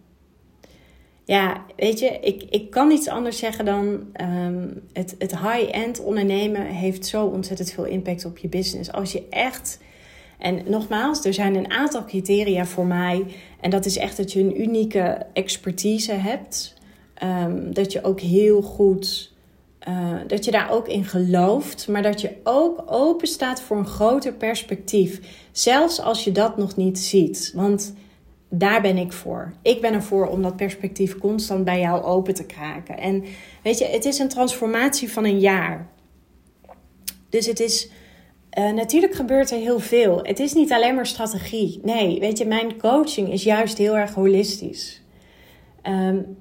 Ja, 1.23 1.65
weet 1.75 1.99
je, 1.99 2.19
ik, 2.21 2.43
ik 2.49 2.69
kan 2.69 2.87
niets 2.87 3.07
anders 3.07 3.37
zeggen 3.37 3.65
dan 3.65 4.03
ehm, 4.13 4.67
het, 4.93 5.15
het 5.17 5.39
high-end 5.39 5.99
ondernemen 5.99 6.65
heeft 6.65 7.05
zo 7.05 7.25
ontzettend 7.25 7.71
veel 7.71 7.85
impact 7.85 8.25
op 8.25 8.37
je 8.37 8.47
business. 8.47 8.91
Als 8.91 9.11
je 9.11 9.27
echt, 9.29 9.79
en 10.45 10.61
nogmaals, 10.65 11.25
er 11.25 11.33
zijn 11.33 11.55
een 11.55 11.71
aantal 11.71 12.05
criteria 12.05 12.65
voor 12.65 12.85
mij. 12.85 13.25
En 13.59 13.69
dat 13.69 13.85
is 13.85 13.97
echt 13.97 14.17
dat 14.17 14.31
je 14.31 14.39
een 14.39 14.61
unieke 14.61 15.25
expertise 15.33 16.13
hebt. 16.13 16.73
Ehm, 17.13 17.71
dat 17.71 17.91
je 17.91 18.03
ook 18.03 18.19
heel 18.19 18.61
goed 18.61 19.33
uh, 19.87 20.15
dat 20.27 20.45
je 20.45 20.51
daar 20.51 20.71
ook 20.71 20.87
in 20.87 21.05
gelooft, 21.05 21.87
maar 21.87 22.01
dat 22.01 22.21
je 22.21 22.35
ook 22.43 22.83
open 22.85 23.27
staat 23.27 23.61
voor 23.61 23.77
een 23.77 23.87
groter 23.87 24.33
perspectief. 24.33 25.19
Zelfs 25.51 26.01
als 26.01 26.23
je 26.23 26.31
dat 26.31 26.57
nog 26.57 26.75
niet 26.75 26.99
ziet. 26.99 27.51
Want 27.55 27.93
daar 28.49 28.81
ben 28.81 28.97
ik 28.97 29.13
voor. 29.13 29.53
Ik 29.61 29.81
ben 29.81 29.93
ervoor 29.93 30.27
om 30.27 30.41
dat 30.41 30.55
perspectief 30.55 31.17
constant 31.17 31.65
bij 31.65 31.79
jou 31.79 32.03
open 32.03 32.33
te 32.33 32.45
kraken. 32.45 32.97
En 32.97 33.23
weet 33.63 33.77
je, 33.77 33.85
het 33.85 34.05
is 34.05 34.19
een 34.19 34.29
transformatie 34.29 35.11
van 35.11 35.25
een 35.25 35.39
jaar. 35.39 35.89
Dus 37.29 37.45
het 37.45 37.59
is. 37.59 37.89
Uh, 38.55 38.71
natuurlijk 38.71 39.13
gebeurt 39.13 39.51
er 39.51 39.57
heel 39.57 39.79
veel. 39.79 40.19
Het 40.21 40.39
is 40.39 40.53
niet 40.53 40.71
alleen 40.71 40.95
maar 40.95 41.05
strategie. 41.05 41.79
Nee, 41.83 42.19
weet 42.19 42.37
je, 42.37 42.45
mijn 42.45 42.77
coaching 42.77 43.31
is 43.31 43.43
juist 43.43 43.77
heel 43.77 43.97
erg 43.97 44.13
holistisch. 44.13 45.01
Um, 45.83 46.37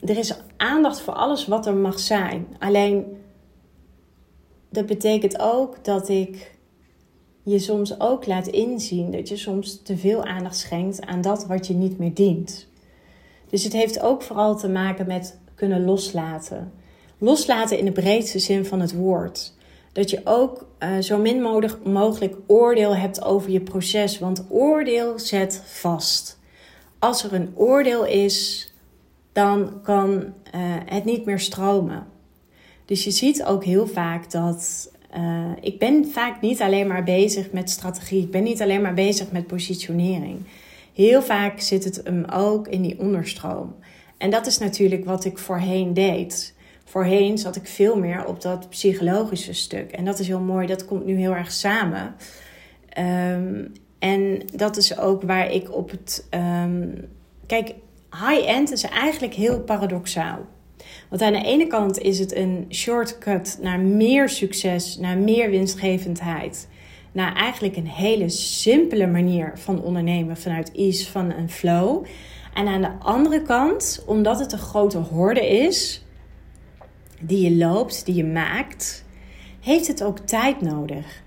er 0.00 0.18
is 0.18 0.34
aandacht 0.56 1.00
voor 1.00 1.14
alles 1.14 1.46
wat 1.46 1.66
er 1.66 1.74
mag 1.74 1.98
zijn. 1.98 2.46
Alleen 2.58 3.04
dat 4.70 4.86
betekent 4.86 5.38
ook 5.40 5.84
dat 5.84 6.08
ik 6.08 6.54
je 7.42 7.58
soms 7.58 8.00
ook 8.00 8.26
laat 8.26 8.46
inzien 8.46 9.10
dat 9.10 9.28
je 9.28 9.36
soms 9.36 9.82
te 9.82 9.96
veel 9.96 10.24
aandacht 10.24 10.56
schenkt 10.56 11.06
aan 11.06 11.20
dat 11.20 11.46
wat 11.46 11.66
je 11.66 11.74
niet 11.74 11.98
meer 11.98 12.14
dient. 12.14 12.68
Dus 13.48 13.64
het 13.64 13.72
heeft 13.72 14.00
ook 14.00 14.22
vooral 14.22 14.56
te 14.56 14.68
maken 14.68 15.06
met 15.06 15.38
kunnen 15.54 15.84
loslaten. 15.84 16.72
Loslaten 17.18 17.78
in 17.78 17.84
de 17.84 17.92
breedste 17.92 18.38
zin 18.38 18.64
van 18.64 18.80
het 18.80 18.94
woord. 18.94 19.55
Dat 19.96 20.10
je 20.10 20.20
ook 20.24 20.66
uh, 20.78 20.98
zo 20.98 21.18
min 21.18 21.42
mogelijk 21.84 22.36
oordeel 22.46 22.96
hebt 22.96 23.24
over 23.24 23.50
je 23.50 23.60
proces. 23.60 24.18
Want 24.18 24.44
oordeel 24.48 25.18
zet 25.18 25.62
vast. 25.64 26.38
Als 26.98 27.24
er 27.24 27.32
een 27.32 27.52
oordeel 27.54 28.06
is, 28.06 28.68
dan 29.32 29.80
kan 29.82 30.10
uh, 30.10 30.22
het 30.84 31.04
niet 31.04 31.24
meer 31.24 31.38
stromen. 31.38 32.06
Dus 32.84 33.04
je 33.04 33.10
ziet 33.10 33.44
ook 33.44 33.64
heel 33.64 33.86
vaak 33.86 34.30
dat 34.30 34.90
uh, 35.16 35.50
ik 35.60 35.78
ben 35.78 36.06
vaak 36.06 36.40
niet 36.40 36.60
alleen 36.60 36.86
maar 36.86 37.04
bezig 37.04 37.52
met 37.52 37.70
strategie. 37.70 38.22
Ik 38.22 38.30
ben 38.30 38.42
niet 38.42 38.62
alleen 38.62 38.82
maar 38.82 38.94
bezig 38.94 39.32
met 39.32 39.46
positionering. 39.46 40.38
Heel 40.94 41.22
vaak 41.22 41.60
zit 41.60 41.84
het 41.84 42.00
hem 42.04 42.24
ook 42.24 42.68
in 42.68 42.82
die 42.82 42.98
onderstroom. 42.98 43.74
En 44.18 44.30
dat 44.30 44.46
is 44.46 44.58
natuurlijk 44.58 45.04
wat 45.04 45.24
ik 45.24 45.38
voorheen 45.38 45.94
deed. 45.94 46.54
Voorheen 46.88 47.38
zat 47.38 47.56
ik 47.56 47.66
veel 47.66 47.98
meer 47.98 48.26
op 48.26 48.40
dat 48.40 48.68
psychologische 48.68 49.52
stuk. 49.52 49.92
En 49.92 50.04
dat 50.04 50.18
is 50.18 50.26
heel 50.26 50.40
mooi, 50.40 50.66
dat 50.66 50.84
komt 50.84 51.04
nu 51.04 51.16
heel 51.16 51.34
erg 51.34 51.52
samen. 51.52 52.14
Um, 52.98 53.72
en 53.98 54.42
dat 54.54 54.76
is 54.76 54.98
ook 54.98 55.22
waar 55.22 55.50
ik 55.50 55.74
op 55.74 55.90
het. 55.90 56.26
Um, 56.30 57.08
kijk, 57.46 57.74
high-end 58.10 58.72
is 58.72 58.82
eigenlijk 58.82 59.34
heel 59.34 59.60
paradoxaal. 59.60 60.38
Want 61.08 61.22
aan 61.22 61.32
de 61.32 61.42
ene 61.42 61.66
kant 61.66 61.98
is 61.98 62.18
het 62.18 62.34
een 62.34 62.66
shortcut 62.70 63.58
naar 63.62 63.80
meer 63.80 64.28
succes, 64.28 64.98
naar 64.98 65.18
meer 65.18 65.50
winstgevendheid. 65.50 66.68
Naar 67.12 67.34
eigenlijk 67.34 67.76
een 67.76 67.86
hele 67.86 68.28
simpele 68.28 69.06
manier 69.06 69.52
van 69.54 69.82
ondernemen 69.82 70.36
vanuit 70.36 70.72
ease, 70.72 71.10
van 71.10 71.32
een 71.32 71.50
flow. 71.50 72.04
En 72.54 72.66
aan 72.66 72.80
de 72.80 72.92
andere 72.98 73.42
kant, 73.42 74.02
omdat 74.06 74.38
het 74.38 74.52
een 74.52 74.58
grote 74.58 74.98
horde 74.98 75.48
is, 75.48 76.05
die 77.20 77.50
je 77.50 77.56
loopt, 77.56 78.04
die 78.04 78.14
je 78.14 78.24
maakt, 78.24 79.04
heeft 79.60 79.86
het 79.86 80.02
ook 80.02 80.18
tijd 80.18 80.60
nodig. 80.60 81.24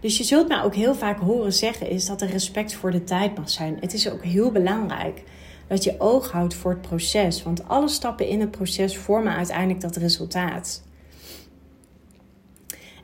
Dus 0.00 0.18
je 0.18 0.24
zult 0.24 0.48
mij 0.48 0.62
ook 0.62 0.74
heel 0.74 0.94
vaak 0.94 1.18
horen 1.18 1.52
zeggen 1.52 1.90
is 1.90 2.06
dat 2.06 2.22
er 2.22 2.30
respect 2.30 2.74
voor 2.74 2.90
de 2.90 3.04
tijd 3.04 3.36
mag 3.36 3.50
zijn. 3.50 3.76
Het 3.80 3.92
is 3.92 4.10
ook 4.10 4.24
heel 4.24 4.52
belangrijk 4.52 5.22
dat 5.68 5.84
je 5.84 5.94
oog 5.98 6.30
houdt 6.30 6.54
voor 6.54 6.70
het 6.70 6.80
proces. 6.80 7.42
Want 7.42 7.68
alle 7.68 7.88
stappen 7.88 8.28
in 8.28 8.40
het 8.40 8.50
proces 8.50 8.96
vormen 8.96 9.36
uiteindelijk 9.36 9.80
dat 9.80 9.96
resultaat. 9.96 10.82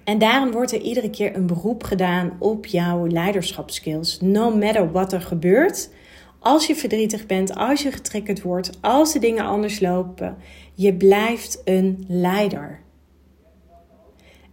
En 0.05 0.19
daarom 0.19 0.51
wordt 0.51 0.73
er 0.73 0.81
iedere 0.81 1.11
keer 1.11 1.37
een 1.37 1.47
beroep 1.47 1.85
gedaan 1.85 2.37
op 2.39 2.67
jouw 2.67 3.07
leiderschapskills. 3.07 4.21
No 4.21 4.57
matter 4.57 4.93
wat 4.93 5.13
er 5.13 5.21
gebeurt. 5.21 5.91
Als 6.39 6.67
je 6.67 6.75
verdrietig 6.75 7.27
bent, 7.27 7.55
als 7.55 7.83
je 7.83 7.93
getriggerd 7.93 8.43
wordt, 8.43 8.79
als 8.81 9.13
de 9.13 9.19
dingen 9.19 9.45
anders 9.45 9.81
lopen, 9.81 10.37
je 10.75 10.95
blijft 10.95 11.61
een 11.65 12.05
leider. 12.09 12.81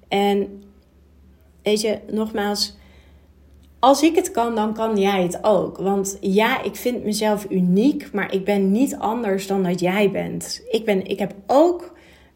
En 0.07 0.63
weet 1.63 1.81
je, 1.81 1.99
nogmaals, 2.11 2.77
als 3.79 4.03
ik 4.03 4.15
het 4.15 4.31
kan, 4.31 4.55
dan 4.55 4.73
kan 4.73 4.97
jij 4.97 5.23
het 5.23 5.43
ook. 5.43 5.77
Want 5.77 6.17
ja, 6.21 6.63
ik 6.63 6.75
vind 6.75 7.03
mezelf 7.03 7.45
uniek, 7.49 8.11
maar 8.11 8.33
ik 8.33 8.45
ben 8.45 8.71
niet 8.71 8.95
anders 8.95 9.47
dan 9.47 9.63
dat 9.63 9.79
jij 9.79 10.11
bent. 10.11 10.63
Ik 10.69 10.85
ben, 10.85 11.05
ik 11.05 11.19
heb 11.19 11.33
ook, 11.47 11.93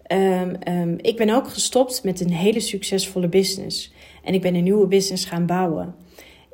um, 0.07 0.55
um, 0.67 0.95
ik 1.01 1.17
ben 1.17 1.29
ook 1.29 1.49
gestopt 1.49 2.03
met 2.03 2.19
een 2.19 2.31
hele 2.31 2.59
succesvolle 2.59 3.27
business. 3.27 3.93
En 4.23 4.33
ik 4.33 4.41
ben 4.41 4.55
een 4.55 4.63
nieuwe 4.63 4.87
business 4.87 5.25
gaan 5.25 5.45
bouwen. 5.45 5.95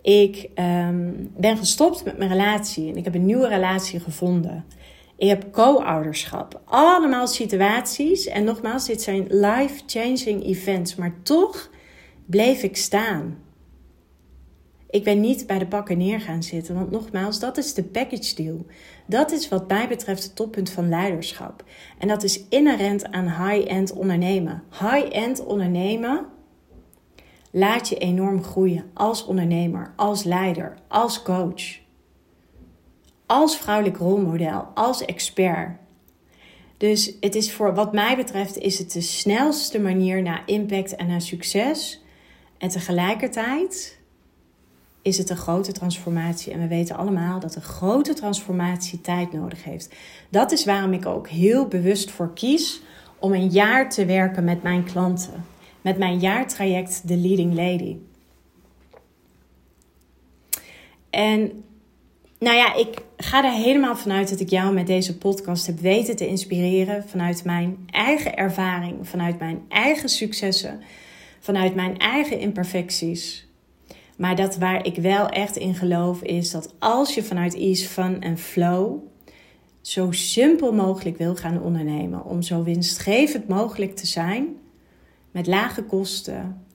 Ik 0.02 0.50
um, 0.56 1.32
ben 1.38 1.58
gestopt 1.58 2.04
met 2.04 2.18
mijn 2.18 2.30
relatie 2.30 2.90
en 2.90 2.98
ik 2.98 3.04
heb 3.04 3.16
een 3.16 3.26
nieuwe 3.26 3.48
relatie 3.48 4.00
gevonden. 4.00 4.66
Ik 5.22 5.28
heb 5.28 5.52
co-ouderschap. 5.52 6.62
Allemaal 6.66 7.28
situaties. 7.28 8.28
En 8.28 8.44
nogmaals, 8.44 8.86
dit 8.86 9.02
zijn 9.02 9.26
life-changing 9.30 10.46
events. 10.46 10.96
Maar 10.96 11.14
toch 11.24 11.70
bleef 12.26 12.64
ik 12.64 12.78
staan. 12.78 13.38
Ik 14.90 15.04
ben 15.04 15.20
niet 15.20 15.48
bij 15.48 15.60
de 15.60 15.68
pakken 15.68 15.98
neer 15.98 16.22
gaan 16.22 16.44
zitten, 16.44 16.76
want 16.76 16.92
nogmaals, 16.92 17.40
dat 17.40 17.58
is 17.58 17.74
de 17.74 17.84
package 17.84 18.36
deal. 18.36 18.66
Dat 19.06 19.32
is 19.32 19.50
wat 19.50 19.68
mij 19.68 19.88
betreft 19.88 20.24
het 20.24 20.36
toppunt 20.36 20.70
van 20.70 20.90
leiderschap. 20.90 21.64
En 21.98 22.08
dat 22.08 22.24
is 22.24 22.48
inherent 22.50 23.12
aan 23.12 23.48
high-end 23.48 23.94
ondernemen. 23.94 24.64
High-end 24.72 25.46
ondernemen 25.46 26.26
laat 27.52 27.90
je 27.90 27.98
enorm 27.98 28.44
groeien 28.44 28.86
als 28.94 29.26
ondernemer, 29.26 29.94
als 29.96 30.24
leider, 30.24 30.78
als 30.88 31.22
coach, 31.22 31.80
als 33.32 33.58
vrouwelijk 33.58 33.98
rolmodel, 33.98 34.68
als 34.74 35.06
expert, 35.06 35.80
Dus 36.78 37.14
het 37.20 37.36
is 37.36 37.54
voor 37.54 37.76
wat 37.76 37.94
mij 37.94 38.16
betreft 38.16 38.58
is 38.58 38.80
het 38.80 38.92
de 38.92 39.02
snelste 39.02 39.80
manier 39.80 40.22
naar 40.22 40.44
impact 40.46 40.96
en 40.96 41.08
naar 41.08 41.22
succes. 41.22 42.02
En 42.58 42.70
tegelijkertijd 42.70 44.00
is 45.02 45.18
het 45.18 45.30
een 45.30 45.38
grote 45.38 45.72
transformatie. 45.72 46.54
En 46.54 46.60
we 46.60 46.68
weten 46.68 46.96
allemaal 46.96 47.40
dat 47.40 47.56
een 47.56 47.62
grote 47.62 48.14
transformatie 48.14 49.02
tijd 49.02 49.34
nodig 49.34 49.64
heeft. 49.64 49.96
Dat 50.30 50.52
is 50.52 50.66
waarom 50.66 50.94
ik 50.94 51.06
ook 51.06 51.28
heel 51.28 51.68
bewust 51.68 52.12
voor 52.12 52.34
kies 52.34 52.82
om 53.20 53.34
een 53.34 53.50
jaar 53.50 53.90
te 53.90 54.06
werken 54.06 54.44
met 54.44 54.64
mijn 54.64 54.84
klanten. 54.84 55.46
Met 55.82 55.98
mijn 55.98 56.20
jaartraject 56.20 57.02
The 57.08 57.18
Leading 57.18 57.54
Lady. 57.54 57.98
En 61.10 61.64
nou 62.42 62.56
ja, 62.56 62.74
ik 62.74 63.02
ga 63.24 63.44
er 63.44 63.52
helemaal 63.52 63.96
vanuit 63.96 64.30
dat 64.30 64.40
ik 64.40 64.50
jou 64.50 64.74
met 64.74 64.88
deze 64.88 65.18
podcast 65.18 65.66
heb 65.66 65.80
weten 65.80 66.16
te 66.16 66.28
inspireren. 66.28 67.04
Vanuit 67.08 67.44
mijn 67.44 67.78
eigen 67.90 68.36
ervaring, 68.36 69.08
vanuit 69.08 69.40
mijn 69.40 69.62
eigen 69.70 70.10
successen, 70.10 70.82
vanuit 71.40 71.76
mijn 71.76 71.98
eigen 71.98 72.40
imperfecties. 72.40 73.48
Maar 74.18 74.36
dat 74.36 74.58
waar 74.58 74.86
ik 74.86 74.96
wel 74.96 75.30
echt 75.30 75.56
in 75.56 75.76
geloof 75.76 76.22
is 76.22 76.52
dat 76.52 76.74
als 76.80 77.16
je 77.16 77.24
vanuit 77.24 77.56
ease, 77.56 77.88
fun 77.88 78.22
en 78.22 78.38
flow 78.38 79.00
zo 79.82 80.12
simpel 80.12 80.74
mogelijk 80.74 81.18
wil 81.18 81.36
gaan 81.36 81.62
ondernemen, 81.62 82.26
om 82.26 82.42
zo 82.42 82.64
winstgevend 82.64 83.48
mogelijk 83.48 83.96
te 83.96 84.08
zijn, 84.08 84.48
met 85.32 85.48
lage 85.48 85.84
kosten, 85.84 86.66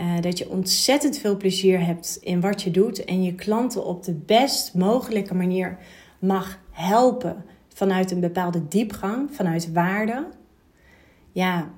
uh, 0.00 0.20
dat 0.20 0.38
je 0.38 0.50
ontzettend 0.50 1.18
veel 1.18 1.36
plezier 1.36 1.86
hebt 1.86 2.18
in 2.20 2.40
wat 2.40 2.62
je 2.62 2.70
doet 2.70 3.04
en 3.04 3.22
je 3.22 3.34
klanten 3.34 3.84
op 3.84 4.04
de 4.04 4.14
best 4.14 4.74
mogelijke 4.74 5.34
manier 5.34 5.78
mag 6.18 6.58
helpen 6.70 7.44
vanuit 7.68 8.10
een 8.10 8.20
bepaalde 8.20 8.68
diepgang, 8.68 9.28
vanuit 9.32 9.72
waarde. 9.72 10.26
Ja, 11.32 11.70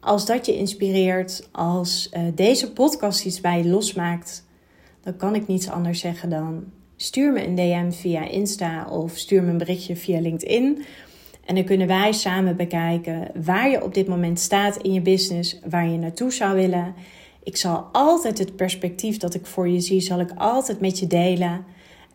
als 0.00 0.26
dat 0.26 0.46
je 0.46 0.56
inspireert, 0.56 1.48
als 1.52 2.10
uh, 2.12 2.22
deze 2.34 2.72
podcast 2.72 3.24
iets 3.24 3.40
bij 3.40 3.58
je 3.58 3.68
losmaakt, 3.68 4.44
dan 5.00 5.16
kan 5.16 5.34
ik 5.34 5.46
niets 5.46 5.68
anders 5.68 6.00
zeggen 6.00 6.30
dan 6.30 6.64
stuur 6.96 7.32
me 7.32 7.46
een 7.46 7.54
DM 7.54 7.90
via 7.90 8.28
Insta 8.28 8.86
of 8.90 9.16
stuur 9.16 9.42
me 9.42 9.50
een 9.50 9.58
berichtje 9.58 9.96
via 9.96 10.20
LinkedIn. 10.20 10.84
En 11.44 11.54
dan 11.54 11.64
kunnen 11.64 11.86
wij 11.86 12.12
samen 12.12 12.56
bekijken 12.56 13.30
waar 13.44 13.70
je 13.70 13.82
op 13.82 13.94
dit 13.94 14.08
moment 14.08 14.40
staat 14.40 14.76
in 14.76 14.92
je 14.92 15.00
business, 15.00 15.58
waar 15.68 15.88
je 15.88 15.98
naartoe 15.98 16.32
zou 16.32 16.54
willen. 16.54 16.94
Ik 17.44 17.56
zal 17.56 17.88
altijd 17.92 18.38
het 18.38 18.56
perspectief 18.56 19.16
dat 19.16 19.34
ik 19.34 19.46
voor 19.46 19.68
je 19.68 19.80
zie, 19.80 20.00
zal 20.00 20.20
ik 20.20 20.30
altijd 20.36 20.80
met 20.80 20.98
je 20.98 21.06
delen. 21.06 21.64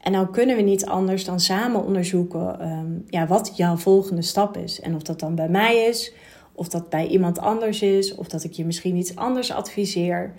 En 0.02 0.12
dan 0.12 0.32
kunnen 0.32 0.56
we 0.56 0.62
niet 0.62 0.86
anders 0.86 1.26
dan 1.26 1.40
samen 1.40 1.84
onderzoeken 1.84 2.68
um, 2.70 3.04
ja, 3.08 3.28
wat 3.28 3.52
jouw 3.56 3.76
volgende 3.76 4.22
stap 4.22 4.58
is. 4.58 4.80
En 4.80 4.96
of 4.96 5.02
dat 5.02 5.20
dan 5.20 5.36
bij 5.36 5.50
mij 5.50 5.76
is, 5.76 6.14
of 6.54 6.68
dat 6.68 6.90
bij 6.90 7.08
iemand 7.08 7.40
anders 7.40 7.82
is, 7.82 8.16
of 8.16 8.28
dat 8.28 8.44
ik 8.44 8.52
je 8.52 8.66
misschien 8.66 8.96
iets 8.96 9.16
anders 9.16 9.52
adviseer. 9.52 10.34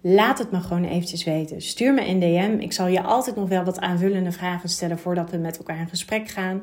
Laat 0.00 0.38
het 0.38 0.50
me 0.50 0.60
gewoon 0.60 0.84
eventjes 0.84 1.24
weten. 1.24 1.62
Stuur 1.62 1.94
me 1.94 2.06
een 2.06 2.18
DM. 2.18 2.56
Ik 2.60 2.72
zal 2.72 2.86
je 2.86 3.02
altijd 3.02 3.36
nog 3.36 3.48
wel 3.48 3.64
wat 3.64 3.80
aanvullende 3.80 4.32
vragen 4.32 4.68
stellen 4.68 4.98
voordat 4.98 5.30
we 5.30 5.36
met 5.36 5.58
elkaar 5.58 5.78
in 5.78 5.88
gesprek 5.88 6.28
gaan. 6.28 6.62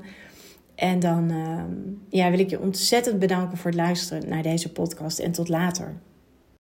En 0.76 1.00
dan 1.00 1.32
uh, 1.32 1.64
ja, 2.10 2.30
wil 2.30 2.40
ik 2.40 2.50
je 2.50 2.60
ontzettend 2.60 3.20
bedanken 3.20 3.58
voor 3.58 3.72
het 3.72 3.80
luisteren 3.80 4.30
naar 4.30 4.44
deze 4.44 4.72
podcast. 4.72 5.20
En 5.20 5.32
tot 5.32 5.50
later. 5.50 6.00